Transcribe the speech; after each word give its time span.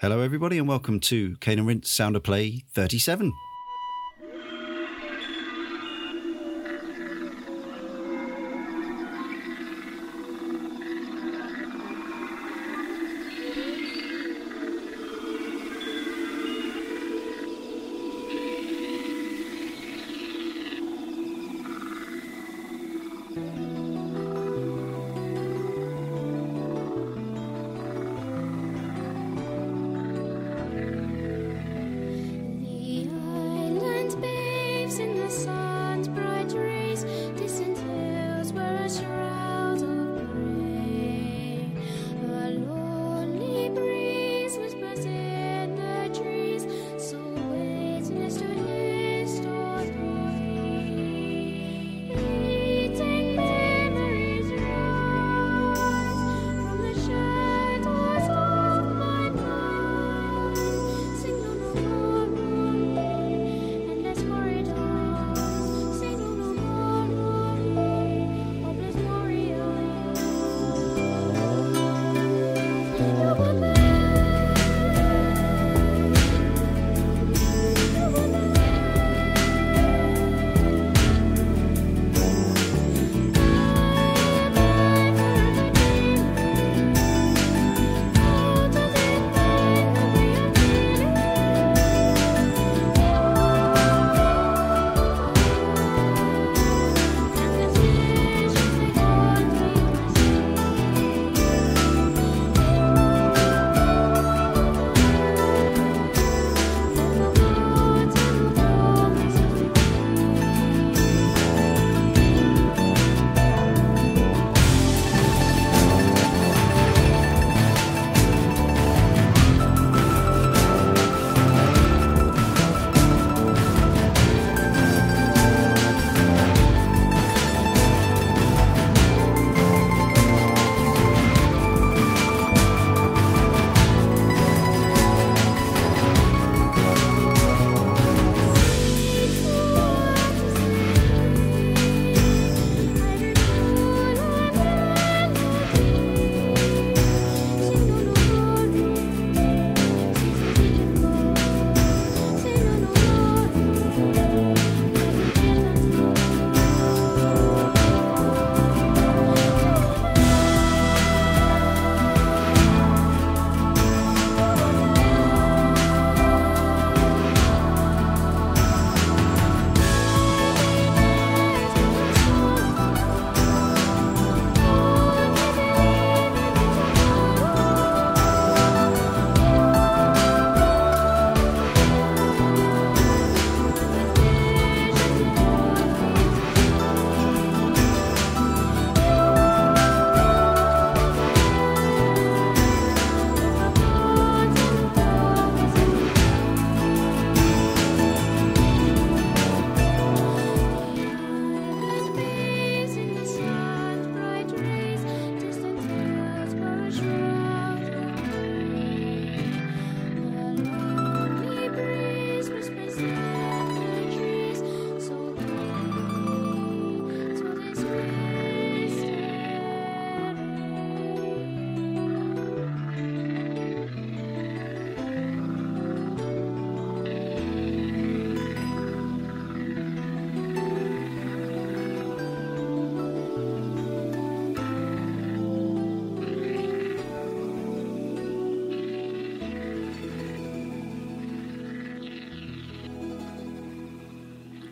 Hello, 0.00 0.20
everybody, 0.20 0.58
and 0.58 0.68
welcome 0.68 1.00
to 1.00 1.36
Cane 1.40 1.58
and 1.58 1.66
Rinse 1.66 1.90
Sound 1.90 2.14
of 2.14 2.22
Play 2.22 2.62
37. 2.70 3.32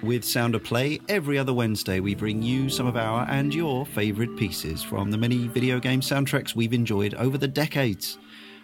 With 0.06 0.25
Sound 0.25 0.55
of 0.55 0.62
Play, 0.62 1.00
every 1.09 1.37
other 1.37 1.53
Wednesday 1.53 1.99
we 1.99 2.15
bring 2.15 2.41
you 2.41 2.69
some 2.69 2.87
of 2.87 2.97
our 2.97 3.28
and 3.28 3.53
your 3.53 3.84
favourite 3.84 4.37
pieces 4.37 4.81
from 4.81 5.11
the 5.11 5.19
many 5.19 5.49
video 5.49 5.81
game 5.81 6.00
soundtracks 6.00 6.55
we've 6.55 6.72
enjoyed 6.72 7.15
over 7.15 7.37
the 7.37 7.49
decades. 7.49 8.16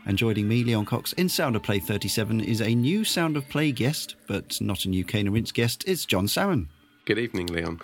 And 0.06 0.16
joining 0.16 0.46
me, 0.46 0.62
Leon 0.62 0.84
Cox, 0.84 1.12
in 1.14 1.28
Sound 1.28 1.56
of 1.56 1.64
Play 1.64 1.80
37 1.80 2.42
is 2.42 2.60
a 2.60 2.72
new 2.72 3.02
Sound 3.02 3.36
of 3.36 3.48
Play 3.48 3.72
guest, 3.72 4.14
but 4.28 4.60
not 4.60 4.84
a 4.84 4.88
new 4.88 5.02
and 5.02 5.50
guest. 5.50 5.82
It's 5.84 6.06
Jon 6.06 6.28
Salmon. 6.28 6.68
Good 7.06 7.18
evening, 7.18 7.48
Leon. 7.48 7.80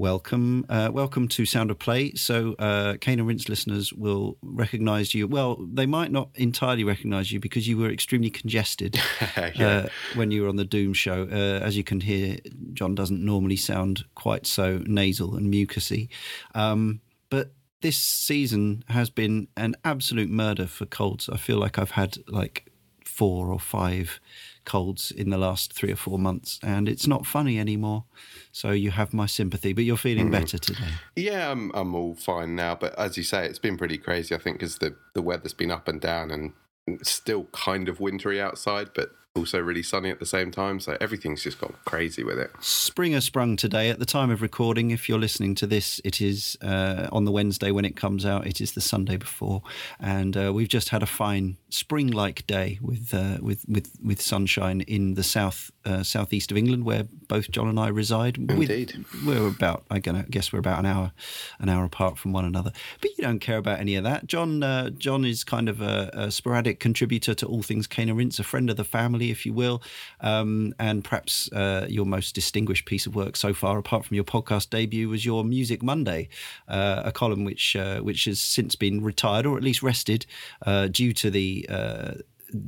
Welcome, 0.00 0.64
uh, 0.70 0.88
welcome 0.90 1.28
to 1.28 1.44
Sound 1.44 1.70
of 1.70 1.78
Play. 1.78 2.14
So, 2.14 2.54
uh, 2.58 2.94
Cane 3.02 3.18
and 3.18 3.28
Rinse 3.28 3.50
listeners 3.50 3.92
will 3.92 4.38
recognise 4.40 5.12
you. 5.12 5.28
Well, 5.28 5.58
they 5.70 5.84
might 5.84 6.10
not 6.10 6.30
entirely 6.36 6.84
recognise 6.84 7.30
you 7.30 7.38
because 7.38 7.68
you 7.68 7.76
were 7.76 7.90
extremely 7.90 8.30
congested 8.30 8.98
Yeah. 9.36 9.66
uh, 9.68 9.88
when 10.14 10.30
you 10.30 10.40
were 10.40 10.48
on 10.48 10.56
the 10.56 10.64
Doom 10.64 10.94
show. 10.94 11.28
Uh, 11.30 11.62
as 11.62 11.76
you 11.76 11.84
can 11.84 12.00
hear, 12.00 12.38
Jon 12.72 12.94
doesn't 12.94 13.22
normally 13.22 13.56
sound 13.56 14.06
quite 14.14 14.46
so 14.46 14.78
nasal 14.86 15.36
and 15.36 15.52
mucusy. 15.52 16.08
Um, 16.54 17.02
but 17.28 17.52
this 17.82 17.98
season 17.98 18.84
has 18.88 19.10
been 19.10 19.48
an 19.58 19.76
absolute 19.84 20.30
murder 20.30 20.66
for 20.66 20.86
colds. 20.86 21.28
I 21.28 21.36
feel 21.36 21.58
like 21.58 21.78
I've 21.78 21.90
had 21.90 22.16
like 22.26 22.72
four 23.04 23.48
or 23.48 23.60
five 23.60 24.18
colds 24.64 25.10
in 25.10 25.30
the 25.30 25.38
last 25.38 25.72
three 25.72 25.92
or 25.92 25.96
four 25.96 26.18
months, 26.18 26.58
and 26.62 26.88
it's 26.88 27.06
not 27.06 27.26
funny 27.26 27.58
anymore. 27.58 28.04
So 28.52 28.70
you 28.70 28.90
have 28.90 29.12
my 29.12 29.26
sympathy, 29.26 29.72
but 29.72 29.84
you're 29.84 29.96
feeling 29.96 30.30
better 30.30 30.58
today. 30.58 30.88
Yeah, 31.16 31.50
I'm, 31.50 31.70
I'm 31.74 31.94
all 31.94 32.14
fine 32.14 32.56
now. 32.56 32.74
But 32.74 32.98
as 32.98 33.16
you 33.16 33.22
say, 33.22 33.46
it's 33.46 33.58
been 33.58 33.76
pretty 33.76 33.98
crazy. 33.98 34.34
I 34.34 34.38
think 34.38 34.58
because 34.58 34.78
the, 34.78 34.94
the 35.14 35.22
weather's 35.22 35.54
been 35.54 35.70
up 35.70 35.88
and 35.88 36.00
down, 36.00 36.30
and 36.30 36.52
it's 36.86 37.10
still 37.10 37.44
kind 37.52 37.88
of 37.88 38.00
wintry 38.00 38.40
outside, 38.40 38.90
but 38.94 39.10
also 39.36 39.60
really 39.60 39.82
sunny 39.82 40.10
at 40.10 40.18
the 40.18 40.26
same 40.26 40.50
time. 40.50 40.80
So 40.80 40.96
everything's 41.00 41.42
just 41.42 41.60
gone 41.60 41.74
crazy 41.84 42.24
with 42.24 42.38
it. 42.38 42.50
Spring 42.60 43.12
has 43.12 43.24
sprung 43.24 43.56
today. 43.56 43.88
At 43.88 43.98
the 43.98 44.06
time 44.06 44.30
of 44.30 44.42
recording, 44.42 44.90
if 44.90 45.08
you're 45.08 45.18
listening 45.18 45.54
to 45.56 45.66
this, 45.66 46.00
it 46.04 46.20
is 46.20 46.56
uh, 46.62 47.08
on 47.12 47.24
the 47.24 47.32
Wednesday 47.32 47.70
when 47.70 47.84
it 47.84 47.96
comes 47.96 48.26
out. 48.26 48.46
It 48.46 48.60
is 48.60 48.72
the 48.72 48.80
Sunday 48.80 49.16
before, 49.16 49.62
and 50.00 50.36
uh, 50.36 50.52
we've 50.52 50.68
just 50.68 50.88
had 50.88 51.02
a 51.02 51.06
fine 51.06 51.56
spring-like 51.70 52.46
day 52.46 52.78
with 52.82 53.14
uh, 53.14 53.38
with 53.40 53.64
with 53.68 53.90
with 54.02 54.20
sunshine 54.20 54.82
in 54.82 55.14
the 55.14 55.22
south 55.22 55.70
uh, 55.84 56.02
southeast 56.02 56.50
of 56.50 56.56
England, 56.56 56.84
where 56.84 57.04
both 57.28 57.50
Jon 57.50 57.68
and 57.68 57.78
I 57.78 57.88
reside. 57.88 58.36
Indeed. 58.36 59.04
we're 59.24 59.48
about 59.48 59.84
I 59.90 59.98
guess 59.98 60.52
we're 60.52 60.58
about 60.58 60.80
an 60.80 60.86
hour 60.86 61.12
an 61.58 61.68
hour 61.68 61.84
apart 61.84 62.18
from 62.18 62.32
one 62.32 62.44
another. 62.44 62.72
But 63.00 63.16
you 63.16 63.24
don't 63.24 63.38
care 63.38 63.56
about 63.56 63.80
any 63.80 63.94
of 63.94 64.04
that. 64.04 64.26
Jon 64.26 64.62
uh, 64.62 64.90
Jon 64.90 65.24
is 65.24 65.44
kind 65.44 65.68
of 65.68 65.80
a, 65.80 66.10
a 66.12 66.30
sporadic 66.30 66.80
contributor 66.80 67.34
to 67.34 67.46
all 67.46 67.62
things 67.62 67.86
Cane 67.86 68.08
and 68.08 68.18
Rinse, 68.18 68.38
a 68.38 68.44
friend 68.44 68.68
of 68.68 68.76
the 68.76 68.84
family, 68.84 69.30
if 69.30 69.46
you 69.46 69.52
will, 69.52 69.82
um, 70.20 70.74
and 70.78 71.04
perhaps 71.04 71.50
uh, 71.52 71.86
your 71.88 72.04
most 72.04 72.34
distinguished 72.34 72.84
piece 72.84 73.06
of 73.06 73.14
work 73.14 73.36
so 73.36 73.54
far, 73.54 73.78
apart 73.78 74.04
from 74.04 74.16
your 74.16 74.24
podcast 74.24 74.70
debut, 74.70 75.08
was 75.08 75.24
your 75.24 75.44
Music 75.44 75.82
Monday, 75.82 76.28
uh, 76.68 77.02
a 77.04 77.12
column 77.12 77.44
which 77.44 77.76
uh, 77.76 78.00
which 78.00 78.24
has 78.24 78.40
since 78.40 78.74
been 78.74 79.02
retired 79.02 79.46
or 79.46 79.56
at 79.56 79.62
least 79.62 79.82
rested 79.82 80.26
uh, 80.66 80.88
due 80.88 81.12
to 81.12 81.30
the. 81.30 81.59
Uh, 81.68 82.14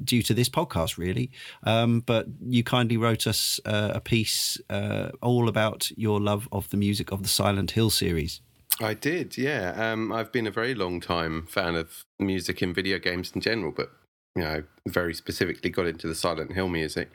Due 0.05 0.23
to 0.23 0.33
this 0.33 0.49
podcast, 0.49 0.97
really, 0.97 1.29
um, 1.65 2.05
but 2.07 2.27
you 2.41 2.63
kindly 2.63 2.97
wrote 2.97 3.27
us 3.27 3.59
uh, 3.65 3.91
a 3.93 4.01
piece 4.01 4.57
uh, 4.71 5.09
all 5.21 5.49
about 5.49 5.91
your 5.97 6.21
love 6.21 6.49
of 6.53 6.71
the 6.71 6.77
music 6.77 7.11
of 7.11 7.25
the 7.25 7.29
Silent 7.29 7.73
Hill 7.73 7.91
series. 7.91 8.41
I 8.81 8.95
did, 8.95 9.37
yeah. 9.37 9.73
Um, 9.77 10.13
I've 10.13 10.31
been 10.31 10.47
a 10.47 10.53
very 10.53 10.77
long 10.77 11.01
time 11.01 11.47
fan 11.47 11.75
of 11.75 12.05
music 12.21 12.63
in 12.63 12.73
video 12.73 13.01
games 13.01 13.33
in 13.35 13.41
general, 13.41 13.73
but 13.73 13.91
you 14.37 14.43
know, 14.43 14.63
very 14.87 15.15
specifically 15.15 15.71
got 15.71 15.87
into 15.87 16.07
the 16.07 16.15
Silent 16.15 16.53
Hill 16.53 16.69
music. 16.69 17.11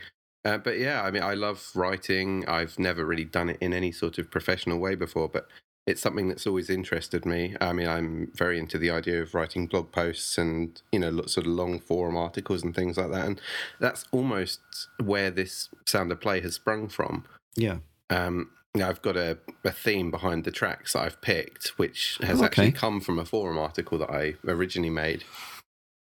Uh, 0.45 0.57
but 0.57 0.77
yeah, 0.77 1.03
I 1.03 1.11
mean, 1.11 1.23
I 1.23 1.33
love 1.33 1.71
writing. 1.73 2.45
I've 2.47 2.77
never 2.77 3.05
really 3.05 3.25
done 3.25 3.49
it 3.49 3.57
in 3.61 3.73
any 3.73 3.91
sort 3.91 4.17
of 4.17 4.29
professional 4.29 4.79
way 4.79 4.95
before, 4.95 5.27
but 5.27 5.47
it's 5.87 6.01
something 6.01 6.27
that's 6.27 6.45
always 6.45 6.69
interested 6.69 7.25
me. 7.25 7.55
I 7.59 7.73
mean, 7.73 7.87
I'm 7.87 8.31
very 8.35 8.59
into 8.59 8.77
the 8.77 8.91
idea 8.91 9.21
of 9.21 9.33
writing 9.33 9.65
blog 9.67 9.91
posts 9.91 10.37
and 10.37 10.79
you 10.91 10.99
know, 10.99 11.09
lots 11.09 11.33
sort 11.33 11.47
of 11.47 11.53
long 11.53 11.79
forum 11.79 12.15
articles 12.17 12.61
and 12.63 12.75
things 12.75 12.97
like 12.97 13.09
that. 13.11 13.25
And 13.25 13.41
that's 13.79 14.05
almost 14.11 14.59
where 15.03 15.31
this 15.31 15.69
sound 15.85 16.11
of 16.11 16.19
play 16.21 16.41
has 16.41 16.55
sprung 16.55 16.89
from 16.89 17.23
Yeah. 17.55 17.77
um, 18.09 18.51
I've 18.79 19.01
got 19.01 19.17
a, 19.17 19.39
a 19.63 19.71
theme 19.71 20.11
behind 20.11 20.43
the 20.43 20.51
tracks 20.51 20.93
that 20.93 20.99
I've 21.01 21.19
picked, 21.21 21.69
which 21.79 22.19
has 22.21 22.41
Oh, 22.41 22.45
actually 22.45 22.73
come 22.73 22.99
from 23.01 23.17
a 23.17 23.25
forum 23.25 23.57
article 23.57 23.97
that 23.97 24.11
I 24.11 24.35
originally 24.45 24.91
made. 24.91 25.23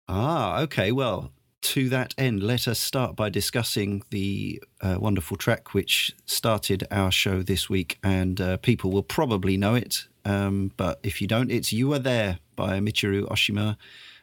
Ah, 0.07 0.61
okay. 0.61 0.91
Well, 0.91 1.31
to 1.65 1.89
that 1.89 2.13
end, 2.17 2.43
let 2.43 2.67
us 2.67 2.79
start 2.79 3.15
by 3.15 3.29
discussing 3.29 4.03
the 4.11 4.61
uh, 4.81 4.97
wonderful 4.99 5.35
track 5.35 5.73
which 5.73 6.15
started 6.25 6.87
our 6.91 7.11
show 7.11 7.41
this 7.41 7.69
week, 7.69 7.97
and 8.03 8.39
uh, 8.39 8.57
people 8.57 8.91
will 8.91 9.03
probably 9.03 9.57
know 9.57 9.73
it. 9.73 10.05
Um, 10.25 10.71
but 10.77 10.99
if 11.01 11.21
you 11.21 11.27
don't, 11.27 11.51
it's 11.51 11.73
"You 11.73 11.91
Are 11.93 11.99
There" 11.99 12.37
by 12.55 12.79
Michiru 12.79 13.27
Oshima, 13.29 13.77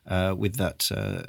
uh, 0.07 0.35
with 0.37 0.57
that. 0.57 0.91
Uh, 0.95 1.25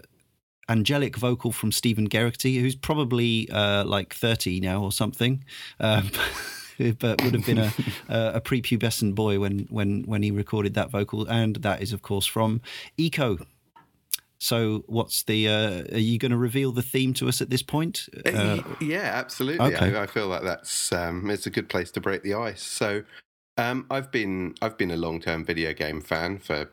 Angelic 0.69 1.17
vocal 1.17 1.51
from 1.51 1.73
Steven 1.73 2.07
Geraghty, 2.07 2.57
who's 2.59 2.73
probably 2.73 3.49
uh, 3.51 3.83
like 3.83 4.13
30 4.13 4.61
now 4.61 4.81
or 4.81 4.93
something, 4.93 5.43
um, 5.81 6.09
but 6.99 7.21
would 7.21 7.33
have 7.33 7.45
been 7.45 7.57
a, 7.57 7.73
a 8.07 8.39
prepubescent 8.39 9.13
boy 9.13 9.41
when, 9.41 9.67
when, 9.69 10.03
when 10.03 10.23
he 10.23 10.31
recorded 10.31 10.73
that 10.75 10.89
vocal. 10.89 11.27
And 11.27 11.57
that 11.57 11.81
is, 11.81 11.91
of 11.91 12.01
course, 12.01 12.25
from 12.25 12.61
ICO, 12.97 13.45
so, 14.43 14.83
what's 14.87 15.23
the? 15.23 15.47
Uh, 15.47 15.95
are 15.95 15.99
you 15.99 16.19
going 16.19 16.31
to 16.31 16.37
reveal 16.37 16.73
the 16.73 16.81
theme 16.81 17.13
to 17.13 17.29
us 17.29 17.41
at 17.41 17.49
this 17.49 17.61
point? 17.61 18.09
Uh, 18.25 18.61
yeah, 18.81 19.11
absolutely. 19.13 19.73
okay. 19.73 19.95
I, 19.95 20.03
I 20.03 20.05
feel 20.05 20.27
like 20.27 20.43
that's 20.43 20.91
um, 20.91 21.29
it's 21.29 21.45
a 21.45 21.49
good 21.49 21.69
place 21.69 21.91
to 21.91 22.01
break 22.01 22.23
the 22.23 22.33
ice. 22.33 22.61
So, 22.61 23.03
um, 23.57 23.85
I've 23.89 24.11
been 24.11 24.55
I've 24.61 24.77
been 24.77 24.91
a 24.91 24.97
long 24.97 25.21
term 25.21 25.45
video 25.45 25.71
game 25.73 26.01
fan 26.01 26.39
for 26.39 26.69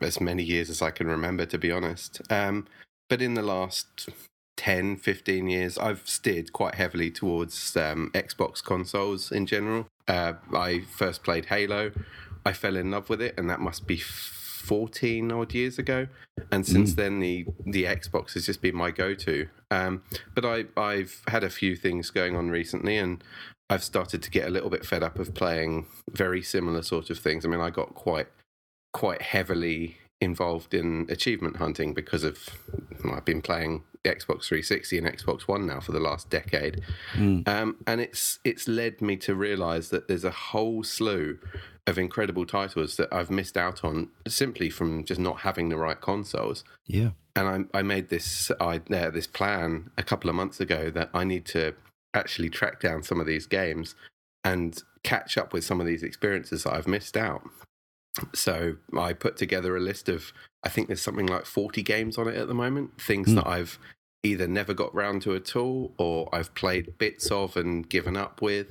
as 0.00 0.20
many 0.20 0.44
years 0.44 0.70
as 0.70 0.82
I 0.82 0.92
can 0.92 1.08
remember, 1.08 1.46
to 1.46 1.58
be 1.58 1.72
honest. 1.72 2.22
Um, 2.30 2.68
but 3.08 3.20
in 3.20 3.34
the 3.34 3.42
last 3.42 4.08
10, 4.56 4.96
15 4.96 5.48
years, 5.48 5.78
I've 5.78 6.08
steered 6.08 6.52
quite 6.52 6.76
heavily 6.76 7.10
towards 7.10 7.76
um, 7.76 8.12
Xbox 8.14 8.62
consoles 8.62 9.32
in 9.32 9.46
general. 9.46 9.88
Uh, 10.06 10.34
I 10.54 10.82
first 10.82 11.24
played 11.24 11.46
Halo. 11.46 11.90
I 12.46 12.52
fell 12.52 12.76
in 12.76 12.92
love 12.92 13.10
with 13.10 13.20
it, 13.20 13.34
and 13.36 13.50
that 13.50 13.58
must 13.58 13.88
be 13.88 14.00
14 14.70 15.32
odd 15.32 15.52
years 15.52 15.80
ago. 15.80 16.06
And 16.52 16.64
since 16.64 16.94
then, 16.94 17.18
the, 17.18 17.44
the 17.66 17.86
Xbox 17.86 18.34
has 18.34 18.46
just 18.46 18.62
been 18.62 18.76
my 18.76 18.92
go 18.92 19.14
to. 19.14 19.48
Um, 19.72 20.04
but 20.32 20.44
I, 20.44 20.66
I've 20.76 21.22
had 21.26 21.42
a 21.42 21.50
few 21.50 21.74
things 21.74 22.10
going 22.10 22.36
on 22.36 22.50
recently, 22.50 22.96
and 22.96 23.22
I've 23.68 23.82
started 23.82 24.22
to 24.22 24.30
get 24.30 24.46
a 24.46 24.50
little 24.50 24.70
bit 24.70 24.86
fed 24.86 25.02
up 25.02 25.18
of 25.18 25.34
playing 25.34 25.86
very 26.08 26.40
similar 26.40 26.82
sort 26.82 27.10
of 27.10 27.18
things. 27.18 27.44
I 27.44 27.48
mean, 27.48 27.60
I 27.60 27.70
got 27.70 27.96
quite 27.96 28.28
quite 28.92 29.22
heavily 29.22 29.96
involved 30.20 30.72
in 30.72 31.06
achievement 31.08 31.56
hunting 31.56 31.92
because 31.92 32.22
of 32.22 32.38
well, 33.02 33.14
I've 33.14 33.24
been 33.24 33.42
playing 33.42 33.82
Xbox 34.04 34.44
360 34.44 34.98
and 34.98 35.06
Xbox 35.08 35.42
One 35.42 35.66
now 35.66 35.80
for 35.80 35.90
the 35.90 35.98
last 35.98 36.30
decade, 36.30 36.80
um, 37.46 37.76
and 37.88 38.00
it's 38.00 38.38
it's 38.44 38.68
led 38.68 39.02
me 39.02 39.16
to 39.16 39.34
realise 39.34 39.88
that 39.88 40.06
there's 40.06 40.24
a 40.24 40.30
whole 40.30 40.84
slew 40.84 41.40
of 41.90 41.98
incredible 41.98 42.46
titles 42.46 42.96
that 42.96 43.12
I've 43.12 43.30
missed 43.30 43.56
out 43.56 43.84
on 43.84 44.08
simply 44.26 44.70
from 44.70 45.04
just 45.04 45.20
not 45.20 45.40
having 45.40 45.68
the 45.68 45.76
right 45.76 46.00
consoles. 46.00 46.64
yeah. 46.86 47.10
And 47.36 47.68
I, 47.72 47.78
I 47.78 47.82
made 47.82 48.08
this 48.08 48.50
I, 48.60 48.80
uh, 48.90 49.10
this 49.10 49.26
plan 49.26 49.90
a 49.96 50.02
couple 50.02 50.28
of 50.28 50.36
months 50.36 50.60
ago 50.60 50.90
that 50.90 51.10
I 51.14 51.24
need 51.24 51.46
to 51.46 51.74
actually 52.12 52.50
track 52.50 52.80
down 52.80 53.02
some 53.02 53.20
of 53.20 53.26
these 53.26 53.46
games 53.46 53.94
and 54.42 54.82
catch 55.04 55.38
up 55.38 55.52
with 55.52 55.64
some 55.64 55.80
of 55.80 55.86
these 55.86 56.02
experiences 56.02 56.64
that 56.64 56.74
I've 56.74 56.88
missed 56.88 57.16
out. 57.16 57.42
So 58.34 58.76
I 58.98 59.12
put 59.12 59.36
together 59.36 59.76
a 59.76 59.80
list 59.80 60.08
of 60.08 60.32
I 60.64 60.68
think 60.68 60.88
there's 60.88 61.00
something 61.00 61.26
like 61.26 61.46
40 61.46 61.82
games 61.82 62.18
on 62.18 62.28
it 62.28 62.36
at 62.36 62.48
the 62.48 62.54
moment, 62.54 63.00
things 63.00 63.32
that 63.34 63.46
I've 63.46 63.78
either 64.22 64.46
never 64.46 64.74
got 64.74 64.94
round 64.94 65.22
to 65.22 65.34
at 65.34 65.56
all 65.56 65.94
or 65.98 66.28
I've 66.34 66.54
played 66.54 66.98
bits 66.98 67.30
of 67.30 67.56
and 67.56 67.88
given 67.88 68.16
up 68.16 68.42
with 68.42 68.68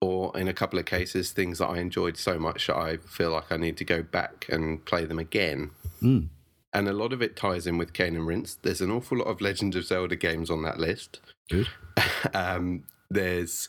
or 0.00 0.36
in 0.36 0.48
a 0.48 0.52
couple 0.52 0.78
of 0.78 0.84
cases 0.84 1.32
things 1.32 1.58
that 1.58 1.68
I 1.68 1.78
enjoyed 1.78 2.16
so 2.16 2.38
much 2.38 2.66
that 2.66 2.76
I 2.76 2.98
feel 2.98 3.30
like 3.30 3.50
I 3.50 3.56
need 3.56 3.76
to 3.78 3.84
go 3.84 4.02
back 4.02 4.46
and 4.48 4.84
play 4.84 5.04
them 5.04 5.18
again. 5.18 5.70
Mm. 6.02 6.28
And 6.72 6.88
a 6.88 6.92
lot 6.92 7.12
of 7.12 7.22
it 7.22 7.36
ties 7.36 7.66
in 7.66 7.78
with 7.78 7.94
Cane 7.94 8.16
and 8.16 8.26
Rinse. 8.26 8.58
There's 8.60 8.82
an 8.82 8.90
awful 8.90 9.18
lot 9.18 9.28
of 9.28 9.40
Legend 9.40 9.74
of 9.76 9.86
Zelda 9.86 10.16
games 10.16 10.50
on 10.50 10.62
that 10.62 10.78
list. 10.78 11.20
Good. 11.48 11.68
um, 12.34 12.84
there's 13.08 13.68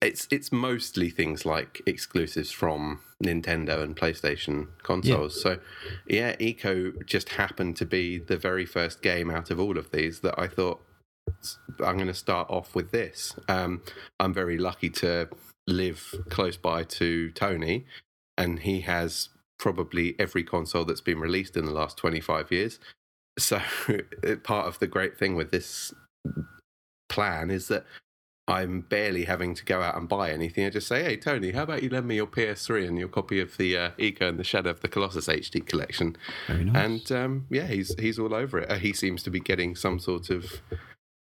it's 0.00 0.26
it's 0.30 0.50
mostly 0.50 1.10
things 1.10 1.44
like 1.44 1.82
exclusives 1.84 2.50
from 2.50 3.00
Nintendo 3.22 3.82
and 3.82 3.94
PlayStation 3.94 4.68
consoles. 4.82 5.40
So 5.42 5.58
yeah, 6.06 6.36
ICO 6.36 7.04
just 7.04 7.30
happened 7.30 7.76
to 7.76 7.84
be 7.84 8.18
the 8.18 8.38
very 8.38 8.64
first 8.64 9.02
game 9.02 9.30
out 9.30 9.50
of 9.50 9.60
all 9.60 9.76
of 9.76 9.90
these 9.90 10.20
that 10.20 10.38
I 10.38 10.46
thought 10.46 10.80
I'm 11.84 11.96
going 11.96 12.06
to 12.06 12.14
start 12.14 12.48
off 12.50 12.74
with 12.74 12.90
this. 12.90 13.34
Um, 13.48 13.82
I'm 14.18 14.32
very 14.32 14.58
lucky 14.58 14.90
to 14.90 15.28
live 15.70 16.14
close 16.28 16.56
by 16.56 16.84
to 16.84 17.30
Tony, 17.32 17.86
and 18.36 18.60
he 18.60 18.80
has 18.82 19.28
probably 19.58 20.14
every 20.18 20.42
console 20.42 20.84
that's 20.84 21.00
been 21.00 21.20
released 21.20 21.56
in 21.56 21.64
the 21.66 21.72
last 21.72 21.96
25 21.96 22.50
years. 22.50 22.78
So 23.38 23.60
part 24.42 24.66
of 24.66 24.78
the 24.78 24.86
great 24.86 25.18
thing 25.18 25.34
with 25.34 25.50
this 25.50 25.92
plan 27.08 27.50
is 27.50 27.68
that 27.68 27.84
I'm 28.48 28.80
barely 28.80 29.24
having 29.26 29.54
to 29.54 29.64
go 29.64 29.80
out 29.80 29.96
and 29.96 30.08
buy 30.08 30.30
anything. 30.32 30.66
I 30.66 30.70
just 30.70 30.88
say, 30.88 31.04
"Hey 31.04 31.16
Tony, 31.16 31.52
how 31.52 31.62
about 31.62 31.82
you 31.84 31.88
lend 31.90 32.08
me 32.08 32.16
your 32.16 32.26
PS3 32.26 32.88
and 32.88 32.98
your 32.98 33.06
copy 33.08 33.38
of 33.38 33.56
the 33.58 33.76
uh, 33.76 33.90
ICO 33.92 34.22
and 34.22 34.38
the 34.40 34.44
Shadow 34.44 34.70
of 34.70 34.80
the 34.80 34.88
Colossus 34.88 35.28
HD 35.28 35.64
collection?" 35.64 36.16
Nice. 36.48 36.74
And 36.74 37.12
um, 37.12 37.46
yeah, 37.48 37.66
he's 37.66 37.94
he's 37.98 38.18
all 38.18 38.34
over 38.34 38.58
it. 38.58 38.70
Uh, 38.70 38.74
he 38.76 38.92
seems 38.92 39.22
to 39.24 39.30
be 39.30 39.38
getting 39.38 39.76
some 39.76 40.00
sort 40.00 40.30
of 40.30 40.60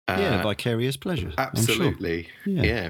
uh, 0.08 0.18
yeah, 0.18 0.42
vicarious 0.42 0.98
pleasure. 0.98 1.28
I'm 1.38 1.56
sure. 1.56 1.62
absolutely, 1.76 2.30
Yeah. 2.46 2.64
yeah. 2.64 2.90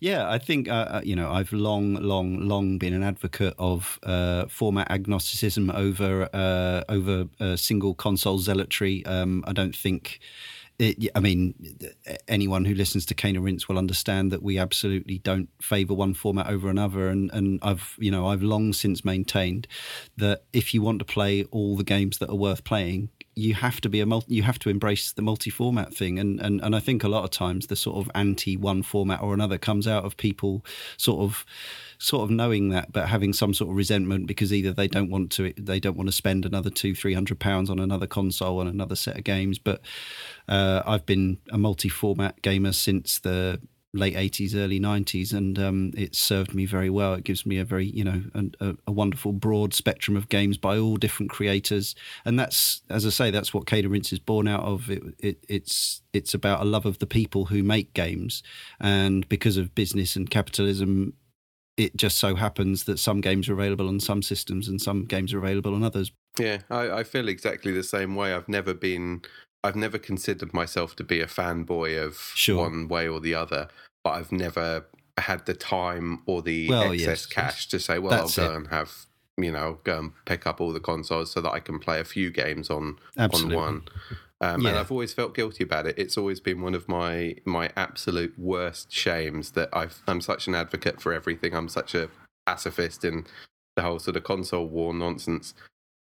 Yeah, 0.00 0.28
I 0.28 0.38
think 0.38 0.68
uh, 0.68 0.72
uh, 0.72 1.00
you 1.04 1.16
know 1.16 1.30
I've 1.30 1.52
long, 1.52 1.94
long, 1.94 2.40
long 2.48 2.78
been 2.78 2.92
an 2.94 3.02
advocate 3.02 3.54
of 3.58 3.98
uh, 4.02 4.46
format 4.46 4.90
agnosticism 4.90 5.70
over 5.70 6.28
uh, 6.32 6.84
over 6.88 7.26
uh, 7.40 7.56
single 7.56 7.94
console 7.94 8.38
zealotry. 8.38 9.04
Um, 9.06 9.44
I 9.46 9.52
don't 9.52 9.74
think. 9.74 10.20
It, 10.78 11.10
I 11.14 11.20
mean, 11.20 11.54
anyone 12.26 12.64
who 12.64 12.74
listens 12.74 13.04
to 13.06 13.14
Cane 13.14 13.36
and 13.36 13.44
Rinse 13.44 13.68
will 13.68 13.76
understand 13.76 14.32
that 14.32 14.42
we 14.42 14.56
absolutely 14.56 15.18
don't 15.18 15.50
favour 15.60 15.92
one 15.92 16.14
format 16.14 16.46
over 16.46 16.70
another, 16.70 17.08
and, 17.08 17.30
and 17.34 17.58
I've 17.62 17.96
you 17.98 18.10
know 18.10 18.26
I've 18.28 18.42
long 18.42 18.72
since 18.72 19.04
maintained 19.04 19.66
that 20.16 20.44
if 20.54 20.72
you 20.72 20.80
want 20.80 20.98
to 21.00 21.04
play 21.04 21.44
all 21.50 21.76
the 21.76 21.84
games 21.84 22.16
that 22.18 22.30
are 22.30 22.34
worth 22.34 22.64
playing, 22.64 23.10
you 23.34 23.54
have 23.54 23.80
to 23.80 23.88
be 23.88 24.00
a 24.00 24.06
multi, 24.06 24.34
you 24.34 24.42
have 24.42 24.58
to 24.58 24.68
embrace 24.68 25.12
the 25.12 25.22
multi-format 25.22 25.94
thing. 25.94 26.18
And, 26.18 26.40
and 26.40 26.60
and 26.60 26.74
I 26.74 26.80
think 26.80 27.04
a 27.04 27.08
lot 27.08 27.24
of 27.24 27.30
times 27.30 27.68
the 27.68 27.76
sort 27.76 27.96
of 27.96 28.10
anti 28.14 28.56
one 28.56 28.82
format 28.82 29.22
or 29.22 29.32
another 29.34 29.58
comes 29.58 29.86
out 29.86 30.04
of 30.04 30.16
people 30.16 30.64
sort 30.96 31.20
of 31.20 31.44
sort 31.98 32.24
of 32.24 32.30
knowing 32.30 32.70
that 32.70 32.92
but 32.92 33.08
having 33.08 33.32
some 33.32 33.54
sort 33.54 33.70
of 33.70 33.76
resentment 33.76 34.26
because 34.26 34.52
either 34.52 34.72
they 34.72 34.88
don't 34.88 35.10
want 35.10 35.30
to 35.32 35.52
they 35.56 35.78
don't 35.78 35.96
want 35.96 36.08
to 36.08 36.12
spend 36.12 36.44
another 36.44 36.70
two 36.70 36.94
three 36.94 37.14
hundred 37.14 37.38
pounds 37.38 37.70
on 37.70 37.78
another 37.78 38.06
console 38.06 38.60
and 38.60 38.68
another 38.68 38.96
set 38.96 39.16
of 39.16 39.24
games. 39.24 39.58
But 39.58 39.80
uh, 40.48 40.82
I've 40.84 41.06
been 41.06 41.38
a 41.50 41.58
multi-format 41.58 42.42
gamer 42.42 42.72
since 42.72 43.18
the 43.20 43.60
late 43.92 44.14
80s 44.14 44.54
early 44.54 44.78
90s 44.78 45.32
and 45.32 45.58
um, 45.58 45.90
it 45.96 46.14
served 46.14 46.54
me 46.54 46.64
very 46.64 46.90
well. 46.90 47.14
It 47.14 47.24
gives 47.24 47.44
me 47.44 47.58
a 47.58 47.64
very 47.64 47.86
you 47.86 48.04
know 48.04 48.22
a, 48.60 48.76
a 48.86 48.92
wonderful 48.92 49.32
broad 49.32 49.74
spectrum 49.74 50.16
of 50.16 50.28
games 50.28 50.56
by 50.56 50.78
all 50.78 50.96
different 50.96 51.30
creators. 51.30 51.94
And 52.24 52.38
that's 52.38 52.82
as 52.88 53.04
i 53.06 53.10
say 53.10 53.30
that's 53.30 53.52
what 53.52 53.70
Rinse 53.70 54.12
is 54.12 54.18
born 54.18 54.46
out 54.48 54.62
of. 54.62 54.90
It, 54.90 55.02
it, 55.18 55.44
it's 55.48 56.02
it's 56.12 56.34
about 56.34 56.62
a 56.62 56.64
love 56.64 56.86
of 56.86 56.98
the 56.98 57.06
people 57.06 57.46
who 57.46 57.62
make 57.62 57.94
games. 57.94 58.42
And 58.80 59.28
because 59.28 59.56
of 59.56 59.74
business 59.74 60.16
and 60.16 60.30
capitalism 60.30 61.14
it 61.76 61.96
just 61.96 62.18
so 62.18 62.34
happens 62.34 62.84
that 62.84 62.98
some 62.98 63.22
games 63.22 63.48
are 63.48 63.54
available 63.54 63.88
on 63.88 63.98
some 63.98 64.22
systems 64.22 64.68
and 64.68 64.80
some 64.80 65.06
games 65.06 65.32
are 65.32 65.38
available 65.38 65.74
on 65.74 65.82
others. 65.82 66.12
Yeah, 66.38 66.58
I, 66.68 66.90
I 66.90 67.04
feel 67.04 67.26
exactly 67.26 67.72
the 67.72 67.82
same 67.82 68.14
way. 68.14 68.34
I've 68.34 68.48
never 68.48 68.74
been, 68.74 69.22
I've 69.62 69.76
never 69.76 69.98
considered 69.98 70.54
myself 70.54 70.96
to 70.96 71.04
be 71.04 71.20
a 71.20 71.26
fanboy 71.26 72.02
of 72.02 72.16
Sure. 72.34 72.58
one 72.62 72.88
way 72.88 73.06
or 73.08 73.20
the 73.20 73.34
other, 73.34 73.68
but 74.02 74.10
I've 74.10 74.32
never 74.32 74.86
had 75.18 75.44
the 75.46 75.54
time 75.54 76.22
or 76.26 76.40
the 76.42 76.68
Well, 76.68 76.92
excess 76.92 77.06
yes, 77.06 77.26
cash 77.26 77.56
yes. 77.56 77.66
to 77.66 77.78
say, 77.80 77.98
well, 77.98 78.10
That's 78.10 78.38
I'll 78.38 78.48
go 78.48 78.52
it. 78.54 78.56
and 78.56 78.68
have, 78.68 78.92
you 79.36 79.52
know, 79.52 79.78
go 79.84 79.98
and 79.98 80.12
pick 80.24 80.46
up 80.46 80.60
all 80.60 80.72
the 80.72 80.80
consoles 80.80 81.30
so 81.32 81.40
that 81.42 81.50
I 81.50 81.60
can 81.60 81.78
play 81.78 82.00
a 82.00 82.04
few 82.04 82.30
games 82.30 82.70
on 82.70 82.98
absolutely 83.18 83.56
on 83.56 83.62
one. 83.62 83.88
Um, 84.42 84.64
And 84.64 84.78
I've 84.78 84.90
always 84.90 85.12
felt 85.12 85.34
guilty 85.34 85.62
about 85.64 85.86
it. 85.86 85.98
It's 85.98 86.16
always 86.16 86.40
been 86.40 86.62
one 86.62 86.74
of 86.74 86.88
my 86.88 87.36
my 87.44 87.70
absolute 87.76 88.38
worst 88.38 88.90
shames 88.90 89.50
that 89.50 89.68
I've, 89.74 90.00
I'm 90.08 90.22
such 90.22 90.46
an 90.48 90.54
advocate 90.54 90.98
for 91.02 91.12
everything. 91.12 91.54
I'm 91.54 91.68
such 91.68 91.94
a 91.94 92.08
pacifist 92.46 93.04
in 93.04 93.26
the 93.76 93.82
whole 93.82 93.98
sort 93.98 94.16
of 94.16 94.24
console 94.24 94.66
war 94.66 94.94
nonsense, 94.94 95.52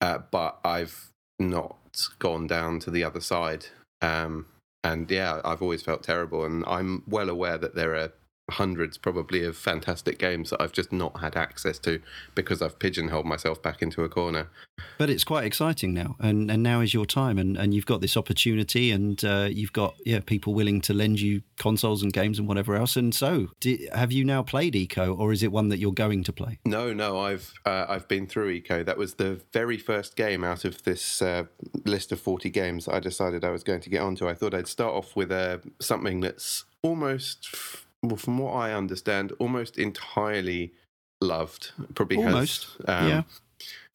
uh, 0.02 0.18
but 0.30 0.58
I've 0.62 1.10
not 1.38 1.76
gone 2.06 2.46
down 2.46 2.78
to 2.80 2.90
the 2.90 3.04
other 3.04 3.20
side. 3.20 3.66
Um, 4.00 4.46
and 4.84 5.10
yeah, 5.10 5.40
I've 5.44 5.62
always 5.62 5.82
felt 5.82 6.02
terrible. 6.02 6.44
And 6.44 6.64
I'm 6.66 7.02
well 7.06 7.28
aware 7.28 7.58
that 7.58 7.74
there 7.74 7.94
are 7.96 8.12
hundreds 8.50 8.96
probably 8.98 9.44
of 9.44 9.56
fantastic 9.56 10.18
games 10.18 10.50
that 10.50 10.60
I've 10.62 10.72
just 10.72 10.92
not 10.92 11.20
had 11.20 11.36
access 11.36 11.78
to 11.80 12.00
because 12.34 12.62
I've 12.62 12.78
pigeonholed 12.78 13.26
myself 13.26 13.62
back 13.62 13.82
into 13.82 14.02
a 14.04 14.08
corner. 14.08 14.48
but 14.96 15.10
it's 15.10 15.24
quite 15.24 15.44
exciting 15.44 15.92
now 15.92 16.16
and 16.20 16.50
and 16.50 16.62
now 16.62 16.80
is 16.80 16.94
your 16.94 17.06
time 17.06 17.38
and 17.38 17.56
and 17.56 17.74
you've 17.74 17.86
got 17.86 18.00
this 18.00 18.16
opportunity 18.16 18.90
and 18.90 19.24
uh, 19.24 19.48
you've 19.50 19.72
got 19.72 19.94
yeah 20.06 20.20
people 20.20 20.54
willing 20.54 20.80
to 20.80 20.94
lend 20.94 21.20
you 21.20 21.42
consoles 21.56 22.02
and 22.02 22.12
games 22.12 22.38
and 22.38 22.46
whatever 22.48 22.74
else 22.76 22.96
and 22.96 23.14
so 23.14 23.48
di 23.60 23.88
have 23.92 24.12
you 24.12 24.24
now 24.24 24.42
played 24.42 24.74
ICO 24.74 25.18
or 25.18 25.32
is 25.32 25.42
it 25.42 25.50
one 25.52 25.68
that 25.68 25.78
you're 25.78 25.92
going 25.92 26.22
to 26.24 26.32
play 26.32 26.58
No, 26.64 26.92
no, 26.92 27.18
I've 27.18 27.52
uh, 27.66 27.86
I've 27.88 28.08
been 28.08 28.26
through 28.26 28.60
ICO. 28.60 28.84
That 28.84 28.96
was 28.98 29.14
the 29.14 29.40
very 29.52 29.78
first 29.78 30.16
game 30.16 30.44
out 30.44 30.64
of 30.64 30.82
this 30.84 31.20
uh, 31.22 31.44
list 31.84 32.12
of 32.12 32.20
forty 32.20 32.50
games 32.50 32.88
I 32.88 33.00
decided 33.00 33.44
I 33.44 33.50
was 33.50 33.62
going 33.64 33.80
to 33.80 33.90
get 33.90 34.00
onto. 34.02 34.28
I 34.28 34.34
thought 34.34 34.54
I'd 34.54 34.68
start 34.68 34.94
off 34.94 35.16
with 35.16 35.30
uh, 35.32 35.58
something 35.80 36.20
that's 36.20 36.64
almost, 36.82 37.48
well, 38.02 38.16
from 38.16 38.38
what 38.38 38.52
I 38.52 38.72
understand, 38.72 39.32
almost 39.38 39.78
entirely 39.78 40.72
loved. 41.20 41.72
Probably 41.94 42.18
Almost, 42.18 42.68
has, 42.86 43.02
um, 43.02 43.08
yeah. 43.08 43.22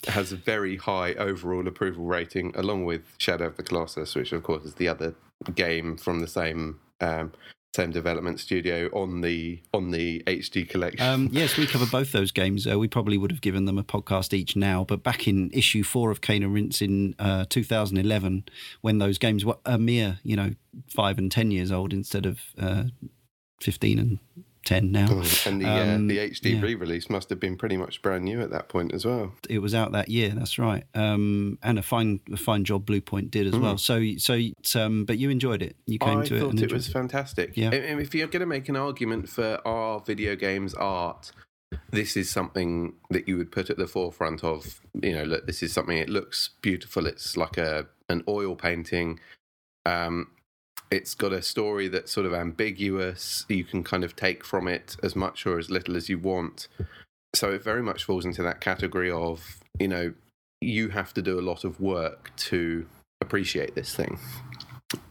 has 0.08 0.32
a 0.32 0.36
very 0.36 0.78
high 0.78 1.14
overall 1.14 1.68
approval 1.68 2.06
rating, 2.06 2.52
along 2.56 2.86
with 2.86 3.02
Shadow 3.18 3.46
of 3.48 3.58
the 3.58 3.64
Colossus, 3.64 4.16
which 4.16 4.32
of 4.32 4.44
course 4.44 4.64
is 4.66 4.76
the 4.76 4.88
other 4.88 5.16
game 5.56 5.98
from 5.98 6.20
the 6.20 6.28
same. 6.28 6.80
Um, 7.02 7.34
same 7.76 7.90
development 7.90 8.40
studio 8.40 8.88
on 8.94 9.22
the 9.22 9.60
on 9.74 9.90
the 9.90 10.22
HD 10.28 10.70
collection. 10.70 11.04
um, 11.04 11.30
yes 11.32 11.58
we 11.58 11.66
cover 11.66 11.88
both 11.88 12.12
those 12.12 12.32
games 12.32 12.68
uh, 12.68 12.78
we 12.78 12.88
probably 12.88 13.18
would 13.18 13.32
have 13.32 13.42
given 13.42 13.66
them 13.66 13.80
a 13.80 13.84
podcast 13.84 14.32
each 14.32 14.56
now 14.56 14.84
but 14.84 15.02
back 15.02 15.28
in 15.28 15.50
issue 15.52 15.82
four 15.84 16.12
of 16.12 16.22
Cane 16.22 16.44
and 16.44 16.54
Rinse 16.54 16.84
in 16.84 17.16
uh, 17.18 17.46
2011 17.50 18.46
when 18.82 19.00
those 19.00 19.18
games 19.18 19.44
were 19.44 19.58
a 19.66 19.80
mere 19.80 20.20
you 20.24 20.36
know 20.36 20.52
five 20.88 21.18
and 21.18 21.32
ten 21.32 21.50
years 21.50 21.72
old 21.72 21.94
instead 21.94 22.28
of 22.28 22.42
uh, 22.60 22.84
15 23.64 24.00
and 24.00 24.20
10 24.66 24.92
now 24.94 25.08
Oh, 25.10 25.24
and 25.46 25.60
the 25.62 25.66
Um, 25.66 26.06
uh, 26.06 26.08
the 26.08 26.20
HD 26.20 26.52
yeah. 26.54 26.62
re-release 26.62 27.10
must 27.10 27.30
have 27.30 27.40
been 27.40 27.58
pretty 27.58 27.76
much 27.76 28.02
brand 28.02 28.24
new 28.24 28.40
at 28.40 28.50
that 28.52 28.70
point 28.70 28.94
as 28.94 29.04
well. 29.06 29.34
it 29.50 29.60
was 29.60 29.74
out 29.76 29.92
that 29.92 30.08
year. 30.08 30.30
That's 30.30 30.58
right, 30.58 30.86
um, 30.96 31.58
and 31.62 31.78
a 31.78 31.82
fine, 31.84 32.22
a 32.32 32.38
fine 32.38 32.64
job 32.64 32.86
Bluepoint 32.86 33.30
did 33.30 33.48
as 33.48 33.58
well. 33.58 33.78
So, 33.78 34.02
so, 34.18 34.40
um, 34.76 35.04
but 35.04 35.18
you 35.18 35.30
enjoyed 35.30 35.62
it. 35.62 35.76
You 35.86 36.00
came 36.00 36.14
Hmm. 36.14 36.20
I 36.20 36.26
to 36.26 36.36
it 36.36 36.38
I 36.38 36.42
thought 36.42 36.62
it 36.62 36.72
was 36.72 36.88
fantastic. 36.88 37.58
Yeah. 37.58 37.72
I- 37.74 38.00
If 38.00 38.16
you're 38.16 38.28
going 38.28 38.40
to 38.40 38.46
make 38.46 38.70
an 38.70 38.78
argument 38.78 39.28
for 39.28 39.60
our 39.68 40.00
video 40.00 40.36
games 40.38 40.74
art, 40.76 41.34
this 41.92 42.16
is 42.16 42.30
something 42.30 42.94
that 43.10 43.28
you 43.28 43.36
would 43.38 43.52
put 43.52 43.70
at 43.70 43.78
the 43.78 43.88
forefront 43.88 44.44
of. 44.46 44.80
You 45.02 45.14
know, 45.16 45.24
look, 45.24 45.46
this 45.48 45.62
is 45.62 45.74
something. 45.74 45.98
It 45.98 46.08
looks 46.10 46.52
beautiful. 46.62 47.06
It's 47.06 47.36
like 47.36 47.58
a 47.58 47.88
an 48.08 48.24
oil 48.30 48.56
painting. 48.56 49.20
Um, 49.86 50.28
it's 50.94 51.16
got 51.16 51.34
a 51.34 51.42
story 51.42 51.88
that's 51.88 52.12
sort 52.12 52.26
of 52.26 52.34
ambiguous. 52.34 53.46
You 53.50 53.64
can 53.64 53.84
kind 53.84 54.04
of 54.04 54.16
take 54.16 54.46
from 54.46 54.68
it 54.68 54.96
as 55.02 55.16
much 55.16 55.46
or 55.46 55.58
as 55.58 55.72
little 55.72 55.98
as 55.98 56.08
you 56.08 56.20
want. 56.20 56.68
So 57.34 57.52
it 57.52 57.64
very 57.64 57.82
much 57.82 58.04
falls 58.04 58.26
into 58.26 58.44
that 58.44 58.62
category 58.62 59.10
of, 59.10 59.60
you 59.80 59.88
know, 59.88 60.14
you 60.62 60.90
have 60.90 61.14
to 61.16 61.22
do 61.22 61.40
a 61.40 61.42
lot 61.42 61.64
of 61.64 61.82
work 61.82 62.32
to 62.36 62.86
appreciate 63.22 63.74
this 63.74 63.96
thing. 63.96 64.20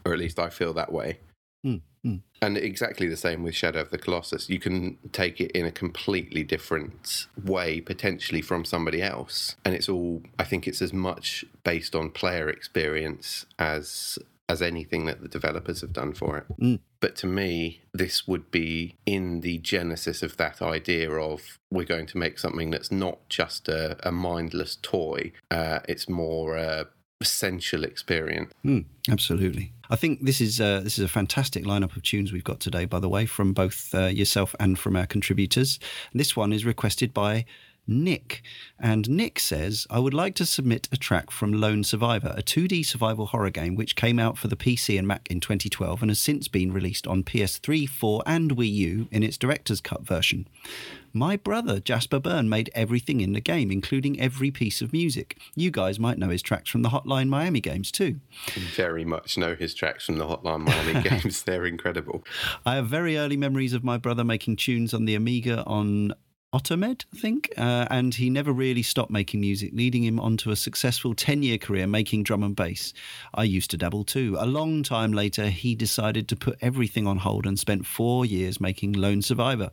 Or 0.05 0.13
at 0.13 0.19
least 0.19 0.39
I 0.39 0.49
feel 0.49 0.73
that 0.73 0.91
way. 0.91 1.19
Hmm, 1.65 1.77
hmm. 2.01 2.15
And 2.41 2.57
exactly 2.57 3.07
the 3.07 3.17
same 3.17 3.43
with 3.43 3.53
Shadow 3.53 3.81
of 3.81 3.89
the 3.89 3.97
Colossus. 3.97 4.49
You 4.49 4.59
can 4.59 4.97
take 5.11 5.41
it 5.41 5.51
in 5.51 5.65
a 5.65 5.71
completely 5.71 6.43
different 6.43 7.27
way, 7.43 7.81
potentially 7.81 8.41
from 8.41 8.63
somebody 8.63 9.01
else. 9.01 9.57
And 9.65 9.75
it's 9.75 9.89
all, 9.89 10.23
I 10.39 10.45
think 10.45 10.65
it's 10.65 10.81
as 10.81 10.93
much 10.93 11.43
based 11.65 11.93
on 11.93 12.09
player 12.09 12.47
experience 12.49 13.45
as 13.59 14.17
as 14.53 14.61
anything 14.61 15.05
that 15.05 15.21
the 15.21 15.27
developers 15.27 15.81
have 15.81 15.91
done 15.91 16.13
for 16.13 16.37
it. 16.37 16.45
Mm. 16.61 16.79
But 17.01 17.15
to 17.17 17.27
me, 17.27 17.81
this 17.93 18.27
would 18.27 18.51
be 18.51 18.95
in 19.05 19.41
the 19.41 19.57
genesis 19.57 20.23
of 20.23 20.37
that 20.37 20.61
idea 20.61 21.11
of 21.11 21.59
we're 21.69 21.83
going 21.95 22.05
to 22.07 22.17
make 22.17 22.39
something 22.39 22.69
that's 22.71 22.91
not 22.91 23.17
just 23.27 23.67
a, 23.67 23.97
a 24.07 24.11
mindless 24.11 24.77
toy. 24.81 25.33
Uh, 25.51 25.79
it's 25.89 26.07
more 26.07 26.55
a 26.55 26.87
essential 27.23 27.85
experience. 27.85 28.51
Mm, 28.65 28.85
absolutely. 29.09 29.71
I 29.89 29.95
think 29.95 30.25
this 30.25 30.41
is 30.41 30.59
uh, 30.59 30.81
this 30.81 30.97
is 30.99 31.05
a 31.05 31.07
fantastic 31.07 31.63
lineup 31.63 31.95
of 31.95 32.03
tunes 32.03 32.33
we've 32.33 32.43
got 32.43 32.59
today. 32.59 32.85
By 32.85 32.99
the 32.99 33.09
way, 33.09 33.25
from 33.25 33.53
both 33.53 33.93
uh, 33.95 34.07
yourself 34.07 34.55
and 34.59 34.77
from 34.77 34.95
our 34.95 35.07
contributors. 35.07 35.79
This 36.13 36.35
one 36.35 36.51
is 36.53 36.65
requested 36.65 37.13
by. 37.13 37.45
Nick. 37.87 38.41
And 38.79 39.09
Nick 39.09 39.39
says, 39.39 39.85
I 39.89 39.99
would 39.99 40.13
like 40.13 40.35
to 40.35 40.45
submit 40.45 40.87
a 40.91 40.97
track 40.97 41.31
from 41.31 41.53
Lone 41.53 41.83
Survivor, 41.83 42.33
a 42.37 42.41
2D 42.43 42.85
survival 42.85 43.27
horror 43.27 43.49
game 43.49 43.75
which 43.75 43.95
came 43.95 44.19
out 44.19 44.37
for 44.37 44.47
the 44.47 44.55
PC 44.55 44.97
and 44.97 45.07
Mac 45.07 45.29
in 45.29 45.39
2012 45.39 46.01
and 46.01 46.09
has 46.09 46.19
since 46.19 46.47
been 46.47 46.71
released 46.71 47.07
on 47.07 47.23
PS3, 47.23 47.87
4, 47.87 48.23
and 48.25 48.55
Wii 48.55 48.71
U 48.71 49.07
in 49.11 49.23
its 49.23 49.37
director's 49.37 49.81
cut 49.81 50.05
version. 50.05 50.47
My 51.15 51.37
brother, 51.37 51.79
Jasper 51.79 52.19
Byrne, 52.19 52.49
made 52.49 52.71
everything 52.73 53.21
in 53.21 53.33
the 53.33 53.39
game, 53.39 53.71
including 53.71 54.19
every 54.19 54.49
piece 54.49 54.81
of 54.81 54.91
music. 54.91 55.37
You 55.53 55.69
guys 55.69 55.99
might 55.99 56.17
know 56.17 56.29
his 56.29 56.41
tracks 56.41 56.71
from 56.71 56.81
the 56.81 56.89
Hotline 56.89 57.29
Miami 57.29 57.61
games 57.61 57.91
too. 57.91 58.19
Very 58.75 59.05
much 59.05 59.37
know 59.37 59.53
his 59.53 59.75
tracks 59.75 60.05
from 60.05 60.17
the 60.17 60.25
Hotline 60.25 60.61
Miami 60.61 61.03
games. 61.09 61.43
They're 61.43 61.65
incredible. 61.67 62.23
I 62.65 62.75
have 62.75 62.87
very 62.87 63.15
early 63.15 63.37
memories 63.37 63.73
of 63.73 63.83
my 63.83 63.97
brother 63.97 64.23
making 64.23 64.55
tunes 64.55 64.91
on 64.91 65.05
the 65.05 65.13
Amiga 65.13 65.63
on 65.65 66.13
OctaMED, 66.53 67.05
I 67.11 67.17
think, 67.17 67.51
uh, 67.57 67.87
and 67.89 68.13
he 68.13 68.29
never 68.29 68.53
really 68.53 68.83
stopped 68.83 69.09
making 69.09 69.41
music, 69.41 69.71
leading 69.73 70.03
him 70.03 70.19
onto 70.19 70.51
a 70.51 70.55
successful 70.55 71.15
10 71.15 71.41
year 71.41 71.57
career 71.57 71.87
making 71.87 72.21
drum 72.21 72.43
and 72.43 72.55
bass. 72.55 72.93
I 73.33 73.43
used 73.43 73.71
to 73.71 73.77
dabble 73.77 74.03
too. 74.03 74.37
A 74.37 74.45
long 74.45 74.83
time 74.83 75.13
later, 75.13 75.47
he 75.47 75.73
decided 75.73 76.27
to 76.27 76.35
put 76.35 76.59
everything 76.61 77.07
on 77.07 77.17
hold 77.17 77.47
and 77.47 77.57
spent 77.57 77.87
four 77.87 78.23
years 78.23 78.61
making 78.61 78.93
Lone 78.93 79.23
Survivor. 79.23 79.71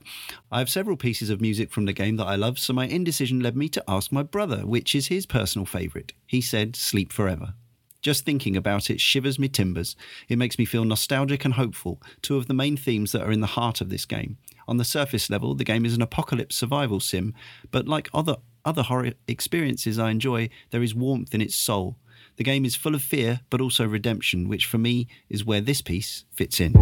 I 0.51 0.59
have 0.59 0.71
several 0.71 0.97
pieces 0.97 1.29
of 1.29 1.43
music 1.43 1.71
from 1.71 1.85
the 1.85 1.93
game 1.93 2.17
that 2.17 2.27
I 2.27 2.37
love, 2.37 2.59
so 2.59 2.73
my 2.73 2.87
indecision 2.87 3.41
led 3.41 3.59
me 3.59 3.69
to 3.69 3.85
ask 3.87 4.11
my 4.11 4.23
brother 4.23 4.67
which 4.67 4.95
is 4.95 5.09
his 5.09 5.27
personal 5.27 5.67
favourite. 5.67 6.15
He 6.27 6.41
said, 6.41 6.77
Sleep 6.77 7.13
Forever. 7.13 7.53
Just 8.01 8.25
thinking 8.25 8.57
about 8.57 8.89
it 8.89 9.03
shivers 9.03 9.39
me 9.39 9.49
timbers. 9.49 9.97
It 10.31 10.39
makes 10.39 10.59
me 10.59 10.65
feel 10.65 10.87
nostalgic 10.87 11.45
and 11.45 11.53
hopeful, 11.53 12.01
two 12.23 12.39
of 12.39 12.47
the 12.47 12.55
main 12.55 12.79
themes 12.79 13.13
that 13.13 13.23
are 13.23 13.33
in 13.33 13.43
the 13.43 13.47
heart 13.47 13.83
of 13.83 13.91
this 13.91 14.07
game. 14.07 14.39
On 14.71 14.77
the 14.77 14.85
surface 14.85 15.29
level, 15.29 15.57
the 15.57 15.65
game 15.65 15.85
is 15.85 15.95
an 15.95 16.01
apocalypse 16.01 16.55
survival 16.55 17.01
sim, 17.01 17.35
but 17.73 17.89
like 17.89 18.09
other 18.15 18.37
other 18.65 18.85
horror 18.85 19.15
experiences 19.27 19.99
I 19.99 20.11
enjoy, 20.11 20.49
there 20.71 20.83
is 20.83 20.95
warmth 20.95 21.35
in 21.35 21.41
its 21.41 21.57
soul. 21.57 21.97
The 22.37 22.45
game 22.45 22.65
is 22.65 22.77
full 22.77 22.95
of 22.95 23.03
fear, 23.03 23.41
but 23.51 23.61
also 23.61 23.85
redemption, 23.85 24.49
which 24.49 24.67
for 24.67 24.79
me 24.79 25.09
is 25.29 25.45
where 25.45 25.61
this 25.61 25.83
piece 25.83 26.25
fits 26.31 26.61
in. 26.61 26.75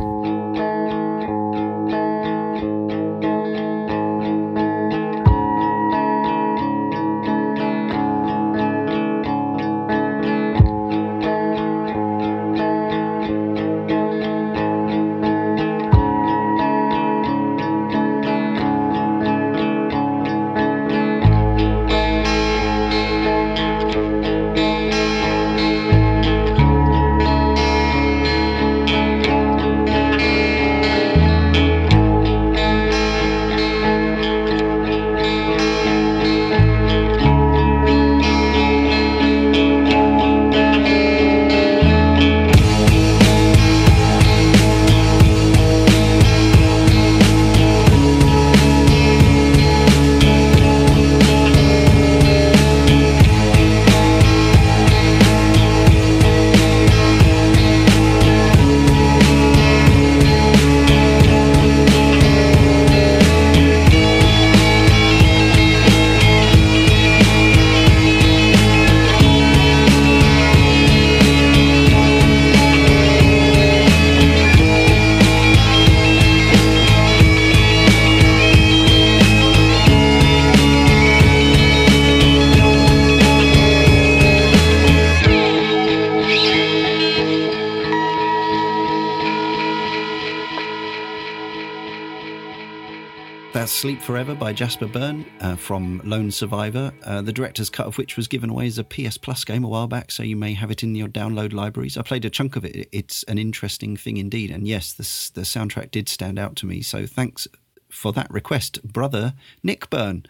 Forever 94.09 94.35
by 94.35 94.55
Jasper 94.55 94.87
Byrne 94.87 95.27
uh, 95.43 95.55
from 95.55 96.01
Lone 96.03 96.31
Survivor, 96.31 96.95
uh, 97.05 97.21
the 97.21 97.31
director's 97.31 97.69
cut 97.69 97.87
of 97.87 97.99
which 97.99 98.17
was 98.17 98.27
given 98.27 98.49
away 98.49 98.67
as 98.67 98.79
a 98.79 98.83
PS 98.83 99.19
Plus 99.19 99.45
game 99.45 99.65
a 99.65 99.69
while 99.69 99.87
back, 99.87 100.11
so 100.11 100.23
you 100.23 100.35
may 100.35 100.55
have 100.55 100.71
it 100.71 100.83
in 100.83 100.95
your 100.95 101.09
download 101.09 101.53
libraries. 101.53 101.99
I 101.99 102.01
played 102.01 102.25
a 102.25 102.31
chunk 102.31 102.57
of 102.57 102.65
it. 102.65 102.89
It's 102.91 103.23
an 103.25 103.37
interesting 103.37 103.99
thing 103.99 104.17
indeed. 104.17 104.51
And 104.51 104.67
yes, 104.67 104.95
the, 104.95 105.03
the 105.39 105.45
soundtrack 105.45 105.91
did 105.91 106.09
stand 106.09 106.39
out 106.39 106.57
to 106.57 106.67
me. 106.67 106.81
So 106.81 107.05
thanks 107.05 107.47
for 107.91 108.15
that 108.15 108.31
request, 108.31 108.83
brother 108.83 109.35
Nick 109.63 109.91
Byrne. 109.91 110.25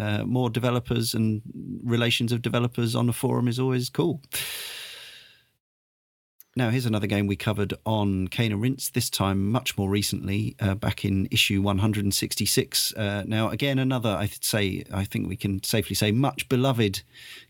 Uh, 0.00 0.24
more 0.24 0.48
developers 0.48 1.12
and 1.12 1.42
relations 1.84 2.32
of 2.32 2.40
developers 2.40 2.96
on 2.96 3.08
the 3.08 3.12
forum 3.12 3.46
is 3.46 3.60
always 3.60 3.90
cool. 3.90 4.22
Now, 6.58 6.70
here's 6.70 6.86
another 6.86 7.06
game 7.06 7.28
we 7.28 7.36
covered 7.36 7.72
on 7.86 8.26
Cane 8.26 8.50
and 8.50 8.60
Rinse, 8.60 8.90
this 8.90 9.08
time 9.08 9.48
much 9.48 9.78
more 9.78 9.88
recently, 9.88 10.56
uh, 10.58 10.74
back 10.74 11.04
in 11.04 11.28
issue 11.30 11.62
166. 11.62 12.94
Uh, 12.94 13.22
now, 13.28 13.50
again, 13.50 13.78
another, 13.78 14.08
I'd 14.08 14.42
say, 14.42 14.82
I 14.92 15.04
think 15.04 15.28
we 15.28 15.36
can 15.36 15.62
safely 15.62 15.94
say, 15.94 16.10
much 16.10 16.48
beloved 16.48 17.02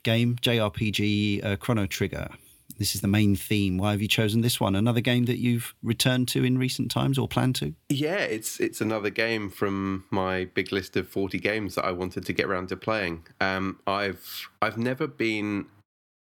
game, 0.02 0.36
JRPG 0.42 1.42
uh, 1.42 1.56
Chrono 1.56 1.86
Trigger. 1.86 2.28
This 2.76 2.94
is 2.94 3.00
the 3.00 3.08
main 3.08 3.34
theme. 3.34 3.78
Why 3.78 3.92
have 3.92 4.02
you 4.02 4.08
chosen 4.08 4.42
this 4.42 4.60
one? 4.60 4.74
Another 4.76 5.00
game 5.00 5.24
that 5.24 5.38
you've 5.38 5.74
returned 5.82 6.28
to 6.28 6.44
in 6.44 6.58
recent 6.58 6.90
times 6.90 7.18
or 7.18 7.26
plan 7.26 7.54
to? 7.54 7.72
Yeah, 7.88 8.18
it's 8.18 8.60
it's 8.60 8.82
another 8.82 9.08
game 9.08 9.48
from 9.48 10.04
my 10.10 10.44
big 10.44 10.70
list 10.70 10.98
of 10.98 11.08
forty 11.08 11.38
games 11.38 11.76
that 11.76 11.86
I 11.86 11.92
wanted 11.92 12.26
to 12.26 12.34
get 12.34 12.44
around 12.44 12.68
to 12.68 12.76
playing. 12.76 13.26
Um, 13.40 13.80
I've 13.86 14.50
I've 14.60 14.76
never 14.76 15.06
been, 15.06 15.64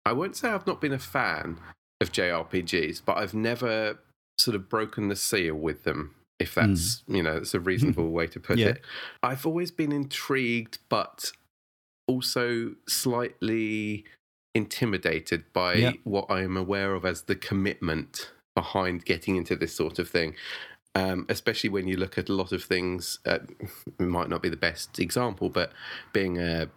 I 0.06 0.12
won't 0.12 0.34
say 0.34 0.48
I've 0.48 0.66
not 0.66 0.80
been 0.80 0.94
a 0.94 0.98
fan 0.98 1.58
of 2.00 2.12
JRPGs, 2.12 3.02
but 3.04 3.16
I've 3.18 3.34
never 3.34 3.98
sort 4.38 4.54
of 4.54 4.68
broken 4.68 5.08
the 5.08 5.16
seal 5.16 5.54
with 5.54 5.84
them. 5.84 6.14
If 6.38 6.54
that's 6.54 7.02
you 7.06 7.22
know 7.22 7.36
it's 7.36 7.52
a 7.52 7.60
reasonable 7.60 8.10
way 8.18 8.26
to 8.28 8.40
put 8.40 8.58
Yeah. 8.58 8.68
it. 8.68 8.82
I've 9.22 9.44
always 9.44 9.70
been 9.70 9.92
intrigued, 9.92 10.78
but 10.88 11.32
also 12.08 12.74
slightly 12.88 14.04
intimidated 14.54 15.44
by 15.52 15.74
Yeah. 15.74 15.92
what 16.04 16.26
I 16.30 16.42
am 16.42 16.56
aware 16.56 16.94
of 16.94 17.04
as 17.04 17.22
the 17.22 17.36
commitment 17.36 18.30
behind 18.56 19.04
getting 19.04 19.36
into 19.36 19.54
this 19.54 19.74
sort 19.74 19.98
of 19.98 20.08
thing. 20.08 20.34
Um, 20.96 21.24
especially 21.28 21.70
when 21.70 21.86
you 21.86 21.96
look 21.96 22.18
at 22.18 22.28
a 22.28 22.32
lot 22.32 22.50
of 22.50 22.64
things, 22.64 23.20
uh, 23.26 23.38
it 23.60 24.00
might 24.00 24.28
not 24.28 24.42
be 24.42 24.48
the 24.48 24.56
best 24.56 24.98
example, 24.98 25.48
but 25.50 25.72
being 26.12 26.38
a 26.38 26.68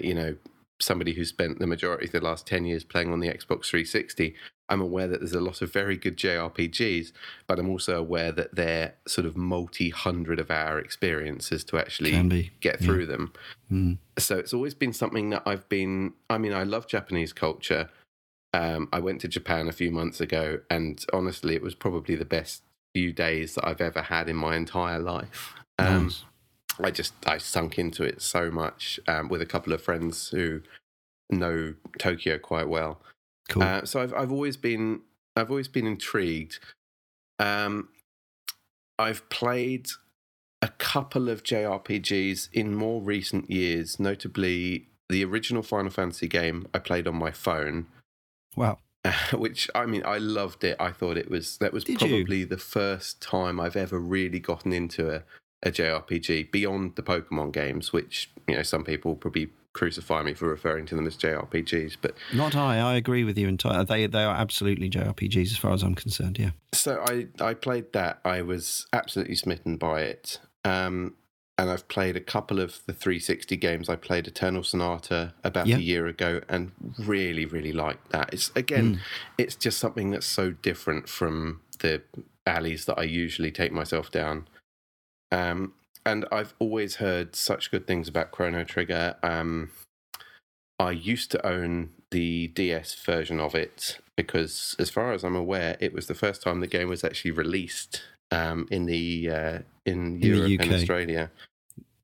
you 0.00 0.14
know 0.14 0.36
somebody 0.80 1.12
who 1.14 1.24
spent 1.24 1.58
the 1.58 1.66
majority 1.66 2.06
of 2.06 2.12
the 2.12 2.20
last 2.20 2.46
ten 2.46 2.64
years 2.64 2.84
playing 2.84 3.12
on 3.12 3.20
the 3.20 3.28
Xbox 3.28 3.66
360, 3.66 4.34
I'm 4.68 4.80
aware 4.80 5.06
that 5.06 5.20
there's 5.20 5.32
a 5.32 5.40
lot 5.40 5.62
of 5.62 5.72
very 5.72 5.96
good 5.96 6.16
JRPGs, 6.16 7.12
but 7.46 7.58
I'm 7.58 7.70
also 7.70 7.98
aware 7.98 8.32
that 8.32 8.54
they're 8.56 8.94
sort 9.06 9.26
of 9.26 9.36
multi 9.36 9.90
hundred 9.90 10.40
of 10.40 10.50
hour 10.50 10.78
experiences 10.78 11.62
to 11.64 11.78
actually 11.78 12.50
get 12.60 12.80
Yeah. 12.80 12.86
through 12.86 13.06
them 13.06 13.32
Mm. 13.72 13.98
so 14.18 14.36
it's 14.38 14.52
always 14.54 14.74
been 14.74 14.92
something 14.92 15.30
that 15.30 15.42
I've 15.46 15.68
been. 15.68 16.12
I 16.30 16.38
mean, 16.38 16.52
I 16.52 16.62
love 16.64 16.86
Japanese 16.88 17.32
culture. 17.32 17.90
Um, 18.52 18.88
I 18.92 19.00
went 19.00 19.20
to 19.22 19.28
Japan 19.28 19.68
a 19.68 19.72
few 19.72 19.90
months 19.90 20.20
ago, 20.20 20.60
and 20.70 21.04
honestly, 21.12 21.54
it 21.54 21.62
was 21.62 21.74
probably 21.74 22.14
the 22.14 22.24
best 22.24 22.62
few 22.94 23.12
days 23.12 23.54
that 23.54 23.66
I've 23.66 23.80
ever 23.80 24.02
had 24.02 24.28
in 24.28 24.36
my 24.36 24.56
entire 24.56 24.98
life. 24.98 25.54
Um, 25.78 26.04
Nice. 26.04 26.24
I 26.80 26.90
just 26.90 27.14
I 27.26 27.38
sunk 27.38 27.78
into 27.78 28.02
it 28.02 28.20
so 28.22 28.50
much 28.50 29.00
um, 29.06 29.28
with 29.28 29.40
a 29.40 29.46
couple 29.46 29.72
of 29.72 29.82
friends 29.82 30.28
who 30.28 30.62
know 31.30 31.74
Tokyo 31.98 32.38
quite 32.38 32.68
well. 32.68 33.00
Cool. 33.48 33.62
Uh, 33.62 33.84
so 33.84 34.00
I've 34.00 34.14
I've 34.14 34.32
always 34.32 34.56
been 34.56 35.00
I've 35.36 35.50
always 35.50 35.68
been 35.68 35.86
intrigued. 35.86 36.58
Um, 37.38 37.88
I've 38.98 39.28
played 39.28 39.88
a 40.62 40.68
couple 40.68 41.28
of 41.28 41.42
JRPGs 41.42 42.48
in 42.52 42.74
more 42.74 43.02
recent 43.02 43.50
years, 43.50 44.00
notably 44.00 44.88
the 45.08 45.24
original 45.24 45.62
Final 45.62 45.90
Fantasy 45.90 46.26
game 46.26 46.66
I 46.72 46.78
played 46.78 47.06
on 47.06 47.16
my 47.16 47.30
phone, 47.30 47.86
wow. 48.56 48.78
which 49.32 49.70
I 49.74 49.86
mean 49.86 50.02
I 50.04 50.18
loved 50.18 50.64
it. 50.64 50.76
I 50.80 50.90
thought 50.90 51.16
it 51.16 51.30
was 51.30 51.58
that 51.58 51.72
was 51.72 51.84
Did 51.84 52.00
you? 52.00 52.08
probably 52.08 52.44
the 52.44 52.56
first 52.56 53.20
time 53.20 53.60
I've 53.60 53.76
ever 53.76 53.98
really 53.98 54.40
gotten 54.40 54.72
into 54.72 55.14
a, 55.14 55.22
a 55.62 55.70
JRPG 55.70 56.50
beyond 56.50 56.96
the 56.96 57.02
Pokemon 57.02 57.52
games, 57.52 57.92
which 57.92 58.30
you 58.46 58.54
know 58.56 58.62
some 58.62 58.84
people 58.84 59.14
probably 59.14 59.48
crucify 59.72 60.22
me 60.22 60.32
for 60.32 60.48
referring 60.48 60.86
to 60.86 60.94
them 60.94 61.06
as 61.06 61.16
JRPGs, 61.18 61.98
but 62.00 62.14
Not 62.32 62.56
I. 62.56 62.78
I 62.78 62.94
agree 62.94 63.24
with 63.24 63.36
you 63.36 63.46
entirely. 63.46 63.84
They, 63.84 64.06
they 64.06 64.24
are 64.24 64.34
absolutely 64.34 64.88
JRPGs 64.88 65.50
as 65.50 65.58
far 65.58 65.72
as 65.74 65.82
I'm 65.82 65.94
concerned, 65.94 66.38
yeah. 66.38 66.50
So 66.72 67.02
I 67.06 67.26
I 67.40 67.54
played 67.54 67.92
that. 67.92 68.20
I 68.24 68.42
was 68.42 68.86
absolutely 68.92 69.34
smitten 69.36 69.76
by 69.76 70.02
it. 70.02 70.40
Um, 70.64 71.14
and 71.58 71.70
I've 71.70 71.88
played 71.88 72.16
a 72.16 72.20
couple 72.20 72.60
of 72.60 72.80
the 72.86 72.92
360 72.92 73.56
games. 73.56 73.88
I 73.88 73.96
played 73.96 74.26
Eternal 74.26 74.62
Sonata 74.62 75.32
about 75.42 75.66
Yeah. 75.66 75.76
a 75.76 75.80
year 75.80 76.06
ago, 76.06 76.42
and 76.50 76.72
really, 76.98 77.46
really 77.46 77.72
liked 77.72 78.10
that. 78.12 78.30
It's 78.32 78.50
again, 78.54 79.00
it's 79.38 79.56
just 79.56 79.78
something 79.78 80.10
that's 80.10 80.26
so 80.26 80.50
different 80.50 81.08
from 81.08 81.60
the 81.80 82.02
alleys 82.46 82.84
that 82.86 82.98
I 82.98 83.04
usually 83.04 83.50
take 83.50 83.72
myself 83.72 84.10
down. 84.10 84.48
Um, 85.32 85.74
and 86.04 86.24
I've 86.30 86.54
always 86.58 86.96
heard 86.96 87.34
such 87.34 87.70
good 87.70 87.86
things 87.86 88.08
about 88.08 88.30
Chrono 88.30 88.64
Trigger. 88.64 89.16
Um, 89.22 89.70
I 90.78 90.92
used 90.92 91.30
to 91.32 91.46
own 91.46 91.90
the 92.10 92.48
DS 92.48 92.94
version 92.94 93.40
of 93.40 93.54
it 93.54 93.98
because, 94.14 94.76
as 94.78 94.88
far 94.90 95.12
as 95.12 95.24
I'm 95.24 95.34
aware, 95.36 95.76
it 95.80 95.92
was 95.92 96.06
the 96.06 96.14
first 96.14 96.42
time 96.42 96.60
the 96.60 96.66
game 96.66 96.88
was 96.88 97.02
actually 97.02 97.32
released 97.32 98.02
um, 98.30 98.68
in 98.70 98.86
the 98.86 99.30
uh, 99.30 99.58
in 99.84 100.20
the 100.20 100.28
Europe 100.28 100.60
and 100.60 100.72
Australia, 100.74 101.30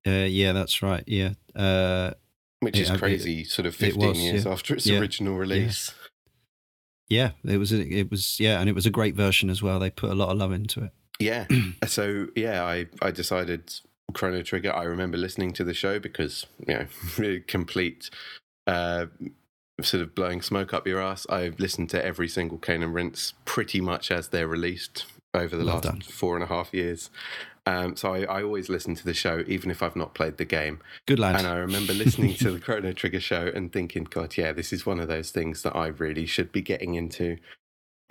Uh, 0.06 0.10
yeah, 0.28 0.52
that's 0.52 0.82
right. 0.82 1.04
Yeah. 1.06 1.34
Uh, 1.54 2.12
which 2.60 2.76
It- 2.78 2.82
is 2.82 2.90
it- 2.90 2.98
crazy. 2.98 3.44
sort 3.44 3.66
of 3.66 3.74
15 3.76 4.08
was, 4.08 4.18
years 4.18 4.44
yeah. 4.44 4.52
after 4.52 4.74
its 4.74 4.86
Yeah. 4.86 4.98
original 4.98 5.36
release. 5.36 5.92
yeah, 7.08 7.32
it 7.44 7.58
was. 7.58 7.72
It 7.72 8.10
was. 8.10 8.38
Yeah, 8.40 8.58
and 8.60 8.68
it 8.68 8.74
was 8.74 8.86
a 8.86 8.90
great 8.90 9.14
version 9.14 9.50
as 9.50 9.62
well. 9.62 9.78
They 9.78 9.90
put 9.90 10.10
a 10.10 10.14
lot 10.14 10.30
of 10.30 10.38
love 10.38 10.52
into 10.52 10.84
it. 10.84 10.92
Yeah. 11.18 11.46
so 11.86 12.28
yeah, 12.34 12.64
I 12.64 12.86
I 13.00 13.10
decided 13.10 13.72
Chrono 14.12 14.42
Trigger. 14.42 14.74
I 14.74 14.84
remember 14.84 15.16
listening 15.18 15.52
to 15.54 15.64
the 15.64 15.74
show 15.74 15.98
because 15.98 16.46
you 16.66 16.74
know 16.74 16.86
really 17.18 17.40
complete. 17.40 18.10
Uh, 18.66 19.06
Sort 19.80 20.02
of 20.02 20.14
blowing 20.14 20.42
smoke 20.42 20.72
up 20.74 20.86
your 20.86 21.00
ass. 21.00 21.26
I've 21.28 21.58
listened 21.58 21.90
to 21.90 22.04
every 22.04 22.28
single 22.28 22.58
Cane 22.58 22.82
and 22.84 22.94
Rinse 22.94 23.32
pretty 23.46 23.80
much 23.80 24.12
as 24.12 24.28
they're 24.28 24.46
released 24.46 25.06
over 25.34 25.56
the 25.56 25.64
Well 25.64 25.76
last 25.76 25.84
done. 25.84 26.00
four 26.02 26.36
and 26.36 26.44
a 26.44 26.46
half 26.46 26.72
years. 26.72 27.10
Um, 27.66 27.96
so 27.96 28.14
I, 28.14 28.20
I 28.24 28.42
always 28.44 28.68
listen 28.68 28.94
to 28.96 29.04
the 29.04 29.14
show, 29.14 29.42
even 29.48 29.70
if 29.72 29.82
I've 29.82 29.96
not 29.96 30.14
played 30.14 30.36
the 30.36 30.44
game. 30.44 30.80
Good 31.08 31.18
lad. 31.18 31.36
And 31.36 31.46
I 31.48 31.56
remember 31.56 31.94
listening 31.94 32.34
to 32.34 32.52
the 32.52 32.60
Chrono 32.64 32.92
Trigger 32.92 33.18
show 33.18 33.50
and 33.52 33.72
thinking, 33.72 34.04
God, 34.04 34.36
yeah, 34.36 34.52
this 34.52 34.72
is 34.72 34.84
one 34.86 35.00
of 35.00 35.08
those 35.08 35.30
things 35.30 35.62
that 35.62 35.74
I 35.74 35.86
really 35.88 36.26
should 36.26 36.52
be 36.52 36.60
getting 36.60 36.94
into. 36.94 37.38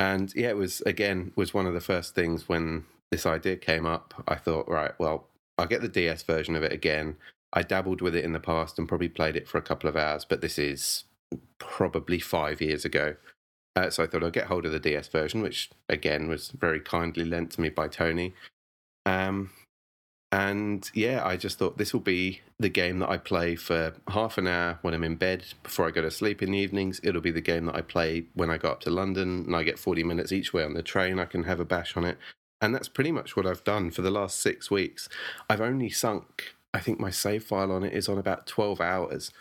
And 0.02 0.34
yeah, 0.36 0.50
it 0.50 0.58
was 0.58 0.82
again 0.82 1.32
was 1.36 1.54
one 1.54 1.68
of 1.68 1.76
the 1.76 1.80
first 1.80 2.16
things 2.16 2.50
when 2.50 2.86
this 3.12 3.28
idea 3.28 3.56
came 3.56 3.86
up. 3.86 4.16
I 4.28 4.34
thought, 4.34 4.68
right, 4.68 4.94
well, 4.98 5.28
I'll 5.60 5.68
get 5.68 5.82
the 5.82 5.88
DS 5.88 6.24
version 6.24 6.56
of 6.56 6.64
it 6.64 6.72
again. 6.72 7.18
I 7.54 7.62
dabbled 7.62 8.02
with 8.02 8.16
it 8.16 8.26
in 8.26 8.34
the 8.34 8.40
past 8.40 8.80
and 8.80 8.88
probably 8.88 9.10
played 9.10 9.36
it 9.36 9.48
for 9.48 9.60
a 9.60 9.62
couple 9.62 9.88
of 9.88 9.96
hours, 9.96 10.26
but 10.26 10.42
this 10.42 10.58
is 10.58 11.04
probably 11.60 12.18
five 12.18 12.62
years 12.62 12.84
ago. 12.84 13.16
Uh, 13.76 13.92
so 13.92 14.02
I 14.02 14.08
thought 14.08 14.24
I'll 14.24 14.32
get 14.32 14.48
hold 14.48 14.66
of 14.66 14.72
the 14.72 14.80
DS 14.80 15.08
version, 15.08 15.44
which 15.44 15.70
again 15.88 16.28
was 16.28 16.50
very 16.50 16.80
kindly 16.80 17.24
lent 17.24 17.52
to 17.52 17.62
me 17.62 17.70
by 17.70 17.88
Tony. 17.88 18.34
Um, 19.06 19.52
and 20.32 20.90
yeah, 20.94 21.26
I 21.26 21.36
just 21.36 21.60
thought 21.60 21.78
this 21.78 21.92
will 21.92 22.00
be 22.00 22.42
the 22.58 22.70
game 22.70 23.00
that 23.00 23.10
I 23.10 23.18
play 23.18 23.56
for 23.56 23.94
half 24.08 24.38
an 24.38 24.48
hour 24.48 24.80
when 24.82 24.94
I'm 24.94 25.04
in 25.04 25.16
bed 25.16 25.44
before 25.62 25.88
I 25.88 25.92
go 25.92 26.02
to 26.02 26.12
sleep 26.12 26.42
in 26.42 26.52
the 26.52 26.58
evenings. 26.58 27.02
It'll 27.04 27.22
be 27.22 27.32
the 27.32 27.42
game 27.42 27.66
that 27.66 27.76
I 27.76 27.82
play 27.82 28.26
when 28.34 28.50
I 28.50 28.58
go 28.58 28.70
up 28.70 28.80
to 28.82 28.90
London 28.90 29.44
and 29.46 29.56
I 29.56 29.64
get 29.64 29.78
40 29.78 30.04
minutes 30.04 30.32
each 30.32 30.54
way 30.54 30.64
on 30.64 30.74
the 30.74 30.84
train. 30.84 31.20
I 31.20 31.26
can 31.26 31.44
have 31.44 31.60
a 31.60 31.66
bash 31.66 31.98
on 31.98 32.06
it. 32.06 32.18
And 32.62 32.74
that's 32.74 32.88
pretty 32.88 33.12
much 33.12 33.36
what 33.36 33.46
I've 33.46 33.64
done 33.66 33.92
for 33.92 34.04
the 34.04 34.12
last 34.12 34.40
six 34.40 34.72
weeks. 34.72 35.10
I've 35.50 35.62
only 35.62 35.90
sunk, 35.90 36.54
I 36.74 36.80
think 36.80 37.00
my 37.00 37.10
save 37.10 37.44
file 37.44 37.72
on 37.72 37.84
it 37.84 37.94
is 37.94 38.08
on 38.08 38.18
about 38.18 38.48
12 38.48 38.80
hours. 38.80 39.32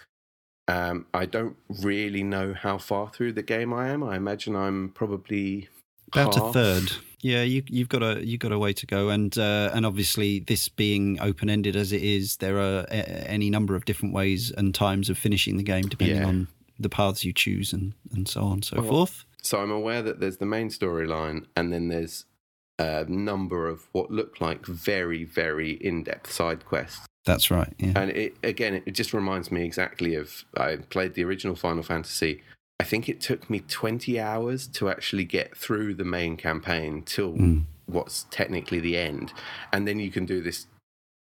Um, 0.66 1.06
I 1.14 1.26
don't 1.26 1.56
really 1.68 2.24
know 2.24 2.54
how 2.54 2.78
far 2.78 3.10
through 3.10 3.34
the 3.34 3.42
game 3.42 3.72
I 3.72 3.88
am. 3.90 4.02
I 4.02 4.16
imagine 4.16 4.56
I'm 4.56 4.88
probably 4.90 5.68
About 6.12 6.36
a 6.36 6.52
third. 6.52 6.92
Yeah, 7.22 7.42
you, 7.42 7.62
you've 7.68 7.88
got 7.88 8.02
a 8.02 8.24
you've 8.24 8.40
got 8.40 8.52
a 8.52 8.58
way 8.58 8.72
to 8.72 8.86
go, 8.86 9.10
and 9.10 9.36
uh, 9.36 9.70
and 9.74 9.84
obviously 9.84 10.40
this 10.40 10.68
being 10.68 11.20
open 11.20 11.50
ended 11.50 11.76
as 11.76 11.92
it 11.92 12.02
is, 12.02 12.36
there 12.38 12.58
are 12.58 12.86
a, 12.90 13.30
any 13.30 13.50
number 13.50 13.74
of 13.74 13.84
different 13.84 14.14
ways 14.14 14.50
and 14.50 14.74
times 14.74 15.10
of 15.10 15.18
finishing 15.18 15.56
the 15.56 15.62
game 15.62 15.86
depending 15.88 16.16
Yeah. 16.22 16.26
on 16.28 16.48
the 16.78 16.88
paths 16.88 17.24
you 17.24 17.32
choose 17.32 17.72
and 17.72 17.92
and 18.14 18.26
so 18.26 18.42
on 18.42 18.52
and 18.54 18.64
so 18.64 18.80
Well, 18.80 18.88
forth. 18.88 19.24
So 19.42 19.60
I'm 19.60 19.70
aware 19.70 20.02
that 20.02 20.20
there's 20.20 20.38
the 20.38 20.46
main 20.46 20.68
storyline, 20.70 21.46
and 21.56 21.72
then 21.72 21.88
there's 21.88 22.24
a 22.78 23.04
number 23.04 23.68
of 23.68 23.88
what 23.92 24.10
look 24.10 24.40
like 24.40 24.64
very, 24.64 25.24
very 25.24 25.72
in-depth 25.72 26.32
side 26.32 26.64
quests. 26.64 27.06
That's 27.26 27.50
right. 27.50 27.72
Yeah. 27.78 27.92
And 27.96 28.10
it 28.12 28.34
again, 28.42 28.82
it 28.86 28.92
just 28.92 29.12
reminds 29.12 29.52
me 29.52 29.62
exactly 29.64 30.14
of 30.14 30.44
I 30.56 30.76
played 30.76 31.12
the 31.14 31.24
original 31.24 31.54
Final 31.56 31.82
Fantasy. 31.82 32.42
I 32.80 32.84
think 32.84 33.08
it 33.08 33.20
took 33.20 33.50
me 33.50 33.60
20 33.60 34.18
hours 34.18 34.66
to 34.68 34.88
actually 34.88 35.24
get 35.24 35.56
through 35.56 35.94
the 35.94 36.04
main 36.04 36.36
campaign 36.36 37.02
till 37.02 37.34
Mm. 37.34 37.64
what's 37.86 38.26
technically 38.30 38.80
the 38.80 38.96
end, 38.96 39.32
and 39.72 39.86
then 39.86 39.98
you 40.00 40.10
can 40.10 40.24
do 40.24 40.40
this 40.40 40.66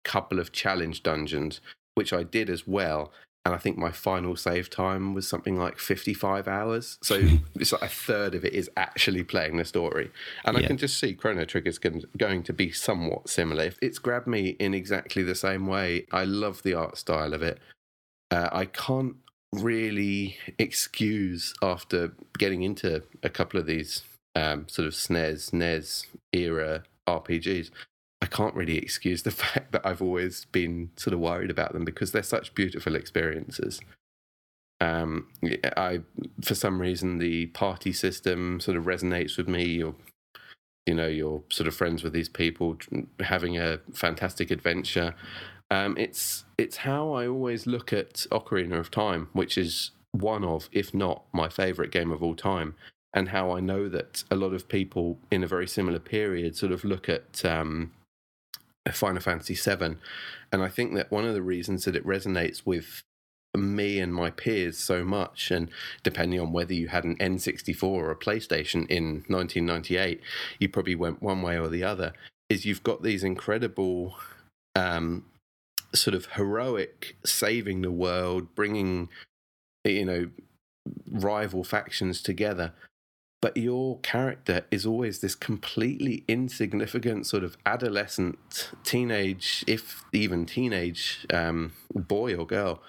couple 0.04 0.38
of 0.38 0.52
challenge 0.52 1.02
dungeons, 1.02 1.60
which 1.94 2.12
I 2.12 2.22
did 2.22 2.50
as 2.50 2.66
well. 2.66 3.12
And 3.44 3.54
I 3.54 3.58
think 3.58 3.78
my 3.78 3.90
final 3.90 4.36
save 4.36 4.68
time 4.68 5.14
was 5.14 5.26
something 5.26 5.56
like 5.58 5.78
55 5.78 6.46
hours. 6.46 6.98
So 7.02 7.14
it's 7.54 7.72
like 7.72 7.82
a 7.82 7.88
third 7.88 8.34
of 8.34 8.44
it 8.44 8.52
is 8.52 8.70
actually 8.76 9.24
playing 9.24 9.56
the 9.56 9.64
story. 9.64 10.10
And 10.44 10.56
I 10.56 10.62
can 10.62 10.76
just 10.76 10.98
see 10.98 11.14
Chrono 11.14 11.44
Trigger 11.46 11.70
is 11.70 11.78
going 11.78 12.42
to 12.42 12.52
be 12.52 12.72
somewhat 12.72 13.30
similar. 13.30 13.70
It's 13.80 13.98
grabbed 13.98 14.26
me 14.26 14.50
in 14.58 14.74
exactly 14.74 15.22
the 15.22 15.34
same 15.34 15.66
way. 15.66 16.06
I 16.12 16.24
love 16.24 16.62
the 16.62 16.74
art 16.74 16.98
style 16.98 17.32
of 17.32 17.42
it. 17.42 17.58
Uh, 18.30 18.50
I 18.52 18.66
can't 18.66 19.16
really 19.52 20.36
excuse 20.58 21.54
after 21.62 22.12
getting 22.36 22.62
into 22.62 23.02
a 23.22 23.28
couple 23.28 23.58
of 23.58 23.66
these 23.66 24.02
um, 24.34 24.68
sort 24.68 24.86
of 24.86 24.94
SNES, 24.94 25.52
NES 25.52 26.06
era 26.32 26.84
RPGs. 27.08 27.70
I 28.20 28.26
can't 28.26 28.54
really 28.54 28.78
excuse 28.78 29.22
the 29.22 29.30
fact 29.42 29.72
that 29.72 29.86
I've 29.86 30.02
always 30.02 30.44
been 30.46 30.90
sort 30.96 31.14
of 31.14 31.20
worried 31.20 31.50
about 31.50 31.72
them 31.72 31.84
because 31.84 32.12
they're 32.12 32.22
such 32.22 32.54
beautiful 32.54 32.94
experiences. 32.94 33.80
Um, 34.80 35.28
I, 35.76 36.00
for 36.42 36.54
some 36.54 36.80
reason, 36.80 37.18
the 37.18 37.46
party 37.46 37.92
system 37.92 38.60
sort 38.60 38.76
of 38.76 38.84
resonates 38.84 39.36
with 39.36 39.48
me. 39.48 39.64
You're, 39.64 39.94
you 40.86 40.94
know, 40.94 41.08
you're 41.08 41.42
sort 41.50 41.66
of 41.66 41.74
friends 41.74 42.04
with 42.04 42.12
these 42.12 42.28
people, 42.28 42.78
having 43.20 43.58
a 43.58 43.80
fantastic 43.92 44.50
adventure. 44.50 45.14
Um, 45.70 45.96
it's 45.98 46.44
it's 46.56 46.78
how 46.78 47.12
I 47.12 47.26
always 47.26 47.66
look 47.66 47.92
at 47.92 48.26
Ocarina 48.30 48.78
of 48.78 48.90
Time, 48.90 49.28
which 49.32 49.58
is 49.58 49.90
one 50.12 50.44
of, 50.44 50.68
if 50.72 50.94
not 50.94 51.24
my 51.32 51.48
favorite 51.48 51.90
game 51.90 52.10
of 52.10 52.22
all 52.22 52.34
time, 52.34 52.74
and 53.12 53.28
how 53.28 53.50
I 53.50 53.60
know 53.60 53.88
that 53.88 54.24
a 54.30 54.36
lot 54.36 54.54
of 54.54 54.68
people 54.68 55.18
in 55.30 55.44
a 55.44 55.46
very 55.46 55.68
similar 55.68 55.98
period 55.98 56.56
sort 56.56 56.72
of 56.72 56.84
look 56.84 57.08
at 57.08 57.44
um, 57.44 57.92
Final 58.90 59.20
Fantasy 59.20 59.54
VII, 59.54 59.96
and 60.52 60.62
I 60.62 60.68
think 60.68 60.94
that 60.94 61.10
one 61.10 61.26
of 61.26 61.34
the 61.34 61.42
reasons 61.42 61.84
that 61.84 61.96
it 61.96 62.06
resonates 62.06 62.64
with 62.64 63.02
me 63.56 63.98
and 63.98 64.14
my 64.14 64.30
peers 64.30 64.78
so 64.78 65.04
much, 65.04 65.50
and 65.50 65.70
depending 66.02 66.40
on 66.40 66.52
whether 66.52 66.74
you 66.74 66.88
had 66.88 67.04
an 67.04 67.16
N64 67.16 67.82
or 67.82 68.10
a 68.10 68.16
PlayStation 68.16 68.86
in 68.88 69.24
1998, 69.28 70.20
you 70.58 70.68
probably 70.68 70.94
went 70.94 71.22
one 71.22 71.42
way 71.42 71.58
or 71.58 71.68
the 71.68 71.84
other. 71.84 72.12
Is 72.48 72.64
you've 72.64 72.82
got 72.82 73.02
these 73.02 73.24
incredible 73.24 74.16
um, 74.74 75.24
sort 75.94 76.14
of 76.14 76.26
heroic 76.32 77.16
saving 77.24 77.82
the 77.82 77.90
world, 77.90 78.54
bringing 78.54 79.08
you 79.84 80.04
know 80.04 80.30
rival 81.10 81.64
factions 81.64 82.22
together. 82.22 82.72
But 83.40 83.56
your 83.56 84.00
character 84.00 84.64
is 84.72 84.84
always 84.84 85.20
this 85.20 85.36
completely 85.36 86.24
insignificant 86.26 87.24
sort 87.24 87.44
of 87.44 87.56
adolescent, 87.64 88.72
teenage, 88.82 89.62
if 89.68 90.04
even 90.12 90.44
teenage, 90.44 91.24
um, 91.32 91.72
boy 91.94 92.34
or 92.34 92.44
girl, 92.44 92.82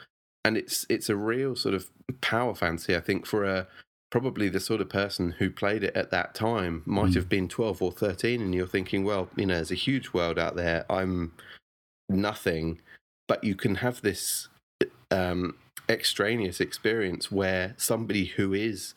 and 0.43 0.57
it's 0.57 0.87
it's 0.89 1.07
a 1.09 1.15
real 1.15 1.55
sort 1.55 1.75
of 1.75 1.89
power 2.21 2.55
fancy. 2.55 2.95
I 2.95 2.99
think 2.99 3.27
for 3.27 3.43
a 3.45 3.67
probably 4.09 4.49
the 4.49 4.59
sort 4.59 4.81
of 4.81 4.89
person 4.89 5.35
who 5.37 5.51
played 5.51 5.83
it 5.83 5.95
at 5.95 6.09
that 6.09 6.33
time 6.33 6.81
might 6.87 7.11
Mm. 7.11 7.15
have 7.15 7.29
been 7.29 7.47
twelve 7.47 7.79
or 7.79 7.91
thirteen, 7.91 8.41
and 8.41 8.55
you're 8.55 8.65
thinking, 8.65 9.03
well, 9.03 9.29
you 9.35 9.45
know, 9.45 9.53
there's 9.53 9.69
a 9.71 9.75
huge 9.75 10.13
world 10.13 10.39
out 10.39 10.55
there. 10.55 10.83
I'm 10.89 11.31
nothing, 12.09 12.81
but 13.29 13.43
you 13.43 13.55
can 13.55 13.75
have 13.75 14.01
this 14.01 14.49
um, 15.11 15.55
extraneous 15.87 16.59
experience 16.59 17.31
where 17.31 17.75
somebody 17.77 18.25
who 18.25 18.53
is 18.53 18.95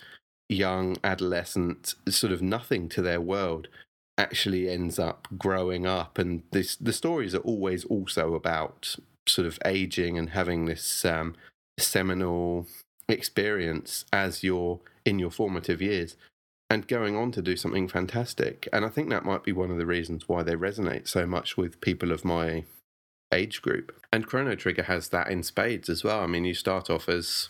young, 0.49 0.97
adolescent, 1.05 1.95
sort 2.09 2.33
of 2.33 2.40
nothing 2.40 2.88
to 2.88 3.03
their 3.03 3.21
world, 3.21 3.68
actually 4.16 4.71
ends 4.71 4.99
up 4.99 5.29
growing 5.37 5.87
up. 5.87 6.18
And 6.18 6.42
this 6.51 6.75
the 6.77 6.95
stories 6.95 7.35
are 7.35 7.47
always 7.53 7.85
also 7.85 8.35
about 8.35 8.97
sort 9.29 9.47
of 9.47 9.59
aging 9.66 10.18
and 10.18 10.31
having 10.31 10.64
this 10.64 11.05
um, 11.05 11.37
seminal 11.79 12.66
experience 13.09 14.07
as 14.12 14.42
you're 14.42 14.81
in 15.05 15.18
your 15.18 15.31
formative 15.31 15.83
years 15.83 16.16
and 16.71 16.88
going 16.88 17.16
on 17.16 17.33
to 17.33 17.42
do 17.42 17.55
something 17.55 17.87
fantastic. 17.87 18.66
And 18.73 18.85
I 18.87 18.88
think 18.88 19.11
that 19.11 19.27
might 19.27 19.45
be 19.45 19.53
one 19.53 19.71
of 19.71 19.77
the 19.77 19.87
reasons 19.87 20.27
why 20.27 20.42
they 20.42 20.55
resonate 20.55 21.07
so 21.07 21.27
much 21.27 21.59
with 21.59 21.83
people 21.83 22.12
of 22.12 22.25
my 22.25 22.64
age 23.33 23.62
group. 23.62 23.92
And 24.12 24.27
Chrono 24.27 24.55
Trigger 24.55 24.85
has 24.85 25.09
that 25.09 25.31
in 25.31 25.42
spades 25.42 25.88
as 25.88 26.05
well. 26.05 26.21
I 26.21 26.27
mean, 26.27 26.45
you 26.45 26.55
start 26.55 26.90
off 26.90 27.09
as 27.09 27.49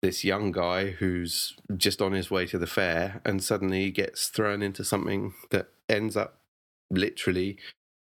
this 0.00 0.24
young 0.24 0.50
guy 0.50 0.90
who's 0.90 1.56
just 1.76 2.02
on 2.02 2.12
his 2.12 2.30
way 2.30 2.46
to 2.46 2.58
the 2.58 2.66
fair 2.66 3.20
and 3.24 3.42
suddenly 3.42 3.84
he 3.84 3.90
gets 3.90 4.28
thrown 4.28 4.60
into 4.60 4.84
something 4.84 5.32
that 5.50 5.68
ends 5.88 6.16
up 6.16 6.40
literally 6.90 7.56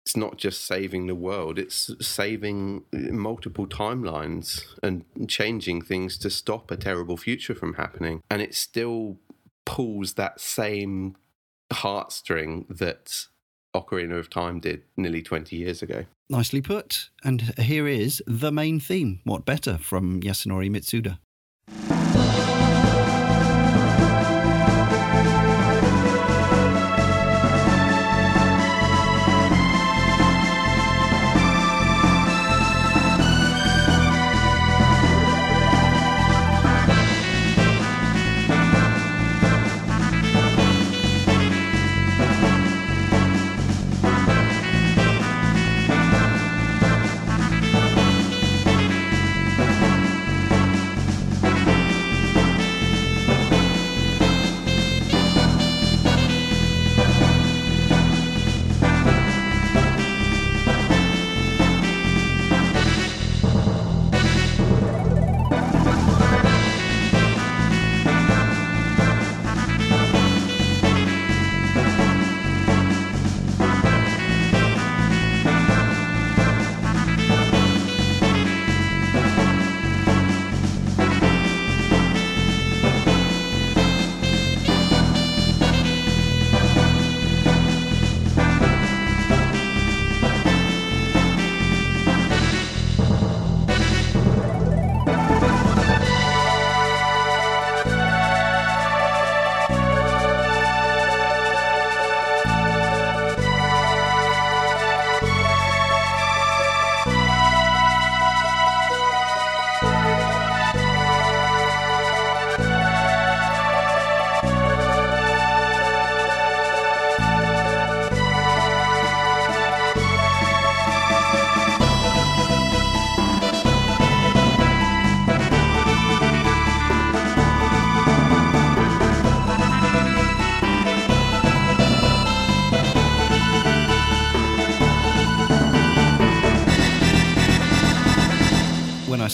it's 0.06 0.16
not 0.16 0.38
just 0.38 0.64
saving 0.64 1.06
the 1.06 1.14
world 1.14 1.58
it's 1.58 1.90
saving 2.00 2.84
multiple 2.90 3.66
timelines 3.66 4.64
and 4.82 5.04
changing 5.28 5.82
things 5.82 6.16
to 6.16 6.30
stop 6.30 6.70
a 6.70 6.76
terrible 6.76 7.18
future 7.18 7.54
from 7.54 7.74
happening 7.74 8.22
and 8.30 8.40
it 8.40 8.54
still 8.54 9.18
pulls 9.66 10.14
that 10.14 10.40
same 10.40 11.14
heartstring 11.72 12.66
that 12.68 13.26
Ocarina 13.74 14.18
of 14.18 14.30
Time 14.30 14.60
did 14.60 14.82
nearly 14.96 15.22
20 15.22 15.56
years 15.56 15.82
ago. 15.82 16.04
Nicely 16.28 16.62
put. 16.62 17.10
And 17.22 17.54
here 17.58 17.86
is 17.86 18.22
the 18.26 18.50
main 18.50 18.80
theme. 18.80 19.20
What 19.24 19.44
better 19.44 19.78
from 19.78 20.20
Yasunori 20.20 20.70
Mitsuda? 20.70 21.18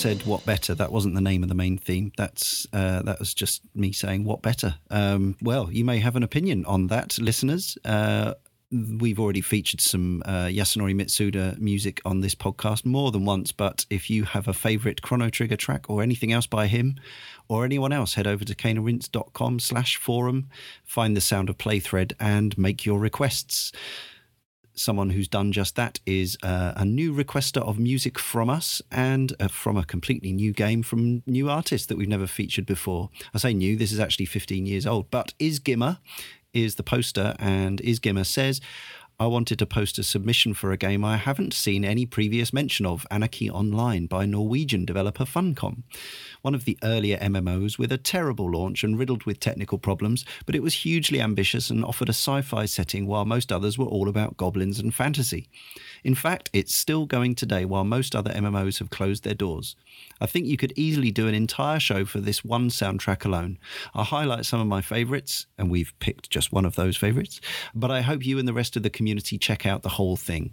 Said 0.00 0.24
"what 0.24 0.46
better," 0.46 0.74
that 0.74 0.90
wasn't 0.90 1.14
the 1.14 1.20
name 1.20 1.42
of 1.42 1.50
the 1.50 1.54
main 1.54 1.76
theme. 1.76 2.10
That's 2.16 2.66
uh, 2.72 3.02
that 3.02 3.18
was 3.18 3.34
just 3.34 3.60
me 3.74 3.92
saying 3.92 4.24
"what 4.24 4.40
better." 4.40 4.76
Um, 4.90 5.36
well, 5.42 5.70
you 5.70 5.84
may 5.84 5.98
have 5.98 6.16
an 6.16 6.22
opinion 6.22 6.64
on 6.64 6.86
that, 6.86 7.18
listeners. 7.18 7.76
Uh, 7.84 8.32
we've 8.72 9.20
already 9.20 9.42
featured 9.42 9.82
some 9.82 10.22
uh, 10.24 10.46
Yasunori 10.46 10.94
Mitsuda 10.94 11.58
music 11.58 12.00
on 12.06 12.20
this 12.22 12.34
podcast 12.34 12.86
more 12.86 13.10
than 13.10 13.26
once. 13.26 13.52
But 13.52 13.84
if 13.90 14.08
you 14.08 14.24
have 14.24 14.48
a 14.48 14.54
favourite 14.54 15.02
Chrono 15.02 15.28
Trigger 15.28 15.56
track 15.56 15.90
or 15.90 16.02
anything 16.02 16.32
else 16.32 16.46
by 16.46 16.66
him 16.66 16.94
or 17.46 17.66
anyone 17.66 17.92
else, 17.92 18.14
head 18.14 18.26
over 18.26 18.44
to 18.46 18.54
caneandrinse.com 18.54 19.60
slash 19.60 19.98
forum, 19.98 20.48
find 20.82 21.14
the 21.14 21.20
Sound 21.20 21.50
of 21.50 21.58
Play 21.58 21.78
thread 21.78 22.14
and 22.18 22.56
make 22.56 22.86
your 22.86 23.00
requests. 23.00 23.70
Someone 24.80 25.10
who's 25.10 25.28
done 25.28 25.52
just 25.52 25.76
that 25.76 26.00
is 26.06 26.38
uh, 26.42 26.72
a 26.74 26.86
new 26.86 27.12
requester 27.12 27.60
of 27.60 27.78
music 27.78 28.18
from 28.18 28.48
us 28.48 28.80
and 28.90 29.34
uh, 29.38 29.46
from 29.48 29.76
a 29.76 29.84
completely 29.84 30.32
new 30.32 30.54
game 30.54 30.82
from 30.82 31.22
new 31.26 31.50
artists 31.50 31.86
that 31.88 31.98
we've 31.98 32.08
never 32.08 32.26
featured 32.26 32.64
before. 32.64 33.10
I 33.34 33.38
say 33.38 33.52
new, 33.52 33.76
this 33.76 33.92
is 33.92 34.00
actually 34.00 34.24
15 34.24 34.64
years 34.64 34.86
old, 34.86 35.10
but 35.10 35.34
Izgimmer 35.38 35.98
is 36.54 36.76
the 36.76 36.82
poster, 36.82 37.36
and 37.38 37.82
Izgimmer 37.82 38.24
says, 38.24 38.62
I 39.20 39.26
wanted 39.26 39.58
to 39.58 39.66
post 39.66 39.98
a 39.98 40.02
submission 40.02 40.54
for 40.54 40.72
a 40.72 40.78
game 40.78 41.04
I 41.04 41.18
haven't 41.18 41.52
seen 41.52 41.84
any 41.84 42.06
previous 42.06 42.54
mention 42.54 42.86
of, 42.86 43.06
Anarchy 43.10 43.50
Online 43.50 44.06
by 44.06 44.24
Norwegian 44.24 44.86
developer 44.86 45.26
Funcom. 45.26 45.82
One 46.42 46.54
of 46.54 46.64
the 46.64 46.78
earlier 46.82 47.18
MMOs 47.18 47.78
with 47.78 47.92
a 47.92 47.98
terrible 47.98 48.50
launch 48.50 48.82
and 48.82 48.98
riddled 48.98 49.24
with 49.24 49.40
technical 49.40 49.78
problems, 49.78 50.24
but 50.46 50.54
it 50.54 50.62
was 50.62 50.74
hugely 50.74 51.20
ambitious 51.20 51.68
and 51.68 51.84
offered 51.84 52.08
a 52.08 52.12
sci 52.12 52.40
fi 52.42 52.64
setting 52.64 53.06
while 53.06 53.24
most 53.24 53.52
others 53.52 53.76
were 53.76 53.86
all 53.86 54.08
about 54.08 54.36
goblins 54.36 54.78
and 54.78 54.94
fantasy. 54.94 55.48
In 56.02 56.14
fact, 56.14 56.48
it's 56.52 56.74
still 56.74 57.04
going 57.04 57.34
today 57.34 57.64
while 57.64 57.84
most 57.84 58.16
other 58.16 58.32
MMOs 58.32 58.78
have 58.78 58.90
closed 58.90 59.24
their 59.24 59.34
doors. 59.34 59.76
I 60.20 60.26
think 60.26 60.46
you 60.46 60.56
could 60.56 60.72
easily 60.76 61.10
do 61.10 61.28
an 61.28 61.34
entire 61.34 61.78
show 61.80 62.04
for 62.04 62.20
this 62.20 62.42
one 62.42 62.70
soundtrack 62.70 63.24
alone. 63.24 63.58
I'll 63.94 64.04
highlight 64.04 64.46
some 64.46 64.60
of 64.60 64.66
my 64.66 64.80
favourites, 64.80 65.46
and 65.58 65.70
we've 65.70 65.92
picked 65.98 66.30
just 66.30 66.52
one 66.52 66.64
of 66.64 66.74
those 66.74 66.96
favourites, 66.96 67.40
but 67.74 67.90
I 67.90 68.00
hope 68.00 68.24
you 68.24 68.38
and 68.38 68.48
the 68.48 68.54
rest 68.54 68.76
of 68.76 68.82
the 68.82 68.90
community 68.90 69.36
check 69.36 69.66
out 69.66 69.82
the 69.82 69.90
whole 69.90 70.16
thing. 70.16 70.52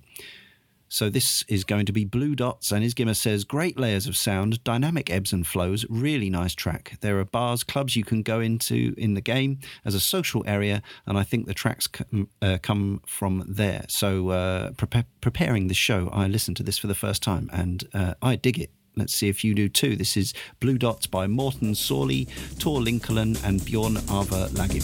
So 0.89 1.09
this 1.09 1.43
is 1.47 1.63
going 1.63 1.85
to 1.87 1.91
be 1.91 2.05
Blue 2.05 2.35
Dots, 2.35 2.71
and 2.71 2.83
Izgimmer 2.83 3.15
says, 3.15 3.43
great 3.43 3.77
layers 3.77 4.07
of 4.07 4.15
sound, 4.15 4.63
dynamic 4.63 5.09
ebbs 5.09 5.33
and 5.33 5.45
flows, 5.45 5.85
really 5.89 6.29
nice 6.29 6.55
track. 6.55 6.97
There 7.01 7.19
are 7.19 7.25
bars, 7.25 7.63
clubs 7.63 7.95
you 7.95 8.03
can 8.03 8.21
go 8.23 8.39
into 8.39 8.93
in 8.97 9.13
the 9.13 9.21
game 9.21 9.59
as 9.83 9.93
a 9.93 9.99
social 9.99 10.43
area, 10.47 10.81
and 11.05 11.17
I 11.17 11.23
think 11.23 11.45
the 11.45 11.53
tracks 11.53 11.87
come, 11.87 12.29
uh, 12.41 12.57
come 12.61 13.01
from 13.05 13.43
there. 13.47 13.85
So 13.89 14.29
uh, 14.29 14.71
prepa- 14.71 15.05
preparing 15.19 15.67
this 15.67 15.77
show, 15.77 16.09
I 16.13 16.27
listened 16.27 16.57
to 16.57 16.63
this 16.63 16.77
for 16.77 16.87
the 16.87 16.95
first 16.95 17.21
time, 17.21 17.49
and 17.51 17.83
uh, 17.93 18.13
I 18.21 18.35
dig 18.37 18.57
it. 18.57 18.71
Let's 18.95 19.13
see 19.13 19.27
if 19.27 19.43
you 19.43 19.53
do 19.53 19.69
too. 19.69 19.95
This 19.95 20.17
is 20.17 20.33
Blue 20.59 20.77
Dots 20.77 21.05
by 21.05 21.27
Morten 21.27 21.75
Sorlie, 21.75 22.27
Tor 22.57 22.79
Linlokken, 22.79 23.43
and 23.43 23.63
Bjorn 23.63 23.97
Arve 24.09 24.49
Lagim. 24.53 24.83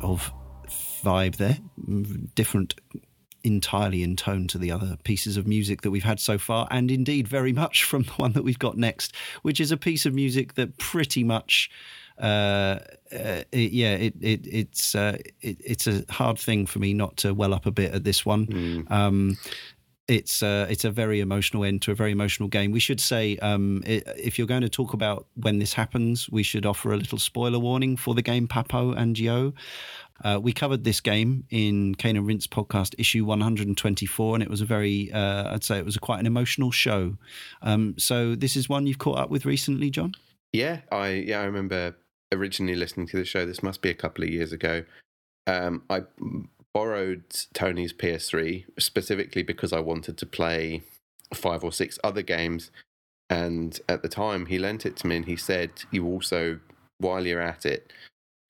Of 0.00 0.32
vibe 1.02 1.36
there, 1.36 1.58
mm, 1.86 2.34
different 2.34 2.74
entirely 3.44 4.02
in 4.02 4.16
tone 4.16 4.46
to 4.48 4.58
the 4.58 4.70
other 4.70 4.96
pieces 5.02 5.36
of 5.36 5.46
music 5.46 5.82
that 5.82 5.90
we've 5.90 6.04
had 6.04 6.20
so 6.20 6.38
far, 6.38 6.68
and 6.70 6.90
indeed 6.90 7.26
very 7.28 7.52
much 7.52 7.84
from 7.90 8.04
the 8.04 8.12
one 8.12 8.32
that 8.32 8.44
we've 8.44 8.58
got 8.58 8.76
next, 8.76 9.14
which 9.42 9.60
is 9.60 9.72
a 9.72 9.76
piece 9.76 10.06
of 10.06 10.14
music 10.14 10.54
that 10.54 10.78
pretty 10.78 11.24
much. 11.24 11.70
Uh, 12.18 12.78
uh, 13.10 13.42
it, 13.50 13.72
yeah, 13.72 13.94
it, 13.94 14.14
it 14.20 14.46
it's 14.46 14.94
uh, 14.94 15.16
it, 15.40 15.56
it's 15.64 15.86
a 15.86 16.04
hard 16.10 16.38
thing 16.38 16.66
for 16.66 16.78
me 16.78 16.92
not 16.92 17.16
to 17.16 17.32
well 17.32 17.54
up 17.54 17.66
a 17.66 17.70
bit 17.70 17.92
at 17.94 18.04
this 18.04 18.24
one. 18.24 18.86
Um, 18.90 19.38
it's 20.08 20.42
uh, 20.42 20.66
it's 20.68 20.84
a 20.84 20.90
very 20.90 21.20
emotional 21.20 21.64
end 21.64 21.82
to 21.82 21.92
a 21.92 21.94
very 21.94 22.12
emotional 22.12 22.48
game. 22.48 22.72
We 22.72 22.80
should 22.80 23.00
say 23.00 23.36
um, 23.38 23.82
if 23.86 24.38
you're 24.38 24.48
going 24.48 24.62
to 24.62 24.68
talk 24.68 24.92
about 24.92 25.26
when 25.34 25.58
this 25.58 25.72
happens, 25.72 26.28
we 26.30 26.42
should 26.42 26.66
offer 26.66 26.92
a 26.92 26.96
little 26.96 27.18
spoiler 27.18 27.58
warning 27.58 27.96
for 27.96 28.14
the 28.14 28.22
game 28.22 28.48
Papo 28.48 28.96
and 28.96 29.18
Yo. 29.18 29.54
Uh, 30.24 30.38
we 30.40 30.52
covered 30.52 30.84
this 30.84 31.00
game 31.00 31.44
in 31.50 31.94
Cane 31.96 32.16
and 32.16 32.26
Rinse 32.26 32.46
podcast 32.46 32.94
issue 32.98 33.24
124, 33.24 34.36
and 34.36 34.42
it 34.42 34.48
was 34.48 34.60
a 34.60 34.64
very, 34.64 35.10
uh, 35.12 35.52
I'd 35.52 35.64
say 35.64 35.78
it 35.78 35.84
was 35.84 35.96
a 35.96 36.00
quite 36.00 36.20
an 36.20 36.26
emotional 36.26 36.70
show. 36.70 37.16
Um, 37.60 37.94
so 37.98 38.36
this 38.36 38.56
is 38.56 38.68
one 38.68 38.86
you've 38.86 38.98
caught 38.98 39.18
up 39.18 39.30
with 39.30 39.44
recently, 39.44 39.90
Jon. 39.90 40.14
Yeah, 40.52 40.80
I 40.90 41.08
yeah 41.08 41.40
I 41.40 41.44
remember 41.44 41.96
originally 42.32 42.74
listening 42.74 43.06
to 43.08 43.16
the 43.16 43.24
show. 43.24 43.46
This 43.46 43.62
must 43.62 43.82
be 43.82 43.90
a 43.90 43.94
couple 43.94 44.24
of 44.24 44.30
years 44.30 44.52
ago. 44.52 44.84
Um, 45.46 45.82
I 45.90 46.02
borrowed 46.74 47.24
Tony's 47.52 47.92
PS3 47.92 48.64
specifically 48.78 49.42
because 49.42 49.72
I 49.72 49.80
wanted 49.80 50.16
to 50.18 50.26
play 50.26 50.82
five 51.34 51.64
or 51.64 51.72
six 51.72 51.98
other 52.04 52.22
games, 52.22 52.70
and 53.30 53.78
at 53.88 54.02
the 54.02 54.08
time 54.08 54.46
he 54.46 54.58
lent 54.58 54.86
it 54.86 54.96
to 54.98 55.06
me 55.06 55.16
and 55.16 55.24
he 55.26 55.36
said, 55.36 55.70
"You 55.90 56.06
also, 56.06 56.60
while 56.98 57.26
you're 57.26 57.40
at 57.40 57.64
it, 57.66 57.92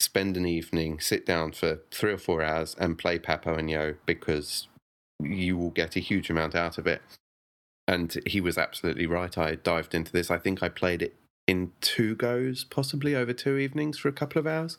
spend 0.00 0.36
an 0.36 0.46
evening, 0.46 1.00
sit 1.00 1.24
down 1.24 1.52
for 1.52 1.80
three 1.90 2.12
or 2.12 2.18
four 2.18 2.42
hours 2.42 2.74
and 2.78 2.98
play 2.98 3.18
Papo 3.18 3.56
and 3.58 3.70
Yo 3.70 3.94
because 4.06 4.68
you 5.20 5.56
will 5.56 5.70
get 5.70 5.96
a 5.96 6.00
huge 6.00 6.30
amount 6.30 6.54
out 6.54 6.78
of 6.78 6.86
it." 6.86 7.02
And 7.88 8.16
he 8.26 8.40
was 8.40 8.58
absolutely 8.58 9.06
right. 9.06 9.36
I 9.36 9.56
dived 9.56 9.94
into 9.94 10.12
this. 10.12 10.30
I 10.30 10.38
think 10.38 10.62
I 10.62 10.68
played 10.68 11.02
it 11.02 11.16
in 11.48 11.72
two 11.80 12.14
goes, 12.14 12.64
possibly 12.64 13.14
over 13.14 13.32
two 13.32 13.56
evenings 13.56 13.98
for 13.98 14.08
a 14.08 14.12
couple 14.12 14.38
of 14.38 14.46
hours. 14.46 14.78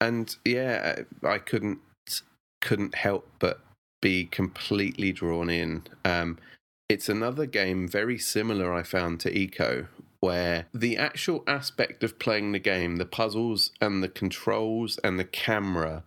And 0.00 0.34
yeah, 0.44 1.02
I 1.22 1.38
couldn't 1.38 1.78
couldn't 2.62 2.94
help 2.94 3.28
but 3.38 3.60
be 4.00 4.24
completely 4.24 5.12
drawn 5.12 5.50
in. 5.50 5.82
Um, 6.04 6.38
it's 6.88 7.08
another 7.08 7.46
game 7.46 7.86
very 7.86 8.18
similar, 8.18 8.72
I 8.72 8.82
found, 8.82 9.20
to 9.20 9.30
ICO, 9.30 9.88
where 10.20 10.66
the 10.72 10.96
actual 10.96 11.44
aspect 11.46 12.02
of 12.02 12.18
playing 12.18 12.52
the 12.52 12.58
game, 12.58 12.96
the 12.96 13.04
puzzles 13.04 13.72
and 13.80 14.02
the 14.02 14.08
controls 14.08 14.98
and 15.04 15.18
the 15.18 15.24
camera 15.24 16.04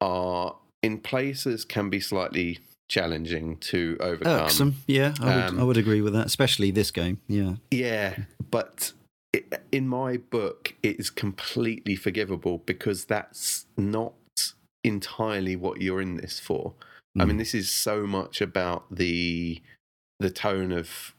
are 0.00 0.56
in 0.82 0.98
places 0.98 1.64
can 1.64 1.88
be 1.88 2.00
slightly 2.00 2.58
challenging 2.88 3.56
to 3.58 3.96
overcome. 4.00 4.46
Irksome, 4.46 4.74
yeah, 4.86 5.14
I 5.20 5.36
would, 5.36 5.44
Um, 5.44 5.60
I 5.60 5.64
would 5.64 5.76
agree 5.76 6.00
with 6.00 6.12
that, 6.12 6.26
especially 6.26 6.70
this 6.70 6.90
game. 6.90 7.20
Yeah, 7.28 7.54
Yeah, 7.70 8.16
but 8.50 8.92
it, 9.32 9.64
in 9.72 9.88
my 9.88 10.16
book, 10.16 10.74
it 10.82 10.98
is 10.98 11.10
completely 11.10 11.96
forgivable 11.96 12.58
because 12.58 13.04
that's 13.04 13.66
not 13.76 14.14
entirely 14.86 15.56
what 15.56 15.80
you're 15.82 16.00
in 16.00 16.16
this 16.16 16.38
for. 16.40 16.74
I 17.18 17.24
mean, 17.24 17.38
this 17.38 17.54
is 17.54 17.70
so 17.70 18.06
much 18.06 18.40
about 18.40 18.84
the 18.94 19.62
the 20.20 20.30
tone 20.30 20.72
of 20.72 21.14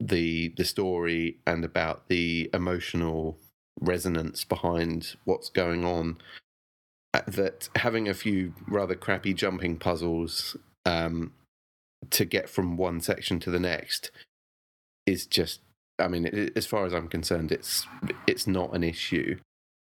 the 0.00 0.48
the 0.56 0.64
story 0.64 1.38
and 1.46 1.64
about 1.64 2.08
the 2.08 2.50
emotional 2.54 3.38
resonance 3.80 4.44
behind 4.44 5.16
what's 5.24 5.50
going 5.50 5.84
on. 5.84 6.18
uh, 7.14 7.22
That 7.26 7.68
having 7.76 8.08
a 8.08 8.14
few 8.14 8.54
rather 8.66 8.94
crappy 8.94 9.34
jumping 9.34 9.78
puzzles 9.78 10.56
um, 10.86 11.32
to 12.10 12.24
get 12.24 12.48
from 12.48 12.76
one 12.76 13.00
section 13.00 13.38
to 13.40 13.50
the 13.50 13.60
next 13.60 14.10
is 15.06 15.26
just 15.26 15.60
I 15.98 16.08
mean, 16.08 16.26
it, 16.26 16.56
as 16.56 16.66
far 16.66 16.86
as 16.86 16.94
I'm 16.94 17.08
concerned, 17.08 17.52
it's 17.52 17.86
it's 18.26 18.46
not 18.46 18.74
an 18.74 18.82
issue. 18.82 19.38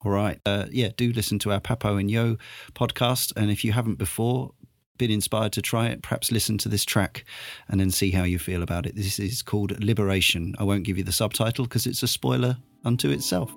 All 0.04 0.12
right. 0.12 0.39
Uh, 0.45 0.66
yeah, 0.72 0.89
do 0.95 1.12
listen 1.14 1.39
to 1.39 1.51
our 1.51 1.60
Papo 1.60 1.99
and 1.99 2.10
Yo 2.10 2.38
podcast. 2.74 3.34
And 3.36 3.49
if 3.49 3.64
you 3.64 3.72
haven't 3.72 3.95
before 3.95 4.51
been 4.97 5.12
inspired 5.12 5.54
to 5.54 5.62
try 5.62 5.88
it, 5.88 6.01
perhaps 6.01 6.32
listen 6.32 6.58
to 6.60 6.70
this 6.70 6.86
track 6.86 7.26
and 7.68 7.80
then 7.80 7.91
see 7.91 8.12
how 8.12 8.24
you 8.24 8.39
feel 8.39 8.64
about 8.64 8.86
it. 8.86 8.95
This 8.95 9.20
is 9.20 9.41
called 9.41 9.84
Liberation. 9.84 10.56
I 10.60 10.64
won't 10.64 10.84
give 10.84 10.97
you 10.97 11.04
the 11.04 11.12
subtitle 11.12 11.66
because 11.66 11.88
it's 11.88 12.04
a 12.04 12.08
spoiler 12.08 12.58
unto 12.86 13.10
itself. 13.10 13.54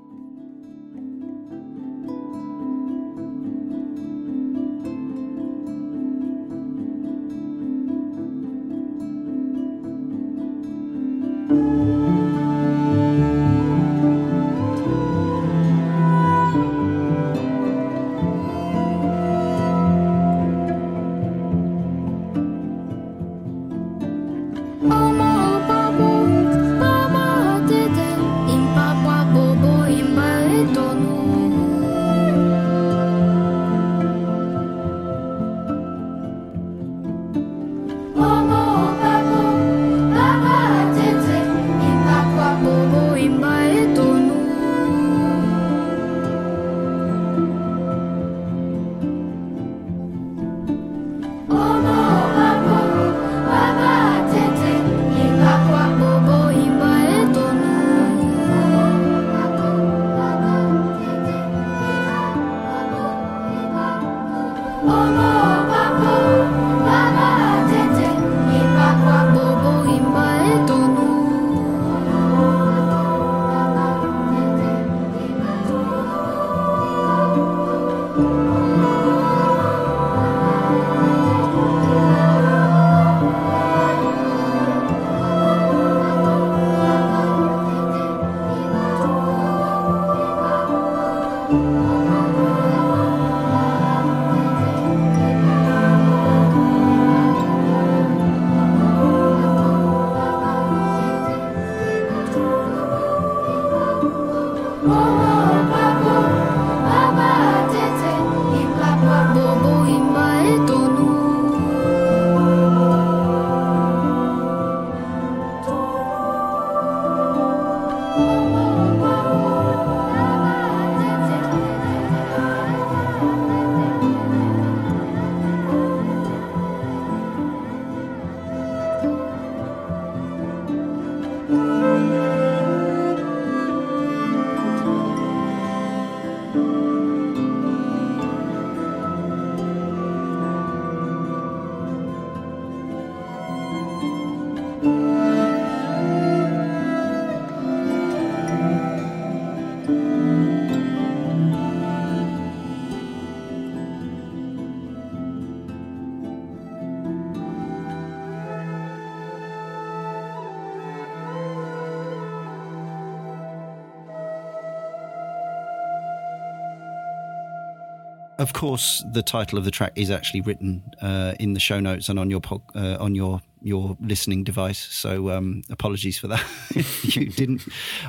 Course, 168.57 169.05
the 169.13 169.23
title 169.23 169.59
of 169.59 169.65
the 169.65 169.71
track 169.71 169.93
is 169.97 170.11
actually 170.11 170.41
written 170.41 170.83
uh, 171.03 171.35
in 171.39 171.53
the 171.53 171.61
show 171.61 171.79
notes 171.79 172.09
and 172.09 172.19
on 172.19 172.31
your 172.31 172.41
po- 172.41 172.63
uh, 172.75 172.97
on 172.99 173.15
your 173.15 173.43
your 173.61 173.99
listening 174.01 174.45
device. 174.45 174.79
So 174.79 175.31
um, 175.31 175.63
apologies 175.69 176.19
for 176.19 176.29
that. 176.29 176.45
you 177.03 177.27
didn't. 177.27 177.63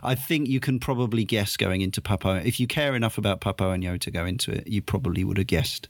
I 0.03 0.15
think 0.15 0.47
you 0.47 0.61
can 0.61 0.79
probably 0.79 1.25
guess 1.25 1.57
going 1.57 1.81
into 1.81 2.01
Papo. 2.01 2.43
If 2.45 2.61
you 2.61 2.67
care 2.67 2.95
enough 2.95 3.17
about 3.17 3.41
Papo 3.41 3.73
and 3.73 3.83
Yo 3.83 3.97
to 3.97 4.09
go 4.09 4.25
into 4.25 4.51
it, 4.51 4.67
you 4.67 4.81
probably 4.81 5.25
would 5.25 5.37
have 5.37 5.47
guessed. 5.47 5.89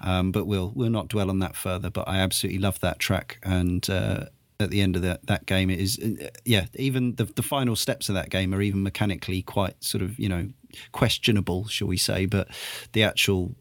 Um, 0.00 0.30
but 0.30 0.46
we'll 0.46 0.72
we'll 0.76 0.90
not 0.90 1.08
dwell 1.08 1.28
on 1.28 1.40
that 1.40 1.56
further. 1.56 1.90
But 1.90 2.08
I 2.08 2.18
absolutely 2.18 2.60
love 2.60 2.80
that 2.80 2.98
track 2.98 3.38
and. 3.42 3.88
Uh, 3.90 4.26
at 4.58 4.70
the 4.70 4.80
end 4.80 4.96
of 4.96 5.02
that, 5.02 5.26
that 5.26 5.44
game, 5.44 5.68
it 5.68 5.78
is, 5.78 5.98
uh, 5.98 6.30
yeah, 6.46 6.64
even 6.76 7.14
the, 7.16 7.24
the 7.24 7.42
final 7.42 7.76
steps 7.76 8.08
of 8.08 8.14
that 8.14 8.30
game 8.30 8.54
are 8.54 8.62
even 8.62 8.82
mechanically 8.82 9.42
quite 9.42 9.84
sort 9.84 10.00
of, 10.00 10.18
you 10.18 10.30
know, 10.30 10.48
questionable, 10.92 11.66
shall 11.68 11.88
we 11.88 11.98
say. 11.98 12.24
But 12.24 12.48
the 12.92 13.02
actual 13.02 13.54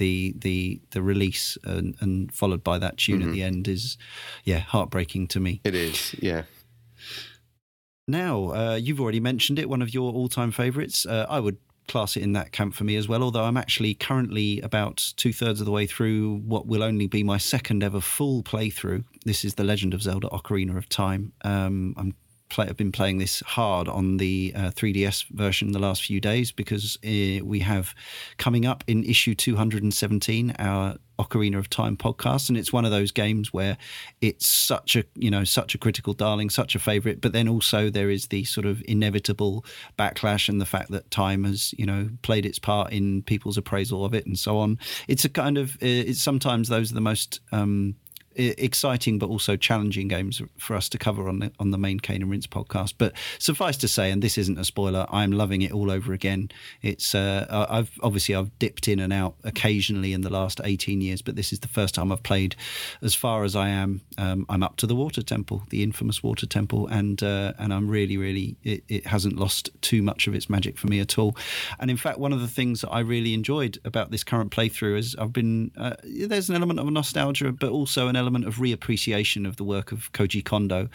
the 0.00 0.34
the 0.36 0.80
the 0.90 1.02
release 1.02 1.56
and, 1.62 1.94
and 2.00 2.32
followed 2.32 2.64
by 2.64 2.78
that 2.78 2.96
tune 2.96 3.22
at 3.22 3.30
the 3.32 3.42
end 3.42 3.68
is 3.68 3.98
yeah 4.44 4.58
heartbreaking 4.58 5.28
to 5.28 5.38
me. 5.38 5.60
It 5.62 5.74
is, 5.74 6.14
yeah. 6.18 6.42
now 8.08 8.52
uh, 8.52 8.74
you've 8.74 9.00
already 9.00 9.20
mentioned 9.20 9.58
it 9.58 9.68
one 9.68 9.82
of 9.82 9.94
your 9.94 10.12
all-time 10.12 10.50
favorites. 10.50 11.06
Uh, 11.06 11.26
i 11.28 11.38
would 11.38 11.58
class 11.86 12.16
it 12.16 12.22
in 12.22 12.32
that 12.32 12.52
camp 12.52 12.72
for 12.72 12.84
me 12.84 12.94
as 12.94 13.08
well 13.08 13.22
although 13.22 13.42
i'm 13.42 13.56
actually 13.56 13.94
currently 13.94 14.60
about 14.60 15.12
two-thirds 15.16 15.58
of 15.60 15.66
the 15.66 15.72
way 15.72 15.86
through 15.86 16.36
what 16.46 16.64
will 16.64 16.84
only 16.84 17.08
be 17.08 17.24
my 17.24 17.36
second 17.36 17.82
ever 17.82 18.00
full 18.00 18.44
playthrough. 18.44 19.02
This 19.24 19.44
is 19.44 19.54
the 19.54 19.64
legend 19.64 19.92
of 19.92 20.00
zelda 20.00 20.28
ocarina 20.28 20.76
of 20.76 20.88
time. 20.88 21.32
Um, 21.44 21.94
i'm 21.96 22.14
play, 22.50 22.66
I've 22.66 22.76
been 22.76 22.92
playing 22.92 23.18
this 23.18 23.40
hard 23.40 23.88
on 23.88 24.18
the 24.18 24.52
uh, 24.54 24.70
3DS 24.70 25.26
version 25.30 25.72
the 25.72 25.78
last 25.78 26.04
few 26.04 26.20
days 26.20 26.52
because 26.52 26.98
uh, 27.04 27.44
we 27.44 27.60
have 27.60 27.94
coming 28.36 28.66
up 28.66 28.84
in 28.86 29.04
issue 29.04 29.34
217 29.34 30.54
our 30.58 30.96
Ocarina 31.20 31.58
of 31.58 31.68
Time 31.68 31.96
podcast, 31.96 32.48
and 32.48 32.56
it's 32.56 32.72
one 32.72 32.84
of 32.86 32.90
those 32.90 33.12
games 33.12 33.52
where 33.52 33.76
it's 34.20 34.46
such 34.46 34.96
a 34.96 35.04
you 35.14 35.30
know 35.30 35.44
such 35.44 35.74
a 35.74 35.78
critical 35.78 36.14
darling, 36.14 36.48
such 36.48 36.74
a 36.74 36.78
favorite, 36.78 37.20
but 37.20 37.32
then 37.32 37.46
also 37.46 37.90
there 37.90 38.10
is 38.10 38.28
the 38.28 38.44
sort 38.44 38.66
of 38.66 38.82
inevitable 38.88 39.64
backlash 39.98 40.48
and 40.48 40.60
the 40.60 40.66
fact 40.66 40.90
that 40.90 41.10
time 41.10 41.44
has 41.44 41.74
you 41.76 41.84
know 41.84 42.08
played 42.22 42.46
its 42.46 42.58
part 42.58 42.92
in 42.92 43.22
people's 43.22 43.58
appraisal 43.58 44.04
of 44.04 44.14
it 44.14 44.24
and 44.24 44.38
so 44.38 44.58
on. 44.58 44.78
It's 45.08 45.24
a 45.24 45.28
kind 45.28 45.58
of 45.58 45.74
uh, 45.74 46.08
it's 46.08 46.22
sometimes 46.22 46.68
those 46.68 46.90
are 46.90 46.94
the 46.94 47.00
most 47.02 47.40
um, 47.52 47.96
exciting 48.36 49.18
but 49.18 49.28
also 49.28 49.56
challenging 49.56 50.08
games 50.08 50.40
for 50.56 50.76
us 50.76 50.88
to 50.88 50.98
cover 50.98 51.28
on 51.28 51.40
the 51.40 51.52
on 51.58 51.70
the 51.70 51.78
main 51.78 51.98
Cane 51.98 52.22
and 52.22 52.30
Rinse 52.30 52.46
podcast. 52.46 52.94
But 52.96 53.12
suffice 53.38 53.76
to 53.78 53.88
say, 53.88 54.10
and 54.10 54.22
this 54.22 54.38
isn't 54.38 54.58
a 54.58 54.64
spoiler, 54.64 55.06
I'm 55.10 55.32
loving 55.32 55.62
it 55.62 55.72
all 55.72 55.90
over 55.90 56.12
again. 56.12 56.50
It's 56.82 57.14
uh, 57.14 57.66
I've 57.68 57.90
obviously 58.02 58.34
I've 58.34 58.56
dipped 58.58 58.88
in 58.88 59.00
and 59.00 59.12
out 59.12 59.34
occasionally 59.44 60.12
in 60.12 60.20
the 60.20 60.30
last 60.30 60.60
18 60.62 61.00
years, 61.00 61.22
but 61.22 61.36
this 61.36 61.52
is 61.52 61.60
the 61.60 61.68
first 61.68 61.94
time 61.94 62.12
I've 62.12 62.22
played 62.22 62.56
as 63.02 63.14
far 63.14 63.44
as 63.44 63.56
I 63.56 63.68
am. 63.68 64.02
Um, 64.18 64.46
I'm 64.48 64.62
up 64.62 64.76
to 64.76 64.86
the 64.86 64.94
Water 64.94 65.22
Temple, 65.22 65.62
the 65.70 65.82
infamous 65.82 66.22
Water 66.22 66.46
Temple, 66.46 66.86
and 66.86 67.22
uh, 67.22 67.52
and 67.58 67.74
I'm 67.74 67.88
really 67.88 68.16
really 68.16 68.56
it, 68.62 68.84
it 68.88 69.06
hasn't 69.06 69.36
lost 69.36 69.70
too 69.80 70.02
much 70.02 70.26
of 70.26 70.34
its 70.34 70.48
magic 70.48 70.78
for 70.78 70.86
me 70.86 71.00
at 71.00 71.18
all. 71.18 71.36
And 71.78 71.90
in 71.90 71.96
fact, 71.96 72.18
one 72.18 72.32
of 72.32 72.40
the 72.40 72.48
things 72.48 72.80
that 72.82 72.90
I 72.90 73.00
really 73.00 73.34
enjoyed 73.34 73.78
about 73.84 74.10
this 74.10 74.22
current 74.22 74.52
playthrough 74.52 74.98
is 74.98 75.16
I've 75.16 75.32
been 75.32 75.72
uh, 75.76 75.96
there's 76.04 76.48
an 76.48 76.56
element 76.56 76.78
of 76.78 76.90
nostalgia, 76.90 77.52
but 77.52 77.70
also 77.70 78.08
an 78.08 78.16
element 78.20 78.46
of 78.46 78.56
reappreciation 78.56 79.46
of 79.46 79.56
the 79.56 79.64
work 79.64 79.90
of 79.90 80.12
Koji 80.12 80.44
Kondo. 80.44 80.88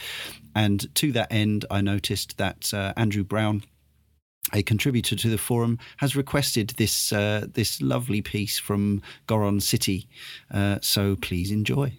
And 0.56 0.94
to 0.96 1.12
that 1.12 1.32
end, 1.32 1.66
I 1.70 1.82
noticed 1.82 2.38
that 2.38 2.74
uh, 2.74 2.94
Andrew 2.96 3.26
Brown 3.26 3.64
a 4.54 4.62
contributor 4.62 5.16
to 5.16 5.28
the 5.28 5.40
forum 5.40 5.80
has 5.98 6.16
requested 6.16 6.70
this 6.78 7.12
uh, 7.12 7.48
this 7.54 7.82
lovely 7.82 8.22
piece 8.22 8.60
from 8.60 9.02
Goron 9.26 9.60
City. 9.60 10.08
Uh, 10.54 10.78
so 10.82 11.16
please 11.16 11.52
enjoy. 11.52 11.94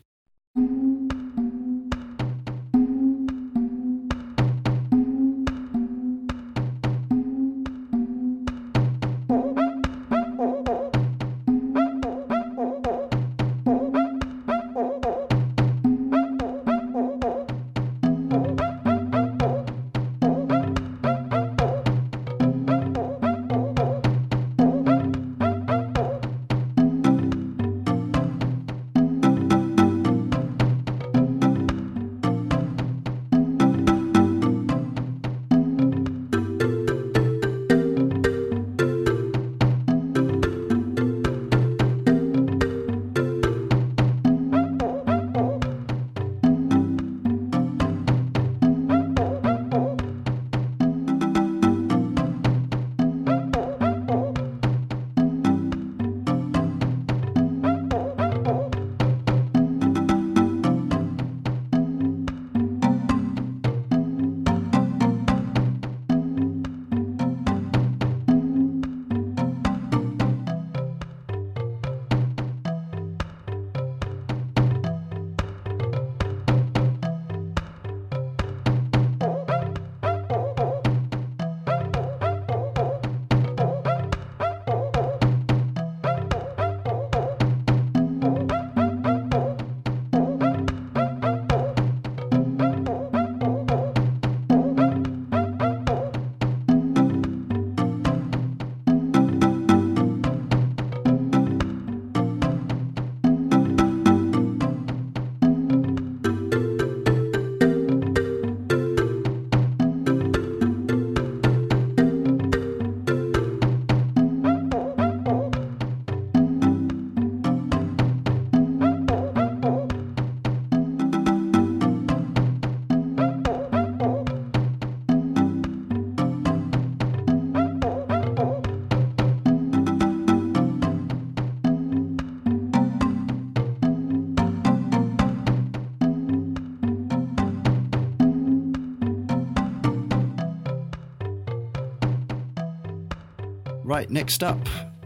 Right, 143.97 144.11
next 144.11 144.43
up 144.43 144.59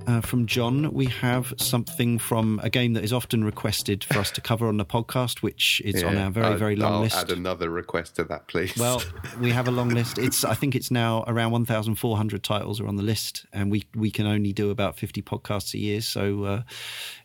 uh, 0.08 0.20
from 0.20 0.46
Jon, 0.46 0.92
we 0.92 1.06
have 1.06 1.54
something 1.58 2.18
from 2.18 2.58
a 2.60 2.68
game 2.68 2.94
that 2.94 3.04
is 3.04 3.12
often 3.12 3.44
requested 3.44 4.02
for 4.02 4.18
us 4.18 4.32
to 4.32 4.40
cover 4.40 4.66
on 4.66 4.78
the 4.78 4.84
podcast, 4.84 5.42
which 5.42 5.80
is 5.84 6.02
on 6.02 6.18
our 6.18 6.28
very, 6.32 6.46
I'll- 6.46 6.56
very 6.56 6.74
long 6.74 6.94
I'll 6.94 7.00
list. 7.02 7.14
add 7.16 7.30
another 7.30 7.70
request 7.70 8.16
to 8.16 8.24
that, 8.24 8.48
please. 8.48 8.76
Well, 8.76 9.00
we 9.40 9.52
have 9.52 9.68
a 9.68 9.70
long 9.70 9.90
list. 9.90 10.18
It's 10.18 10.42
I 10.42 10.54
think 10.54 10.74
it's 10.74 10.90
now 10.90 11.22
around 11.28 11.52
1,400 11.52 12.42
titles 12.42 12.80
are 12.80 12.88
on 12.88 12.96
the 12.96 13.04
list, 13.04 13.46
and 13.52 13.70
we 13.70 13.84
we 13.94 14.10
can 14.10 14.26
only 14.26 14.52
do 14.52 14.70
about 14.70 14.98
50 14.98 15.22
podcasts 15.22 15.72
a 15.72 15.78
year. 15.78 16.00
So, 16.00 16.42
uh, 16.42 16.62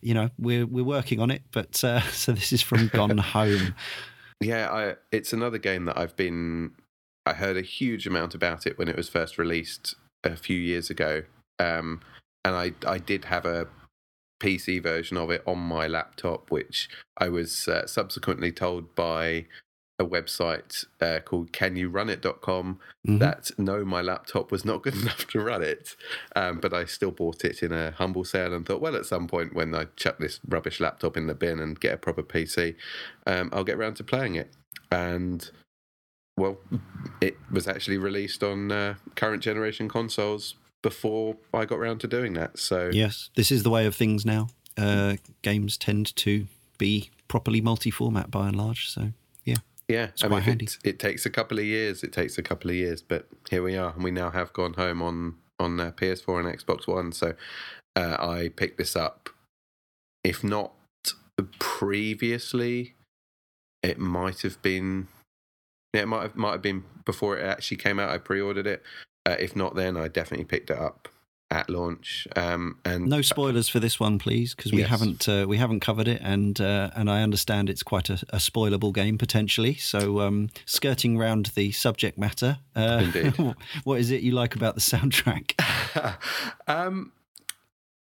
you 0.02 0.14
know, 0.14 0.30
we're 0.38 0.68
we're 0.68 0.86
working 0.86 1.20
on 1.20 1.32
it. 1.32 1.42
But 1.52 1.84
uh, 1.84 2.02
so 2.12 2.32
this 2.32 2.54
is 2.54 2.62
from 2.62 2.90
Gone 2.90 3.18
Home. 3.34 3.74
Yeah, 4.40 4.72
I, 4.72 4.96
it's 5.12 5.34
another 5.34 5.58
game 5.58 5.86
that 5.86 5.98
I've 5.98 6.16
been. 6.16 6.74
I 7.26 7.34
heard 7.34 7.58
a 7.58 7.64
huge 7.64 8.06
amount 8.06 8.36
about 8.36 8.68
it 8.68 8.78
when 8.78 8.88
it 8.88 8.96
was 8.96 9.10
first 9.10 9.40
released 9.40 9.96
a 10.24 10.36
few 10.36 10.58
years 10.58 10.90
ago, 10.90 11.24
um, 11.60 12.02
and 12.44 12.56
I 12.56 12.74
I 12.88 12.98
did 12.98 13.26
have 13.26 13.46
a 13.46 13.68
PC 14.42 14.82
version 14.84 15.18
of 15.18 15.30
it 15.32 15.42
on 15.48 15.58
my 15.60 15.88
laptop, 15.88 16.52
which 16.52 16.90
I 17.18 17.30
was 17.30 17.68
uh, 17.68 17.88
subsequently 17.88 18.52
told 18.52 18.94
by 18.96 19.46
a 19.98 20.04
website 20.06 20.84
uh, 21.00 21.20
called 21.24 21.54
canyourunnit.com 21.54 22.80
Mhm. 23.08 23.20
that 23.20 23.50
no, 23.58 23.86
my 23.86 24.02
laptop 24.02 24.52
was 24.52 24.66
not 24.66 24.84
good 24.84 24.94
enough 25.02 25.26
to 25.28 25.40
run 25.40 25.64
it. 25.64 25.96
Um, 26.36 26.60
but 26.60 26.74
I 26.74 26.84
still 26.84 27.12
bought 27.12 27.46
it 27.46 27.64
in 27.64 27.72
a 27.72 27.92
humble 27.92 28.26
sale 28.26 28.54
and 28.54 28.66
thought, 28.66 28.82
well, 28.82 28.98
at 28.98 29.06
some 29.06 29.26
point 29.26 29.54
when 29.56 29.74
I 29.74 29.86
chuck 29.96 30.18
this 30.18 30.42
rubbish 30.50 30.82
laptop 30.82 31.16
in 31.16 31.28
the 31.28 31.34
bin 31.34 31.60
and 31.62 31.80
get 31.80 31.94
a 31.94 31.98
proper 31.98 32.24
PC, 32.24 32.76
um, 33.26 33.50
I'll 33.54 33.64
get 33.64 33.78
around 33.78 33.96
to 33.96 34.04
playing 34.04 34.36
it. 34.36 34.54
And 34.92 35.50
well, 36.38 36.58
it 37.22 37.38
was 37.50 37.66
actually 37.66 37.98
released 37.98 38.44
on 38.44 38.74
uh, 38.74 38.96
current 39.16 39.42
generation 39.42 39.88
consoles 39.88 40.56
before 40.86 41.36
I 41.52 41.66
got 41.66 41.80
around 41.80 41.98
to 42.02 42.08
doing 42.08 42.34
that. 42.34 42.60
So 42.60 42.92
Yes, 42.94 43.32
this 43.36 43.52
is 43.52 43.64
the 43.64 43.72
way 43.72 43.88
of 43.88 43.96
things 43.96 44.24
now. 44.24 44.50
Uh, 44.78 45.16
games 45.42 45.78
tend 45.78 46.16
to 46.18 46.46
be 46.78 47.10
properly 47.28 47.60
multi-format 47.60 48.30
by 48.30 48.48
and 48.50 48.56
large. 48.56 48.88
So 48.90 49.14
yeah, 49.46 49.56
Yeah, 49.88 50.10
I 50.22 50.28
quite 50.28 50.30
mean, 50.30 50.42
handy. 50.44 50.66
it, 50.66 50.78
it 50.84 51.00
takes 51.00 51.26
a 51.26 51.32
couple 51.32 51.58
of 51.58 51.66
years. 51.66 52.04
It 52.04 52.14
takes 52.14 52.38
a 52.38 52.44
couple 52.44 52.70
of 52.70 52.76
years, 52.76 53.02
but 53.02 53.28
here 53.50 53.64
we 53.64 53.76
are, 53.76 53.94
and 53.96 54.04
we 54.04 54.12
now 54.12 54.30
have 54.30 54.54
gone 54.54 54.74
home 54.74 55.02
on 55.02 55.38
on 55.60 55.80
uh, 55.80 55.92
PS4 55.92 56.46
and 56.46 56.60
Xbox 56.60 56.86
One. 56.88 57.12
So 57.12 57.34
uh, 57.96 58.18
I 58.20 58.52
picked 58.56 58.78
this 58.78 58.96
up. 58.96 59.30
If 60.24 60.44
not 60.44 60.72
previously, 61.58 62.94
it 63.82 63.98
might 63.98 64.42
have 64.44 64.62
been. 64.62 65.08
Yeah, 65.94 66.02
it 66.02 66.08
might 66.08 66.22
have 66.24 66.36
might 66.36 66.52
have 66.52 66.62
been 66.62 66.84
before 67.06 67.38
it 67.40 67.44
actually 67.44 67.78
came 67.78 67.98
out. 68.00 68.10
I 68.12 68.18
pre-ordered 68.20 68.68
it. 68.68 68.84
Uh, 69.26 69.36
if 69.40 69.56
not, 69.56 69.76
then 69.76 69.98
I 69.98 70.08
definitely 70.08 70.46
picked 70.46 70.70
it 70.70 70.78
up 70.78 71.08
at 71.52 71.70
launch. 71.70 72.28
Um, 72.36 72.80
and 72.86 73.06
no 73.08 73.22
spoilers 73.22 73.70
for 73.70 73.80
this 73.80 74.00
one, 74.00 74.18
please, 74.20 74.54
because 74.56 74.72
we 74.72 74.80
Yes. 74.80 74.90
haven't 74.90 75.30
uh, 75.30 75.46
we 75.48 75.58
haven't 75.58 75.80
covered 75.80 76.08
it, 76.08 76.20
and 76.24 76.60
uh, 76.60 76.90
and 76.96 77.10
I 77.10 77.22
understand 77.22 77.70
it's 77.70 77.84
quite 77.84 78.10
a, 78.10 78.16
a 78.30 78.38
spoilable 78.38 78.94
game 78.94 79.18
potentially. 79.18 79.76
So 79.76 80.22
um, 80.22 80.50
skirting 80.66 81.18
round 81.18 81.48
the 81.56 81.72
subject 81.72 82.18
matter, 82.18 82.60
uh, 82.76 83.02
Indeed. 83.04 83.56
what 83.84 84.00
is 84.00 84.12
it 84.12 84.22
you 84.22 84.32
like 84.32 84.56
about 84.56 84.76
the 84.76 84.82
soundtrack? 84.82 85.54
um, 86.68 87.12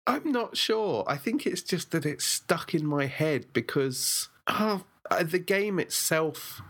I'm 0.05 0.32
not 0.32 0.55
sure. 0.55 1.03
I 1.08 1.18
think 1.18 1.45
it's 1.45 1.62
just 1.62 1.91
that 1.91 2.05
it's 2.05 2.26
stuck 2.26 2.74
in 2.74 2.86
my 2.86 3.05
head 3.08 3.47
because 3.51 4.30
oh, 4.47 4.84
uh, 5.12 5.24
the 5.24 5.39
game 5.39 5.80
itself 5.80 6.62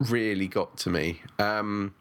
really 0.00 0.46
got 0.46 0.76
to 0.78 0.90
me. 0.90 1.22
Um, 1.40 1.94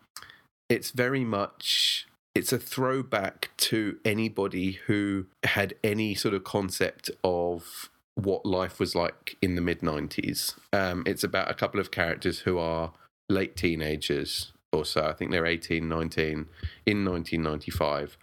it's 0.69 0.91
very 0.91 1.23
much 1.23 2.07
it's 2.35 2.53
a 2.53 2.59
throwback 2.59 3.49
to 3.57 3.97
anybody 4.05 4.73
who 4.85 5.25
had 5.43 5.73
any 5.83 6.13
sort 6.13 6.35
of 6.35 6.43
concept 6.43 7.09
of 7.23 7.89
what 8.13 8.45
life 8.45 8.79
was 8.79 8.93
like 8.93 9.37
in 9.41 9.55
the 9.55 9.61
mid 9.61 9.79
90s. 9.81 10.53
Um, 10.71 11.03
it's 11.05 11.23
about 11.23 11.49
a 11.49 11.55
couple 11.55 11.79
of 11.79 11.89
characters 11.89 12.39
who 12.39 12.59
are 12.59 12.91
late 13.27 13.55
teenagers 13.55 14.51
or 14.71 14.85
so. 14.85 15.05
I 15.05 15.13
think 15.13 15.31
they're 15.31 15.45
18, 15.45 15.87
19 15.87 16.47
in 16.85 17.05
1995. 17.05 18.17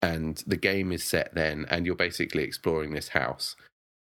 And 0.00 0.42
the 0.46 0.56
game 0.56 0.92
is 0.92 1.02
set 1.02 1.34
then, 1.34 1.66
and 1.68 1.84
you're 1.84 1.94
basically 1.94 2.44
exploring 2.44 2.94
this 2.94 3.08
house. 3.08 3.56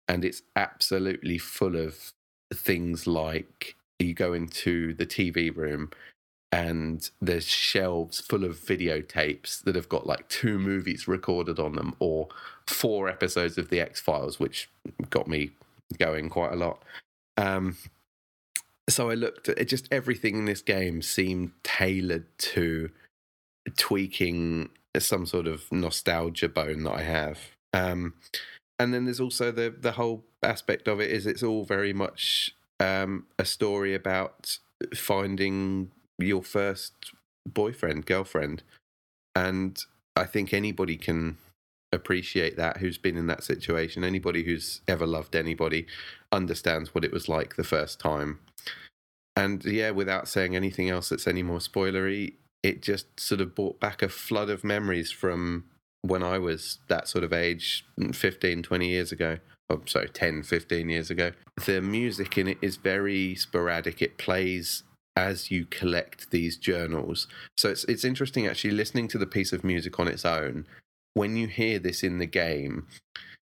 And 0.08 0.24
it's 0.24 0.42
absolutely 0.56 1.38
full 1.38 1.76
of 1.76 2.12
things 2.54 3.06
like 3.06 3.76
you 4.00 4.14
go 4.14 4.34
into 4.34 4.94
the 4.94 5.06
TV 5.06 5.56
room 5.56 5.92
and 6.52 7.10
there's 7.22 7.48
shelves 7.48 8.20
full 8.20 8.44
of 8.44 8.58
videotapes 8.58 9.64
that 9.64 9.76
have 9.76 9.88
got 9.88 10.06
like 10.06 10.28
two 10.28 10.60
movies 10.60 11.08
recorded 11.08 11.60
on 11.60 11.74
them 11.74 11.96
or 12.00 12.28
four 12.68 13.08
episodes 13.08 13.58
of 13.58 13.70
the 13.70 13.80
X 13.80 14.02
Files, 14.02 14.40
which 14.40 14.70
got 15.10 15.28
me 15.28 15.52
going 15.98 16.30
quite 16.30 16.52
a 16.52 16.58
lot. 16.58 16.84
Um, 17.38 17.78
so 18.90 19.10
I 19.10 19.14
looked 19.14 19.48
at 19.48 19.60
it, 19.60 19.66
just 19.66 19.88
everything 19.92 20.36
in 20.36 20.46
this 20.46 20.62
game 20.62 21.02
seemed 21.02 21.52
tailored 21.64 22.26
to 22.40 22.90
tweaking 23.78 24.70
some 24.98 25.26
sort 25.26 25.48
of 25.48 25.72
nostalgia 25.72 26.50
bone 26.50 26.84
that 26.84 26.94
I 26.94 27.04
have. 27.04 27.40
Um, 27.74 28.16
and 28.78 28.94
then 28.94 29.06
there's 29.06 29.22
also 29.22 29.52
the 29.52 29.70
the 29.70 29.94
whole 29.94 30.26
aspect 30.44 30.88
of 30.88 31.00
it 31.00 31.12
is 31.12 31.26
it's 31.26 31.44
all 31.44 31.64
very 31.64 31.94
much 31.94 32.54
um, 32.80 33.28
a 33.38 33.46
story 33.46 33.94
about 33.94 34.58
finding 34.96 35.92
your 36.22 36.44
first 36.44 36.94
boyfriend, 37.46 38.06
girlfriend, 38.06 38.64
and 39.36 39.84
I 40.16 40.26
think 40.26 40.54
anybody 40.54 40.98
can 40.98 41.38
appreciate 41.94 42.58
that 42.58 42.78
who's 42.78 42.98
been 42.98 43.18
in 43.18 43.28
that 43.28 43.44
situation. 43.44 44.04
Anybody 44.04 44.44
who's 44.44 44.82
ever 44.88 45.06
loved 45.06 45.36
anybody 45.36 45.88
understands 46.32 46.96
what 46.96 47.04
it 47.04 47.12
was 47.12 47.28
like 47.28 47.56
the 47.56 47.64
first 47.64 48.00
time. 48.00 48.40
And 49.36 49.64
yeah, 49.66 49.92
without 49.92 50.28
saying 50.28 50.56
anything 50.56 50.90
else 50.90 51.10
that's 51.10 51.28
any 51.28 51.44
more 51.44 51.60
spoilery, 51.60 52.34
it 52.64 52.82
just 52.82 53.20
sort 53.20 53.42
of 53.42 53.56
brought 53.56 53.80
back 53.80 54.02
a 54.02 54.10
flood 54.10 54.50
of 54.50 54.64
memories 54.64 55.12
from 55.12 55.66
when 56.02 56.24
I 56.24 56.38
was 56.38 56.80
that 56.88 57.08
sort 57.08 57.24
of 57.24 57.34
age 57.34 57.86
15, 58.14 58.64
20 58.64 58.88
years 58.88 59.12
ago. 59.12 59.38
Oh, 59.70 59.82
sorry, 59.86 60.10
10, 60.10 60.44
15 60.44 60.90
years 60.90 61.10
ago. 61.10 61.32
The 61.66 61.82
music 61.82 62.38
in 62.38 62.48
it 62.50 62.58
is 62.62 62.76
very 62.76 63.36
sporadic. 63.36 64.02
It 64.02 64.18
plays 64.18 64.84
as 65.16 65.52
you 65.52 65.66
collect 65.66 66.32
these 66.32 66.58
journals. 66.58 67.28
So 67.58 67.70
it's 67.70 67.84
it's 67.86 68.04
interesting 68.04 68.48
actually 68.48 68.72
listening 68.72 69.08
to 69.10 69.18
the 69.18 69.26
piece 69.26 69.54
of 69.54 69.64
music 69.64 70.00
on 70.00 70.08
its 70.08 70.26
own. 70.26 70.66
When 71.14 71.36
you 71.36 71.48
hear 71.48 71.78
this 71.78 72.04
in 72.04 72.20
the 72.20 72.26
game, 72.26 72.88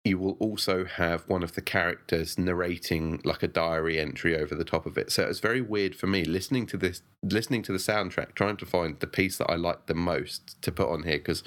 you 0.05 0.17
will 0.17 0.37
also 0.39 0.85
have 0.85 1.27
one 1.27 1.43
of 1.43 1.55
the 1.55 1.61
characters 1.61 2.37
narrating 2.37 3.19
like 3.25 3.43
a 3.43 3.47
diary 3.47 3.99
entry 3.99 4.37
over 4.37 4.55
the 4.55 4.63
top 4.63 4.85
of 4.85 4.97
it. 4.97 5.11
So 5.11 5.23
it's 5.23 5.39
very 5.39 5.61
weird 5.61 5.93
for 5.93 6.07
me 6.07 6.23
listening 6.23 6.65
to 6.67 6.77
this, 6.77 7.01
listening 7.21 7.63
to 7.63 7.73
the 7.73 7.77
soundtrack, 7.77 8.33
trying 8.33 8.57
to 8.57 8.65
find 8.65 8.97
the 8.99 9.07
piece 9.07 9.37
that 9.37 9.51
I 9.51 9.55
liked 9.55 9.87
the 9.87 9.93
most 9.93 10.61
to 10.61 10.71
put 10.71 10.89
on 10.89 11.03
here 11.03 11.17
because 11.17 11.43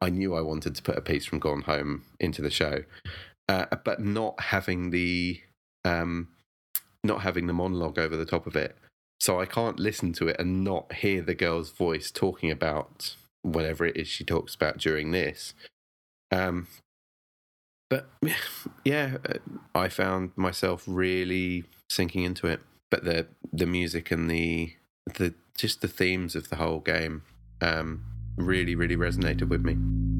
I 0.00 0.10
knew 0.10 0.34
I 0.34 0.40
wanted 0.40 0.74
to 0.74 0.82
put 0.82 0.98
a 0.98 1.00
piece 1.00 1.24
from 1.24 1.38
Gone 1.38 1.62
Home 1.62 2.02
into 2.18 2.42
the 2.42 2.50
show, 2.50 2.82
uh, 3.48 3.66
but 3.84 4.00
not 4.00 4.40
having 4.40 4.90
the 4.90 5.40
um, 5.84 6.28
not 7.04 7.22
having 7.22 7.46
the 7.46 7.52
monologue 7.52 7.98
over 7.98 8.16
the 8.16 8.26
top 8.26 8.46
of 8.48 8.56
it. 8.56 8.76
So 9.22 9.40
I 9.40 9.46
can't 9.46 9.78
listen 9.78 10.12
to 10.14 10.26
it 10.26 10.36
and 10.40 10.64
not 10.64 10.94
hear 10.94 11.22
the 11.22 11.36
girl's 11.36 11.70
voice 11.70 12.10
talking 12.10 12.50
about 12.50 13.14
whatever 13.42 13.86
it 13.86 13.96
is 13.96 14.08
she 14.08 14.24
talks 14.24 14.56
about 14.56 14.78
during 14.78 15.12
this. 15.12 15.54
Um, 16.32 16.66
but 17.88 18.08
yeah, 18.84 19.18
I 19.76 19.86
found 19.86 20.32
myself 20.34 20.82
really 20.88 21.62
sinking 21.88 22.24
into 22.24 22.48
it. 22.48 22.62
But 22.90 23.04
the 23.04 23.28
the 23.52 23.64
music 23.64 24.10
and 24.10 24.28
the 24.28 24.74
the 25.06 25.34
just 25.56 25.82
the 25.82 25.88
themes 25.88 26.34
of 26.34 26.48
the 26.48 26.56
whole 26.56 26.80
game 26.80 27.22
um, 27.60 28.02
really 28.36 28.74
really 28.74 28.96
resonated 28.96 29.48
with 29.48 29.64
me. 29.64 30.11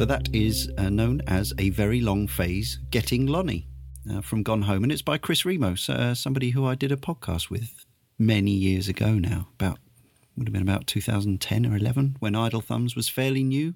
So 0.00 0.06
that 0.06 0.34
is 0.34 0.70
uh, 0.78 0.88
known 0.88 1.20
as 1.26 1.52
a 1.58 1.68
very 1.68 2.00
long 2.00 2.26
phase, 2.26 2.78
Getting 2.90 3.26
Lonnie 3.26 3.68
uh, 4.10 4.22
from 4.22 4.42
Gone 4.42 4.62
Home. 4.62 4.82
And 4.82 4.90
it's 4.90 5.02
by 5.02 5.18
Chris 5.18 5.44
Remos, 5.44 5.90
uh, 5.90 6.14
somebody 6.14 6.48
who 6.48 6.64
I 6.64 6.74
did 6.74 6.90
a 6.90 6.96
podcast 6.96 7.50
with 7.50 7.84
many 8.18 8.50
years 8.50 8.88
ago 8.88 9.12
now, 9.12 9.48
about 9.60 9.78
would 10.38 10.48
have 10.48 10.54
been 10.54 10.62
about 10.62 10.86
2010 10.86 11.66
or 11.66 11.76
11 11.76 12.16
when 12.18 12.34
Idle 12.34 12.62
Thumbs 12.62 12.96
was 12.96 13.10
fairly 13.10 13.44
new. 13.44 13.74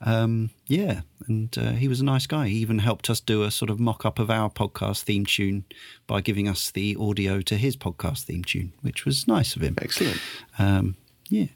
Um, 0.00 0.50
yeah, 0.66 1.02
and 1.28 1.56
uh, 1.56 1.70
he 1.70 1.86
was 1.86 2.00
a 2.00 2.04
nice 2.04 2.26
guy. 2.26 2.48
He 2.48 2.56
even 2.56 2.80
helped 2.80 3.08
us 3.08 3.20
do 3.20 3.44
a 3.44 3.52
sort 3.52 3.70
of 3.70 3.78
mock 3.78 4.04
up 4.04 4.18
of 4.18 4.32
our 4.32 4.50
podcast 4.50 5.02
theme 5.02 5.24
tune 5.24 5.64
by 6.08 6.22
giving 6.22 6.48
us 6.48 6.72
the 6.72 6.96
audio 6.98 7.40
to 7.42 7.56
his 7.56 7.76
podcast 7.76 8.24
theme 8.24 8.42
tune, 8.42 8.72
which 8.80 9.04
was 9.04 9.28
nice 9.28 9.54
of 9.54 9.62
him. 9.62 9.76
Excellent. 9.80 10.20
Um, 10.58 10.96
yeah. 11.28 11.46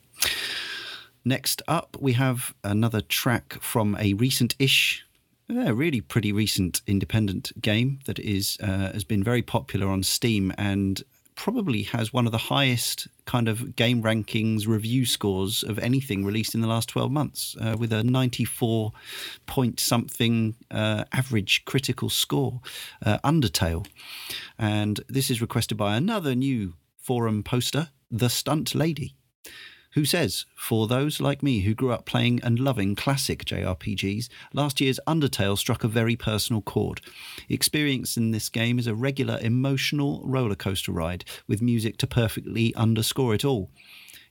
Next 1.27 1.61
up, 1.66 1.97
we 1.99 2.12
have 2.12 2.55
another 2.62 3.01
track 3.01 3.55
from 3.61 3.97
a 3.99 4.14
recent-ish, 4.14 5.05
uh, 5.51 5.74
really 5.74 6.01
pretty 6.01 6.31
recent 6.31 6.83
independent 6.87 7.51
game 7.61 7.99
that 8.07 8.20
is 8.20 8.57
uh, 8.62 8.93
has 8.93 9.03
been 9.03 9.24
very 9.24 9.43
popular 9.43 9.89
on 9.89 10.05
Steam 10.05 10.53
and 10.57 11.03
probably 11.35 11.83
has 11.83 12.12
one 12.12 12.27
of 12.27 12.33
the 12.33 12.39
highest 12.39 13.09
kind 13.24 13.49
of 13.49 13.74
game 13.74 14.05
rankings 14.05 14.68
review 14.68 15.05
scores 15.05 15.64
of 15.64 15.81
anything 15.81 16.24
released 16.24 16.55
in 16.55 16.61
the 16.61 16.68
last 16.68 16.89
12 16.91 17.11
months 17.11 17.57
uh, 17.61 17.74
with 17.77 17.93
a 17.93 18.05
94 18.05 18.93
point 19.47 19.81
something 19.81 20.55
uh, 20.70 21.03
average 21.12 21.64
critical 21.64 22.09
score 22.09 22.61
uh, 23.05 23.18
undertale. 23.24 23.85
And 24.61 25.01
this 25.09 25.29
is 25.29 25.41
requested 25.41 25.77
by 25.77 25.97
another 25.97 26.37
new 26.37 26.74
forum 26.97 27.43
poster 27.43 27.89
the 28.12 28.31
stunt 28.31 28.77
lady 28.77 29.16
who 29.97 30.05
says, 30.05 30.44
For 30.55 30.86
those 30.86 31.22
like 31.22 31.42
me 31.42 31.61
who 31.61 31.74
grew 31.74 31.90
up 31.90 32.05
playing 32.05 32.40
and 32.42 32.61
loving 32.61 32.94
classic 32.94 33.47
JRPGs, 33.47 34.28
last 34.53 34.78
year's 34.78 35.01
Undertale 35.07 35.57
struck 35.57 35.82
a 35.82 35.88
very 35.88 36.14
personal 36.16 36.61
chord. 36.61 37.01
Experience 37.49 38.18
in 38.18 38.30
this 38.30 38.51
game 38.51 38.78
is 38.78 38.86
a 38.86 38.94
regular 38.94 39.38
emotional 39.40 40.22
rollercoaster 40.22 40.94
ride 40.94 41.24
with 41.49 41.62
music 41.62 41.97
to 41.97 42.07
perfectly 42.07 42.74
underscore 42.74 43.34
it 43.34 43.42
all. 43.42 43.70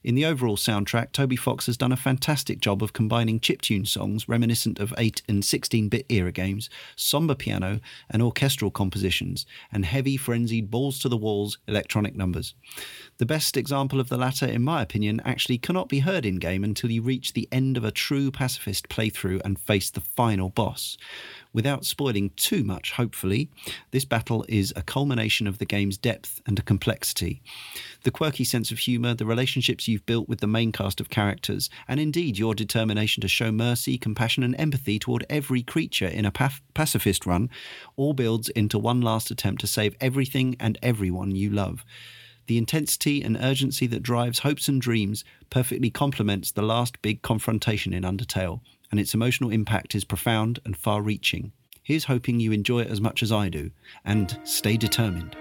In 0.02 0.14
the 0.14 0.24
overall 0.24 0.56
soundtrack, 0.56 1.12
Toby 1.12 1.36
Fox 1.36 1.66
has 1.66 1.76
done 1.76 1.92
a 1.92 1.96
fantastic 1.96 2.60
job 2.60 2.82
of 2.82 2.92
combining 2.92 3.40
chiptune 3.40 3.86
songs 3.86 4.28
reminiscent 4.28 4.78
of 4.78 4.94
8 4.96 5.22
and 5.28 5.44
16 5.44 5.88
bit 5.88 6.06
era 6.08 6.30
games, 6.30 6.70
somber 6.94 7.34
piano 7.34 7.80
and 8.10 8.22
orchestral 8.22 8.70
compositions, 8.70 9.46
and 9.72 9.84
heavy, 9.84 10.16
frenzied, 10.16 10.70
balls 10.70 10.98
to 11.00 11.08
the 11.08 11.16
walls 11.16 11.58
electronic 11.66 12.14
numbers. 12.14 12.54
The 13.18 13.26
best 13.26 13.56
example 13.56 13.98
of 13.98 14.08
the 14.08 14.16
latter, 14.18 14.46
in 14.46 14.62
my 14.62 14.82
opinion, 14.82 15.20
actually 15.24 15.58
cannot 15.58 15.88
be 15.88 16.00
heard 16.00 16.26
in 16.26 16.36
game 16.36 16.62
until 16.62 16.90
you 16.90 17.02
reach 17.02 17.32
the 17.32 17.48
end 17.50 17.76
of 17.76 17.84
a 17.84 17.90
true 17.90 18.30
pacifist 18.30 18.88
playthrough 18.88 19.40
and 19.44 19.58
face 19.58 19.90
the 19.90 20.00
final 20.00 20.50
boss. 20.50 20.96
Without 21.56 21.86
spoiling 21.86 22.32
too 22.36 22.62
much, 22.62 22.92
hopefully, 22.92 23.48
this 23.90 24.04
battle 24.04 24.44
is 24.46 24.74
a 24.76 24.82
culmination 24.82 25.46
of 25.46 25.56
the 25.56 25.64
game's 25.64 25.96
depth 25.96 26.42
and 26.44 26.62
complexity. 26.66 27.40
The 28.02 28.10
quirky 28.10 28.44
sense 28.44 28.70
of 28.70 28.80
humour, 28.80 29.14
the 29.14 29.24
relationships 29.24 29.88
you've 29.88 30.04
built 30.04 30.28
with 30.28 30.40
the 30.40 30.46
main 30.46 30.70
cast 30.70 31.00
of 31.00 31.08
characters, 31.08 31.70
and 31.88 31.98
indeed 31.98 32.36
your 32.36 32.54
determination 32.54 33.22
to 33.22 33.28
show 33.28 33.50
mercy, 33.50 33.96
compassion, 33.96 34.42
and 34.42 34.54
empathy 34.60 34.98
toward 34.98 35.24
every 35.30 35.62
creature 35.62 36.06
in 36.06 36.26
a 36.26 36.30
paf- 36.30 36.60
pacifist 36.74 37.24
run, 37.24 37.48
all 37.96 38.12
builds 38.12 38.50
into 38.50 38.78
one 38.78 39.00
last 39.00 39.30
attempt 39.30 39.62
to 39.62 39.66
save 39.66 39.96
everything 39.98 40.56
and 40.60 40.76
everyone 40.82 41.34
you 41.34 41.48
love. 41.48 41.86
The 42.48 42.58
intensity 42.58 43.22
and 43.22 43.36
urgency 43.40 43.86
that 43.86 44.02
drives 44.02 44.40
hopes 44.40 44.68
and 44.68 44.80
dreams 44.80 45.24
perfectly 45.48 45.88
complements 45.88 46.52
the 46.52 46.60
last 46.60 47.00
big 47.00 47.22
confrontation 47.22 47.94
in 47.94 48.02
Undertale, 48.02 48.60
and 48.90 49.00
its 49.00 49.14
emotional 49.14 49.50
impact 49.50 49.94
is 49.94 50.04
profound 50.04 50.60
and 50.64 50.76
far 50.76 51.02
reaching. 51.02 51.52
Here's 51.82 52.04
hoping 52.04 52.40
you 52.40 52.52
enjoy 52.52 52.80
it 52.80 52.90
as 52.90 53.00
much 53.00 53.22
as 53.22 53.30
I 53.30 53.48
do, 53.48 53.70
and 54.04 54.38
stay 54.44 54.76
determined. 54.76 55.36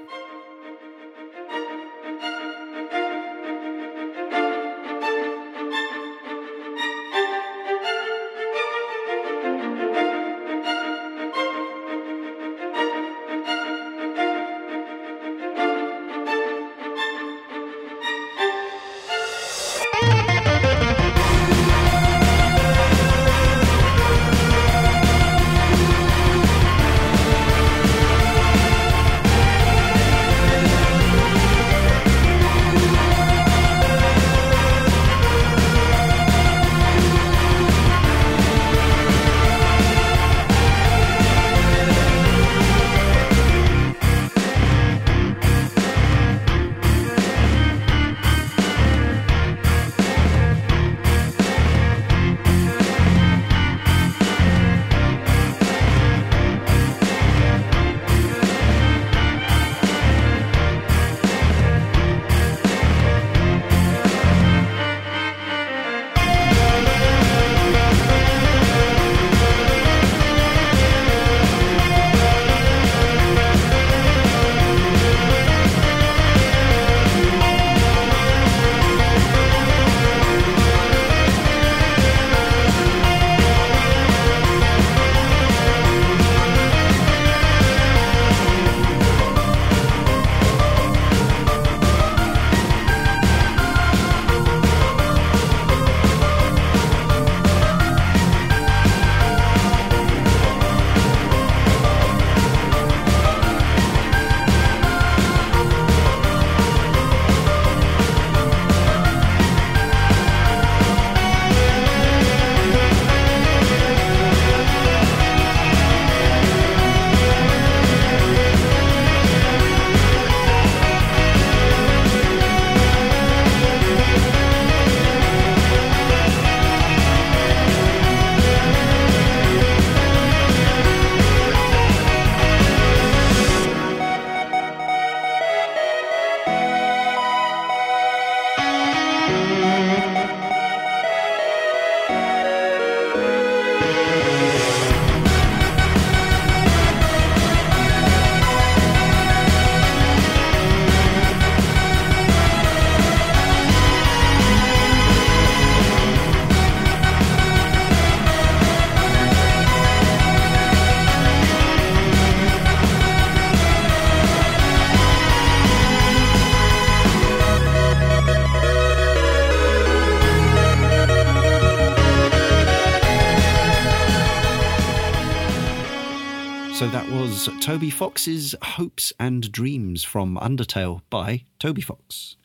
Toby 177.75 177.89
Fox's 177.89 178.55
Hopes 178.61 179.11
and 179.19 179.51
Dreams 179.51 180.01
from 180.01 180.37
Undertale 180.37 181.01
by 181.09 181.43
Toby 181.59 181.81
Fox. 181.81 182.37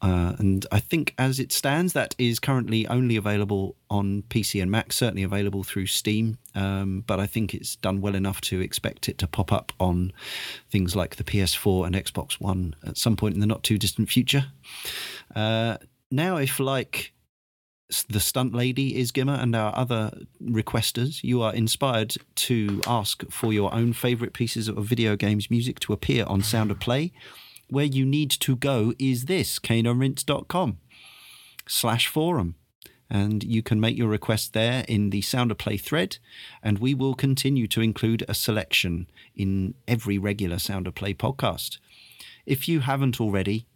Uh, 0.00 0.36
and 0.38 0.64
I 0.70 0.78
think 0.78 1.12
as 1.18 1.40
it 1.40 1.50
stands, 1.50 1.92
that 1.94 2.14
is 2.18 2.38
currently 2.38 2.86
only 2.86 3.16
available 3.16 3.74
on 3.90 4.22
PC 4.28 4.62
and 4.62 4.70
Mac, 4.70 4.92
certainly 4.92 5.24
available 5.24 5.64
through 5.64 5.86
Steam. 5.86 6.38
Um, 6.54 7.02
but 7.04 7.18
I 7.18 7.26
think 7.26 7.52
it's 7.52 7.74
done 7.74 8.00
well 8.00 8.14
enough 8.14 8.40
to 8.42 8.60
expect 8.60 9.08
it 9.08 9.18
to 9.18 9.26
pop 9.26 9.52
up 9.52 9.72
on 9.80 10.12
things 10.70 10.94
like 10.94 11.16
the 11.16 11.24
PS4 11.24 11.84
and 11.84 11.96
Xbox 11.96 12.40
One 12.40 12.76
at 12.86 12.96
some 12.96 13.16
point 13.16 13.34
in 13.34 13.40
the 13.40 13.46
not 13.48 13.64
too 13.64 13.78
distant 13.78 14.08
future. 14.08 14.46
Uh, 15.34 15.78
now, 16.12 16.36
if 16.36 16.60
like 16.60 17.12
the 18.08 18.20
stunt 18.20 18.54
lady 18.54 18.94
Izgimmer 18.94 19.40
and 19.40 19.54
our 19.54 19.74
other 19.76 20.10
requesters, 20.42 21.22
you 21.22 21.42
are 21.42 21.54
inspired 21.54 22.16
to 22.34 22.80
ask 22.86 23.24
for 23.30 23.52
your 23.52 23.72
own 23.72 23.92
favourite 23.92 24.32
pieces 24.32 24.68
of 24.68 24.76
video 24.84 25.16
games 25.16 25.50
music 25.50 25.78
to 25.80 25.92
appear 25.92 26.24
on 26.24 26.42
Sound 26.42 26.70
of 26.70 26.80
Play, 26.80 27.12
where 27.68 27.84
you 27.84 28.04
need 28.04 28.30
to 28.30 28.56
go 28.56 28.92
is 28.98 29.26
this, 29.26 29.58
caneandrinse.com 29.58 30.78
slash 31.68 32.06
forum. 32.08 32.56
And 33.08 33.44
you 33.44 33.62
can 33.62 33.80
make 33.80 33.96
your 33.96 34.08
request 34.08 34.52
there 34.52 34.84
in 34.88 35.10
the 35.10 35.22
Sound 35.22 35.52
of 35.52 35.58
Play 35.58 35.76
thread, 35.76 36.18
and 36.64 36.80
we 36.80 36.92
will 36.92 37.14
continue 37.14 37.68
to 37.68 37.80
include 37.80 38.24
a 38.28 38.34
selection 38.34 39.08
in 39.36 39.74
every 39.86 40.18
regular 40.18 40.58
Sound 40.58 40.88
of 40.88 40.96
Play 40.96 41.14
podcast. 41.14 41.78
If 42.46 42.68
you 42.68 42.80
haven't 42.80 43.20
already, 43.20 43.66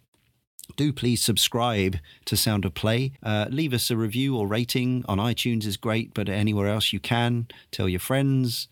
do 0.81 0.91
please 0.91 1.21
subscribe 1.21 1.97
to 2.25 2.35
Sound 2.35 2.65
of 2.65 2.73
Play. 2.73 3.11
Uh, 3.21 3.45
leave 3.51 3.71
us 3.71 3.91
a 3.91 3.95
review 3.95 4.35
or 4.35 4.47
rating 4.47 5.05
on 5.07 5.19
iTunes 5.19 5.67
is 5.67 5.77
great, 5.77 6.11
but 6.11 6.27
anywhere 6.27 6.67
else 6.67 6.91
you 6.91 6.99
can. 6.99 7.47
Tell 7.69 7.87
your 7.87 7.99
friends, 7.99 8.67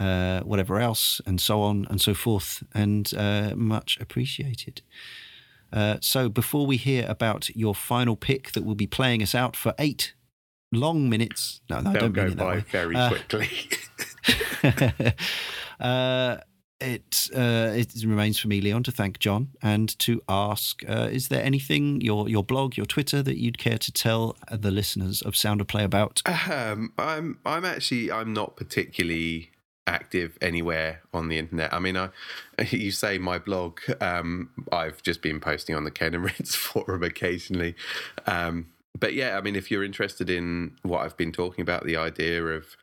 uh, 0.00 0.40
whatever 0.40 0.80
else, 0.80 1.20
and 1.26 1.38
so 1.38 1.60
on 1.60 1.86
and 1.90 2.00
so 2.00 2.14
forth, 2.14 2.62
and 2.72 3.12
uh, 3.14 3.52
much 3.54 3.98
appreciated. 4.00 4.80
Uh, 5.70 5.98
so, 6.00 6.30
before 6.30 6.66
we 6.66 6.78
hear 6.78 7.04
about 7.06 7.50
your 7.54 7.74
final 7.74 8.16
pick 8.16 8.52
that 8.52 8.64
will 8.64 8.74
be 8.74 8.86
playing 8.86 9.22
us 9.22 9.34
out 9.34 9.54
for 9.54 9.74
eight 9.78 10.14
long 10.72 11.10
minutes, 11.10 11.60
no, 11.68 11.80
no, 11.80 11.92
They'll 11.92 12.00
don't 12.00 12.12
go 12.14 12.22
mean 12.22 12.32
it 12.32 12.36
that 12.38 12.44
by 12.44 12.60
very 12.60 12.96
Uh, 12.96 13.10
quickly. 13.10 13.50
it 16.82 17.28
uh, 17.34 17.70
it 17.74 17.94
remains 18.04 18.38
for 18.38 18.48
me, 18.48 18.60
Leon, 18.60 18.82
to 18.84 18.92
thank 18.92 19.18
Jon 19.18 19.48
and 19.62 19.96
to 20.00 20.22
ask: 20.28 20.82
uh, 20.88 21.08
Is 21.10 21.28
there 21.28 21.42
anything 21.42 22.00
your 22.00 22.28
your 22.28 22.42
blog, 22.42 22.76
your 22.76 22.86
Twitter, 22.86 23.22
that 23.22 23.38
you'd 23.38 23.58
care 23.58 23.78
to 23.78 23.92
tell 23.92 24.36
the 24.50 24.70
listeners 24.70 25.22
of 25.22 25.36
Sound 25.36 25.60
of 25.60 25.66
Play 25.66 25.84
about? 25.84 26.22
Um, 26.26 26.92
I'm 26.98 27.38
I'm 27.46 27.64
actually 27.64 28.10
I'm 28.10 28.32
not 28.32 28.56
particularly 28.56 29.50
active 29.86 30.38
anywhere 30.40 31.02
on 31.12 31.28
the 31.28 31.38
internet. 31.38 31.72
I 31.72 31.78
mean, 31.78 31.96
I 31.96 32.10
you 32.70 32.90
say 32.90 33.18
my 33.18 33.38
blog. 33.38 33.80
Um, 34.00 34.50
I've 34.70 35.02
just 35.02 35.22
been 35.22 35.40
posting 35.40 35.74
on 35.74 35.84
the 35.84 35.90
Cane 35.90 36.14
and 36.14 36.24
Rinse 36.24 36.54
forum 36.56 37.02
occasionally. 37.02 37.74
Um, 38.26 38.66
but 38.98 39.14
yeah, 39.14 39.38
I 39.38 39.40
mean, 39.40 39.56
if 39.56 39.70
you're 39.70 39.84
interested 39.84 40.28
in 40.28 40.76
what 40.82 41.00
I've 41.00 41.16
been 41.16 41.32
talking 41.32 41.62
about, 41.62 41.84
the 41.84 41.96
idea 41.96 42.44
of 42.44 42.76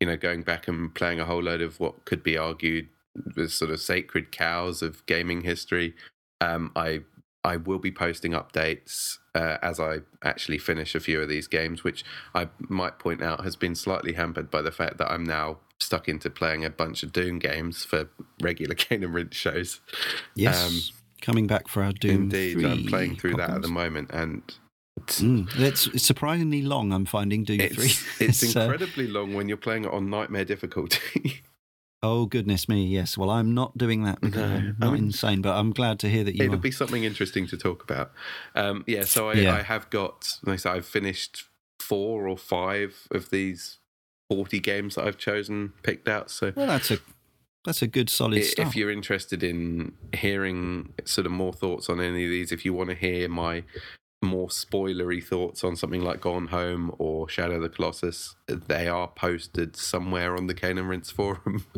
you 0.00 0.06
know 0.06 0.16
going 0.16 0.42
back 0.42 0.68
and 0.68 0.94
playing 0.94 1.20
a 1.20 1.24
whole 1.24 1.42
load 1.42 1.60
of 1.60 1.78
what 1.78 2.04
could 2.04 2.22
be 2.22 2.38
argued 2.38 2.88
was 3.36 3.54
sort 3.54 3.70
of 3.70 3.80
sacred 3.80 4.32
cows 4.32 4.82
of 4.82 5.04
gaming 5.06 5.42
history. 5.42 5.94
Um, 6.40 6.72
I 6.76 7.00
I 7.42 7.56
will 7.56 7.78
be 7.78 7.90
posting 7.90 8.32
updates 8.32 9.18
uh, 9.34 9.56
as 9.62 9.80
I 9.80 9.98
actually 10.22 10.58
finish 10.58 10.94
a 10.94 11.00
few 11.00 11.20
of 11.22 11.28
these 11.28 11.46
games, 11.46 11.82
which 11.82 12.04
I 12.34 12.48
might 12.68 12.98
point 12.98 13.22
out 13.22 13.44
has 13.44 13.56
been 13.56 13.74
slightly 13.74 14.12
hampered 14.12 14.50
by 14.50 14.60
the 14.60 14.72
fact 14.72 14.98
that 14.98 15.10
I'm 15.10 15.24
now 15.24 15.58
stuck 15.78 16.08
into 16.08 16.28
playing 16.28 16.64
a 16.64 16.70
bunch 16.70 17.02
of 17.02 17.12
Doom 17.12 17.38
games 17.38 17.84
for 17.84 18.08
regular 18.42 18.74
Cane 18.74 19.02
and 19.02 19.14
Rinse 19.14 19.36
shows. 19.36 19.80
Yes, 20.34 20.92
coming 21.22 21.46
back 21.46 21.68
for 21.68 21.82
our 21.82 21.92
Doom. 21.92 22.16
Um, 22.16 22.22
Indeed, 22.22 22.52
3 22.54 22.64
I'm 22.66 22.86
playing 22.86 23.16
through 23.16 23.34
that 23.36 23.50
at 23.50 23.62
the 23.62 23.68
moment, 23.68 24.10
and 24.12 24.42
it's, 24.98 25.20
Mm, 25.22 25.48
it's, 25.58 25.86
it's 25.88 26.04
surprisingly 26.04 26.62
long. 26.62 26.92
I'm 26.92 27.06
finding 27.06 27.44
Doom 27.44 27.60
it's, 27.60 27.74
three. 27.74 28.26
it's 28.26 28.42
uh, 28.56 28.60
incredibly 28.60 29.06
long 29.06 29.32
when 29.32 29.48
you're 29.48 29.56
playing 29.56 29.84
it 29.84 29.92
on 29.92 30.10
nightmare 30.10 30.44
difficulty. 30.44 31.42
oh 32.02 32.26
goodness 32.26 32.68
me! 32.68 32.86
Yes. 32.86 33.16
Well, 33.18 33.30
I'm 33.30 33.54
not 33.54 33.76
doing 33.76 34.04
that 34.04 34.20
because 34.20 34.40
No, 34.40 34.56
I'm 34.56 34.76
I 34.80 34.90
mean- 34.90 35.04
insane. 35.04 35.42
But 35.42 35.56
I'm 35.56 35.72
glad 35.72 35.98
to 36.00 36.08
hear 36.08 36.24
that 36.24 36.34
you 36.36 36.44
It'll 36.44 36.54
are. 36.56 36.58
be 36.58 36.70
something 36.70 37.04
interesting 37.04 37.46
to 37.48 37.56
talk 37.56 37.82
about. 37.82 38.12
Um, 38.54 38.84
yeah, 38.86 39.04
so 39.04 39.30
I, 39.30 39.34
Yeah. 39.34 39.54
I 39.56 39.62
have 39.62 39.90
got, 39.90 40.38
like 40.44 40.54
I 40.54 40.56
said, 40.56 40.72
I've 40.72 40.86
finished 40.86 41.44
four 41.78 42.28
or 42.28 42.36
five 42.38 43.08
of 43.10 43.30
these 43.30 43.78
40 44.28 44.60
games 44.60 44.94
that 44.94 45.06
I've 45.06 45.18
chosen, 45.18 45.72
picked 45.82 46.08
out. 46.08 46.30
So 46.30 46.52
Well, 46.54 46.66
that's 46.66 46.90
a 46.90 46.98
that's 47.64 47.82
a 47.82 47.86
good 47.86 48.08
solid 48.08 48.42
start. 48.44 48.68
if 48.68 48.76
you're 48.76 48.90
interested 48.90 49.42
in 49.42 49.92
hearing 50.14 50.94
sort 51.04 51.26
of 51.26 51.32
more 51.32 51.52
thoughts 51.52 51.90
on 51.90 52.00
any 52.00 52.24
of 52.24 52.30
these, 52.30 52.52
if 52.52 52.64
you 52.64 52.72
want 52.72 52.88
to 52.90 52.96
hear 52.96 53.28
my 53.28 53.64
more 54.22 54.48
spoilery 54.48 55.22
thoughts 55.24 55.64
on 55.64 55.76
something 55.76 56.02
like 56.02 56.20
Gone 56.20 56.48
Home 56.48 56.94
or 56.98 57.28
Shadow 57.28 57.56
of 57.56 57.62
the 57.62 57.68
Colossus, 57.68 58.36
they 58.46 58.86
are 58.86 59.08
posted 59.08 59.76
somewhere 59.76 60.36
on 60.36 60.46
the 60.46 60.54
Cane 60.54 60.78
and 60.78 60.88
Rinse 60.88 61.10
forum. 61.10 61.64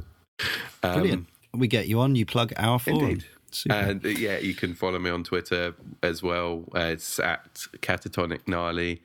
Um, 0.83 0.95
Brilliant. 0.95 1.27
we 1.55 1.69
get 1.69 1.87
you 1.87 2.01
on. 2.01 2.17
You 2.17 2.27
plug 2.27 2.53
our 2.57 2.81
forum. 2.81 3.01
Indeed. 3.01 3.25
Super. 3.53 3.75
And 3.77 4.05
uh, 4.05 4.09
yeah, 4.09 4.39
you 4.39 4.55
can 4.55 4.75
follow 4.75 4.99
me 4.99 5.09
on 5.09 5.23
Twitter 5.23 5.75
as 6.03 6.21
well. 6.21 6.65
Uh, 6.75 6.81
it's 6.81 7.21
at 7.21 7.67
Catatonic 7.81 8.49
Gnarly. 8.49 9.03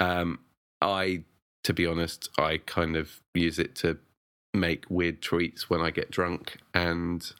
Um, 0.00 0.40
I, 0.80 1.22
to 1.62 1.72
be 1.72 1.86
honest, 1.86 2.30
I 2.36 2.58
kind 2.66 2.96
of 2.96 3.20
use 3.34 3.60
it 3.60 3.76
to 3.76 3.98
make 4.54 4.84
weird 4.88 5.20
tweets 5.20 5.62
when 5.62 5.80
I 5.80 5.90
get 5.90 6.10
drunk, 6.10 6.56
and 6.74 7.30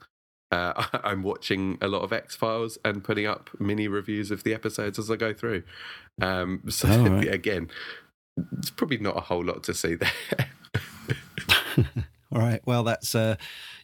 uh, 0.52 0.84
I'm 1.02 1.22
watching 1.24 1.78
a 1.80 1.88
lot 1.88 2.02
of 2.02 2.12
X 2.12 2.36
Files 2.36 2.78
and 2.84 3.02
putting 3.02 3.26
up 3.26 3.50
mini 3.58 3.88
reviews 3.88 4.30
of 4.30 4.44
the 4.44 4.54
episodes 4.54 4.98
as 4.98 5.10
I 5.10 5.16
go 5.16 5.32
through. 5.34 5.64
Um, 6.20 6.62
so 6.68 6.88
Oh, 6.88 7.08
right. 7.08 7.28
again, 7.32 7.70
it's 8.58 8.70
probably 8.70 8.98
not 8.98 9.16
a 9.16 9.20
whole 9.20 9.44
lot 9.44 9.64
to 9.64 9.74
see 9.74 9.96
there. 9.96 10.12
All 12.32 12.38
right. 12.38 12.62
Well, 12.64 12.82
that's 12.82 13.14
uh, 13.14 13.36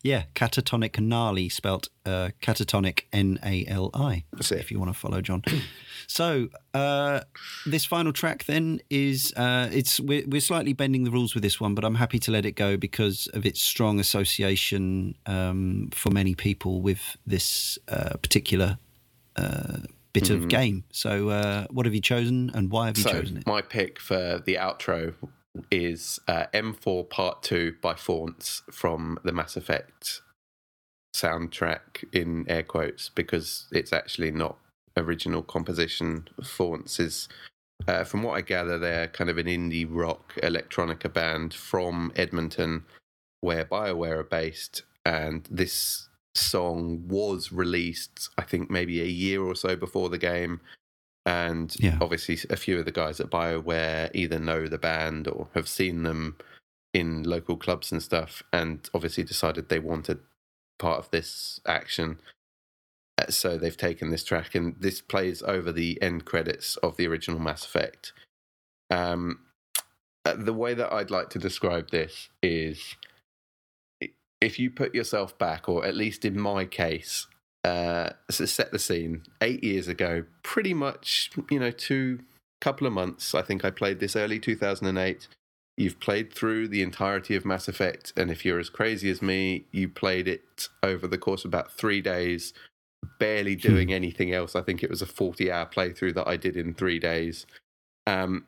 yeah, 0.03 0.24
catatonic 0.34 0.99
gnarly 0.99 1.51
spelt 1.51 1.88
uh, 2.07 2.30
catatonic 2.40 3.03
N 3.12 3.38
A 3.44 3.66
L 3.66 3.90
I. 3.92 4.24
That's 4.32 4.51
it. 4.53 4.59
If 4.59 4.70
you 4.70 4.78
want 4.78 4.92
to 4.92 4.99
follow 4.99 5.20
Jon. 5.20 5.44
so 6.07 6.49
uh, 6.72 7.20
this 7.66 7.84
final 7.84 8.12
track 8.12 8.46
then 8.46 8.80
is 8.88 9.34
uh, 9.36 9.68
it's 9.70 10.01
we're, 10.01 10.26
we're 10.26 10.40
slightly 10.40 10.72
bending 10.72 11.05
the 11.05 11.11
rules 11.11 11.34
with 11.34 11.42
this 11.42 11.61
one, 11.61 11.74
but 11.74 11.84
I'm 11.84 11.96
happy 11.96 12.18
to 12.20 12.30
let 12.30 12.46
it 12.46 12.53
go 12.53 12.78
because 12.78 13.26
of 13.34 13.44
its 13.44 13.61
strong 13.61 14.01
association 14.01 15.14
um, 15.26 15.90
for 15.92 16.11
many 16.11 16.34
people 16.34 16.80
with 16.80 17.18
this 17.26 17.78
uh, 17.88 18.16
particular 18.16 18.78
uh, 19.36 19.78
bit 20.14 20.30
of 20.30 20.49
game. 20.49 20.84
So 20.90 21.28
uh, 21.28 21.66
what 21.70 21.84
have 21.84 21.94
you 21.94 22.01
chosen 22.01 22.51
and 22.55 22.70
why 22.70 22.86
have 22.86 22.96
you 22.96 23.05
so 23.05 23.11
chosen 23.11 23.36
it? 23.36 23.46
my 23.46 23.61
pick 23.61 24.01
for 24.01 24.42
the 24.44 24.55
outro 24.55 25.14
is 25.70 26.20
uh, 26.28 26.46
M4 26.54 27.09
Part 27.09 27.42
2 27.42 27.76
by 27.80 27.94
Faunts 27.94 28.62
from 28.70 29.18
the 29.24 29.32
Mass 29.32 29.56
Effect 29.56 30.22
soundtrack 31.14 32.04
in 32.12 32.44
air 32.48 32.62
quotes 32.62 33.09
because 33.09 33.66
it's 33.72 33.92
actually 33.92 34.30
not 34.30 34.56
original 34.96 35.42
composition. 35.42 36.28
Faunts 36.42 37.00
is, 37.00 37.28
uh, 37.86 38.04
from 38.04 38.22
what 38.22 38.34
I 38.34 38.40
gather, 38.40 38.78
they're 38.78 39.09
kind 39.09 39.30
of 39.30 39.38
an 39.38 39.46
indie 39.46 39.86
rock 39.88 40.34
electronica 40.42 41.12
band 41.12 41.54
from 41.54 42.12
Edmonton 42.16 42.84
where 43.40 43.64
BioWare 43.64 44.18
are 44.18 44.24
based. 44.24 44.82
And 45.04 45.46
this 45.50 46.09
song 46.34 47.04
was 47.09 47.52
released, 47.52 48.30
I 48.36 48.42
think, 48.42 48.70
maybe 48.70 49.00
a 49.00 49.06
year 49.06 49.42
or 49.42 49.54
so 49.54 49.76
before 49.76 50.09
the 50.09 50.18
game. 50.18 50.61
And 51.29 51.76
Yeah. 51.79 51.99
obviously, 52.01 52.39
a 52.49 52.57
few 52.57 52.79
of 52.79 52.87
the 52.87 52.91
guys 52.91 53.20
at 53.20 53.29
BioWare 53.29 54.11
either 54.14 54.39
know 54.39 54.66
the 54.66 54.79
band 54.79 55.29
or 55.29 55.51
have 55.53 55.68
seen 55.68 56.03
them 56.03 56.39
in 56.95 57.22
local 57.22 57.59
clubs 57.59 57.93
and 57.93 58.03
stuff, 58.03 58.43
and 58.51 58.89
obviously 58.95 59.24
decided 59.24 59.68
they 59.68 59.79
wanted 59.79 60.20
part 60.79 60.99
of 60.99 61.11
this 61.11 61.61
action. 61.66 62.18
Uh, 63.18 63.31
So 63.31 63.59
they've 63.59 63.76
taken 63.76 64.09
this 64.09 64.24
track, 64.24 64.55
and 64.55 64.74
this 64.81 65.03
plays 65.03 65.43
over 65.43 65.70
the 65.70 66.01
end 66.01 66.24
credits 66.24 66.76
of 66.79 66.97
the 66.97 67.07
original 67.07 67.39
Mass 67.41 67.62
Effect. 67.66 68.14
Um, 68.91 69.45
uh, 70.24 70.35
the 70.35 70.55
way 70.55 70.72
that 70.72 70.91
I'd 70.91 71.11
like 71.11 71.29
to 71.31 71.39
describe 71.39 71.91
this 71.91 72.31
is 72.43 72.97
if 74.41 74.59
you 74.59 74.70
put 74.70 74.95
yourself 74.95 75.37
back, 75.37 75.68
or 75.68 75.85
at 75.85 75.95
least 75.95 76.24
in 76.24 76.41
my 76.41 76.64
case, 76.64 77.26
uh, 77.64 78.11
so 78.30 78.44
set 78.44 78.72
the 78.72 78.78
scene. 78.78 79.22
Eight 79.40 79.62
years 79.64 79.88
ago, 79.88 80.24
pretty 80.42 80.74
much, 80.74 81.30
you 81.50 81.59
know, 81.59 81.70
two 81.70 82.20
couple 82.61 82.86
of 82.86 82.92
months. 82.92 83.34
I 83.34 83.42
think 83.42 83.64
I 83.64 83.70
played 83.70 84.00
this 84.00 84.16
early 84.16 84.38
2008. 84.38 85.28
You've 85.76 86.00
played 86.00 86.32
through 86.32 86.68
the 86.68 86.82
entirety 86.82 87.36
of 87.36 87.44
Mass 87.44 87.68
Effect, 87.68 88.12
and 88.16 88.30
if 88.30 88.44
you're 88.44 88.59
as 88.59 88.68
crazy 88.68 89.11
as 89.11 89.22
me, 89.22 89.64
you 89.70 89.88
played 89.88 90.26
it 90.26 90.68
over 90.82 91.06
the 91.06 91.18
course 91.18 91.44
of 91.44 91.50
about 91.50 91.70
three 91.70 92.00
days, 92.00 92.52
barely 93.20 93.54
doing 93.54 93.92
anything 93.92 94.32
else. 94.32 94.56
I 94.56 94.62
think 94.62 94.82
it 94.82 94.90
was 94.90 95.02
a 95.02 95.06
40 95.06 95.52
hour 95.52 95.66
playthrough 95.66 96.14
that 96.14 96.26
I 96.26 96.36
did 96.36 96.56
in 96.56 96.74
three 96.74 96.98
days. 96.98 97.46
Um, 98.09 98.46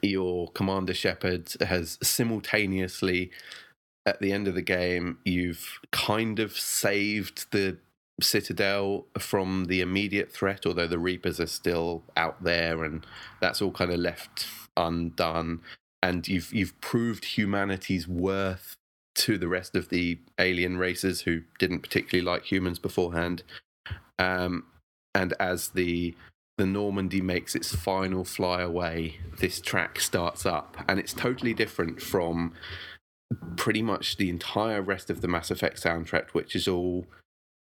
your 0.00 0.48
Commander 0.52 0.94
Shepard 0.94 1.52
has 1.60 1.98
simultaneously, 2.02 3.30
at 4.06 4.20
the 4.20 4.32
end 4.32 4.48
of 4.48 4.54
the 4.54 4.62
game, 4.62 5.18
you've 5.24 5.80
kind 5.90 6.38
of 6.38 6.58
saved 6.58 7.46
the 7.50 7.76
Citadel 8.20 9.06
from 9.18 9.66
the 9.66 9.80
immediate 9.80 10.32
threat, 10.32 10.66
although 10.66 10.86
the 10.86 10.98
Reapers 10.98 11.40
are 11.40 11.46
still 11.46 12.04
out 12.16 12.42
there, 12.42 12.84
and 12.84 13.04
that's 13.40 13.60
all 13.60 13.72
kind 13.72 13.90
of 13.90 13.98
left 13.98 14.46
undone. 14.76 15.60
And 16.02 16.26
you've 16.28 16.52
you've 16.52 16.80
proved 16.80 17.24
humanity's 17.24 18.06
worth 18.06 18.76
to 19.16 19.38
the 19.38 19.48
rest 19.48 19.74
of 19.74 19.88
the 19.88 20.18
alien 20.38 20.76
races 20.76 21.22
who 21.22 21.42
didn't 21.58 21.80
particularly 21.80 22.24
like 22.24 22.50
humans 22.50 22.78
beforehand. 22.78 23.42
Um, 24.18 24.64
and 25.14 25.34
as 25.40 25.70
the 25.70 26.14
the 26.56 26.66
Normandy 26.66 27.20
makes 27.20 27.56
its 27.56 27.74
final 27.74 28.24
fly 28.24 28.60
away, 28.60 29.18
this 29.40 29.60
track 29.60 29.98
starts 29.98 30.46
up, 30.46 30.76
and 30.88 31.00
it's 31.00 31.12
totally 31.12 31.52
different 31.52 32.00
from 32.00 32.52
pretty 33.56 33.82
much 33.82 34.16
the 34.16 34.30
entire 34.30 34.80
rest 34.80 35.10
of 35.10 35.20
the 35.20 35.26
Mass 35.26 35.50
Effect 35.50 35.82
soundtrack, 35.82 36.30
which 36.30 36.54
is 36.54 36.68
all 36.68 37.06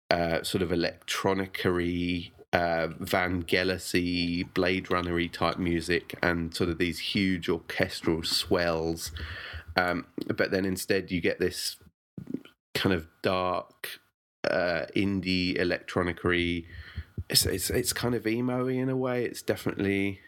uh, 0.10 0.43
sort 0.43 0.62
of 0.62 0.70
electronicery, 0.70 2.32
uh, 2.53 2.88
Vangelis-y, 2.99 4.43
Blade 4.53 4.89
Runner-y 4.89 5.28
type 5.28 5.58
music, 5.58 6.18
and 6.22 6.53
sort 6.53 6.70
of 6.70 6.78
these 6.78 6.99
huge 6.99 7.49
orchestral 7.49 8.24
swells. 8.24 9.12
Um, 9.76 10.05
but 10.36 10.51
then 10.51 10.66
instead, 10.66 11.12
you 11.12 11.22
get 11.22 11.39
this 11.39 11.78
kind 12.74 12.93
of 12.93 13.08
dark 13.22 13.99
uh, 14.49 14.86
indie 14.95 15.58
electronicery. 15.58 16.66
It's, 17.30 17.45
it's 17.45 17.70
it's 17.70 17.93
kind 17.93 18.16
of 18.16 18.26
emo 18.26 18.68
in 18.68 18.89
a 18.89 18.95
way. 18.95 19.26
It's 19.26 19.41
definitely 19.41 20.20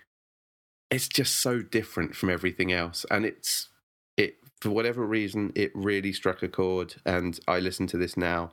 it's 0.91 1.07
just 1.07 1.35
so 1.35 1.61
different 1.61 2.15
from 2.15 2.29
everything 2.29 2.71
else, 2.71 3.05
and 3.09 3.25
it's 3.25 3.69
it 4.17 4.35
for 4.59 4.71
whatever 4.71 5.05
reason 5.05 5.51
it 5.55 5.71
really 5.73 6.11
struck 6.11 6.43
a 6.43 6.47
chord. 6.49 6.95
And 7.05 7.39
I 7.47 7.59
listen 7.59 7.87
to 7.87 7.97
this 7.97 8.17
now, 8.17 8.51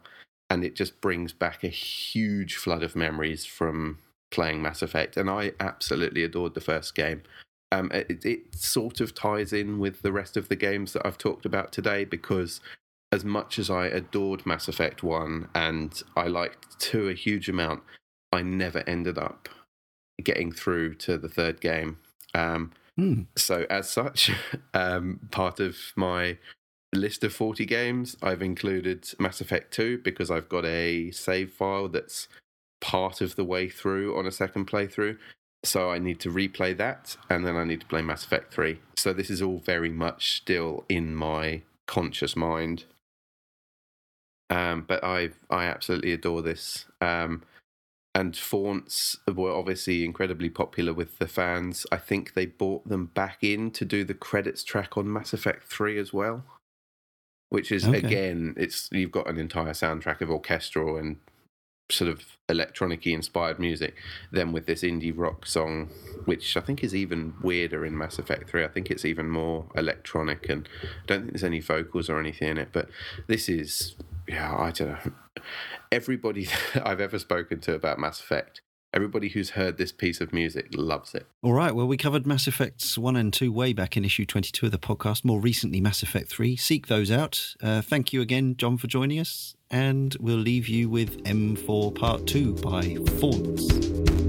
and 0.51 0.65
it 0.65 0.75
just 0.75 1.01
brings 1.01 1.33
back 1.33 1.65
a 1.65 1.69
huge 1.69 2.57
flood 2.57 2.83
of 2.83 2.97
memories 2.97 3.45
from 3.45 3.99
playing 4.31 4.63
Mass 4.63 4.83
Effect. 4.83 5.17
And 5.17 5.29
I 5.29 5.53
absolutely 5.61 6.23
adored 6.23 6.55
the 6.55 6.61
first 6.61 6.95
game. 6.95 7.23
Um, 7.73 7.91
it, 7.93 8.25
it 8.25 8.55
sort 8.55 9.01
of 9.01 9.15
ties 9.15 9.53
in 9.53 9.79
with 9.79 10.03
the 10.03 10.13
rest 10.13 10.37
of 10.37 10.49
the 10.49 10.57
games 10.57 10.93
that 10.93 11.05
I've 11.05 11.19
talked 11.19 11.45
about 11.45 11.73
today 11.73 12.05
because 12.05 12.61
as 13.13 13.25
much 13.25 13.59
as 13.59 13.71
I 13.71 13.87
adored 13.87 14.47
Mass 14.47 14.69
Effect 14.69 15.03
1 15.03 15.49
and 15.55 16.03
I 16.17 16.27
liked 16.27 16.79
2 16.81 17.09
a 17.09 17.15
huge 17.15 17.49
amount, 17.49 17.83
I 18.33 18.43
never 18.43 18.85
ended 18.87 19.19
up 19.19 19.49
getting 20.23 20.53
through 20.53 20.95
to 20.95 21.19
the 21.19 21.29
third 21.29 21.61
game. 21.61 21.99
Um, 22.35 22.73
Hmm. 22.97 23.23
so, 23.37 23.67
as 23.69 23.91
such, 23.91 24.31
um, 24.75 25.21
part 25.31 25.61
of 25.61 25.77
my 25.97 26.39
list 26.97 27.25
of 27.25 27.33
40 27.33 27.65
games, 27.67 28.17
I've 28.23 28.43
included 28.43 29.09
Mass 29.19 29.41
Effect 29.41 29.73
2 29.73 29.99
because 29.99 30.31
I've 30.31 30.49
got 30.49 30.65
a 30.65 31.11
save 31.11 31.53
file 31.53 31.89
that's 31.89 32.29
part 32.81 33.21
of 33.21 33.37
the 33.37 33.45
way 33.45 33.69
through 33.69 34.19
on 34.19 34.27
a 34.27 34.33
second 34.33 34.67
playthrough. 34.67 35.19
So, 35.65 35.91
I 35.91 35.99
need 35.99 36.21
to 36.21 36.31
replay 36.31 36.77
that 36.77 37.17
and 37.29 37.47
then 37.47 37.57
I 37.57 37.65
need 37.65 37.81
to 37.81 37.87
play 37.87 38.03
Mass 38.03 38.25
Effect 38.25 38.53
3. 38.53 38.79
So, 38.97 39.13
this 39.13 39.31
is 39.31 39.43
all 39.43 39.59
very 39.59 39.91
much 39.91 40.37
still 40.37 40.85
in 40.89 41.15
my 41.15 41.63
conscious 41.87 42.37
mind. 42.37 42.85
Um, 44.49 44.85
but 44.87 45.03
I 45.03 45.31
I 45.51 45.65
absolutely 45.65 46.13
adore 46.13 46.43
this. 46.43 46.87
Um, 47.01 47.43
and 48.17 48.35
Faunts 48.35 49.19
were 49.31 49.53
obviously 49.53 50.03
incredibly 50.03 50.49
popular 50.49 50.95
with 50.95 51.19
the 51.19 51.29
fans. 51.29 51.85
I 51.93 51.99
think 51.99 52.33
they 52.33 52.47
bought 52.47 52.89
them 52.89 53.07
back 53.07 53.39
in 53.43 53.71
to 53.73 53.85
do 53.85 54.05
the 54.05 54.15
credits 54.15 54.65
track 54.65 54.97
on 54.97 55.13
Mass 55.13 55.35
Effect 55.35 55.65
3 55.65 55.99
as 55.99 56.15
well. 56.15 56.43
Which 57.49 57.71
is 57.71 57.87
Okay. 57.87 57.99
again, 57.99 58.55
it's 58.57 58.89
you've 58.93 59.13
got 59.13 59.29
an 59.29 59.39
entire 59.39 59.73
soundtrack 59.73 60.21
of 60.21 60.31
orchestral 60.31 60.97
and 60.97 61.17
sort 61.89 62.11
of 62.11 62.37
electronic 62.49 63.07
inspired 63.07 63.61
music. 63.61 63.95
Then 64.33 64.51
with 64.51 64.67
this 64.67 64.83
indie 64.83 65.13
rock 65.17 65.47
song, 65.47 65.91
which 66.25 66.57
I 66.57 66.61
think 66.61 66.83
is 66.83 66.95
even 66.95 67.35
weirder 67.43 67.87
in 67.87 67.97
Mass 67.97 68.19
Effect 68.19 68.51
3. 68.51 68.65
I 68.65 68.69
think 68.69 68.91
it's 68.91 69.05
even 69.05 69.31
more 69.31 69.67
electronic 69.77 70.49
and 70.49 70.69
I 70.83 71.07
don't 71.07 71.21
think 71.21 71.33
there's 71.33 71.45
any 71.45 71.61
vocals 71.61 72.11
or 72.11 72.19
anything 72.19 72.49
in 72.49 72.59
it. 72.59 72.71
But 72.73 72.89
this 73.29 73.49
is 73.49 73.95
yeah, 74.27 74.53
I 74.57 74.73
don't 74.73 74.89
know. 74.89 75.13
Everybody 75.93 76.47
that 76.75 76.85
I've 76.87 77.01
ever 77.01 77.19
spoken 77.21 77.61
to 77.61 77.75
about 77.75 78.01
Mass 78.01 78.19
Effect, 78.19 78.61
everybody 78.97 79.29
who's 79.29 79.51
heard 79.51 79.77
this 79.77 79.93
piece 79.93 80.23
of 80.23 80.33
music 80.33 80.69
loves 80.73 81.15
it. 81.15 81.27
All 81.43 81.53
right. 81.53 81.75
Well, 81.75 81.87
we 81.87 81.99
covered 81.99 82.27
Mass 82.27 82.49
Effects 82.49 82.97
1 82.97 83.15
and 83.15 83.31
2 83.33 83.53
way 83.53 83.75
back 83.75 83.95
in 83.97 84.07
issue 84.07 84.25
22 84.25 84.67
of 84.67 84.73
the 84.73 84.79
podcast. 84.79 85.23
More 85.23 85.39
recently, 85.39 85.83
Mass 85.83 86.03
Effect 86.03 86.31
3. 86.31 86.57
Seek 86.57 86.87
those 86.87 87.11
out. 87.11 87.55
Uh, 87.63 87.83
thank 87.83 88.15
you 88.15 88.23
again, 88.23 88.57
Jon, 88.57 88.79
for 88.79 88.87
joining 88.87 89.21
us. 89.21 89.55
And 89.71 90.17
we'll 90.19 90.39
leave 90.39 90.67
you 90.67 90.89
with 90.89 91.23
M4 91.25 91.95
Part 91.95 92.27
2 92.27 92.55
by 92.55 92.97
Faunts. 93.21 94.26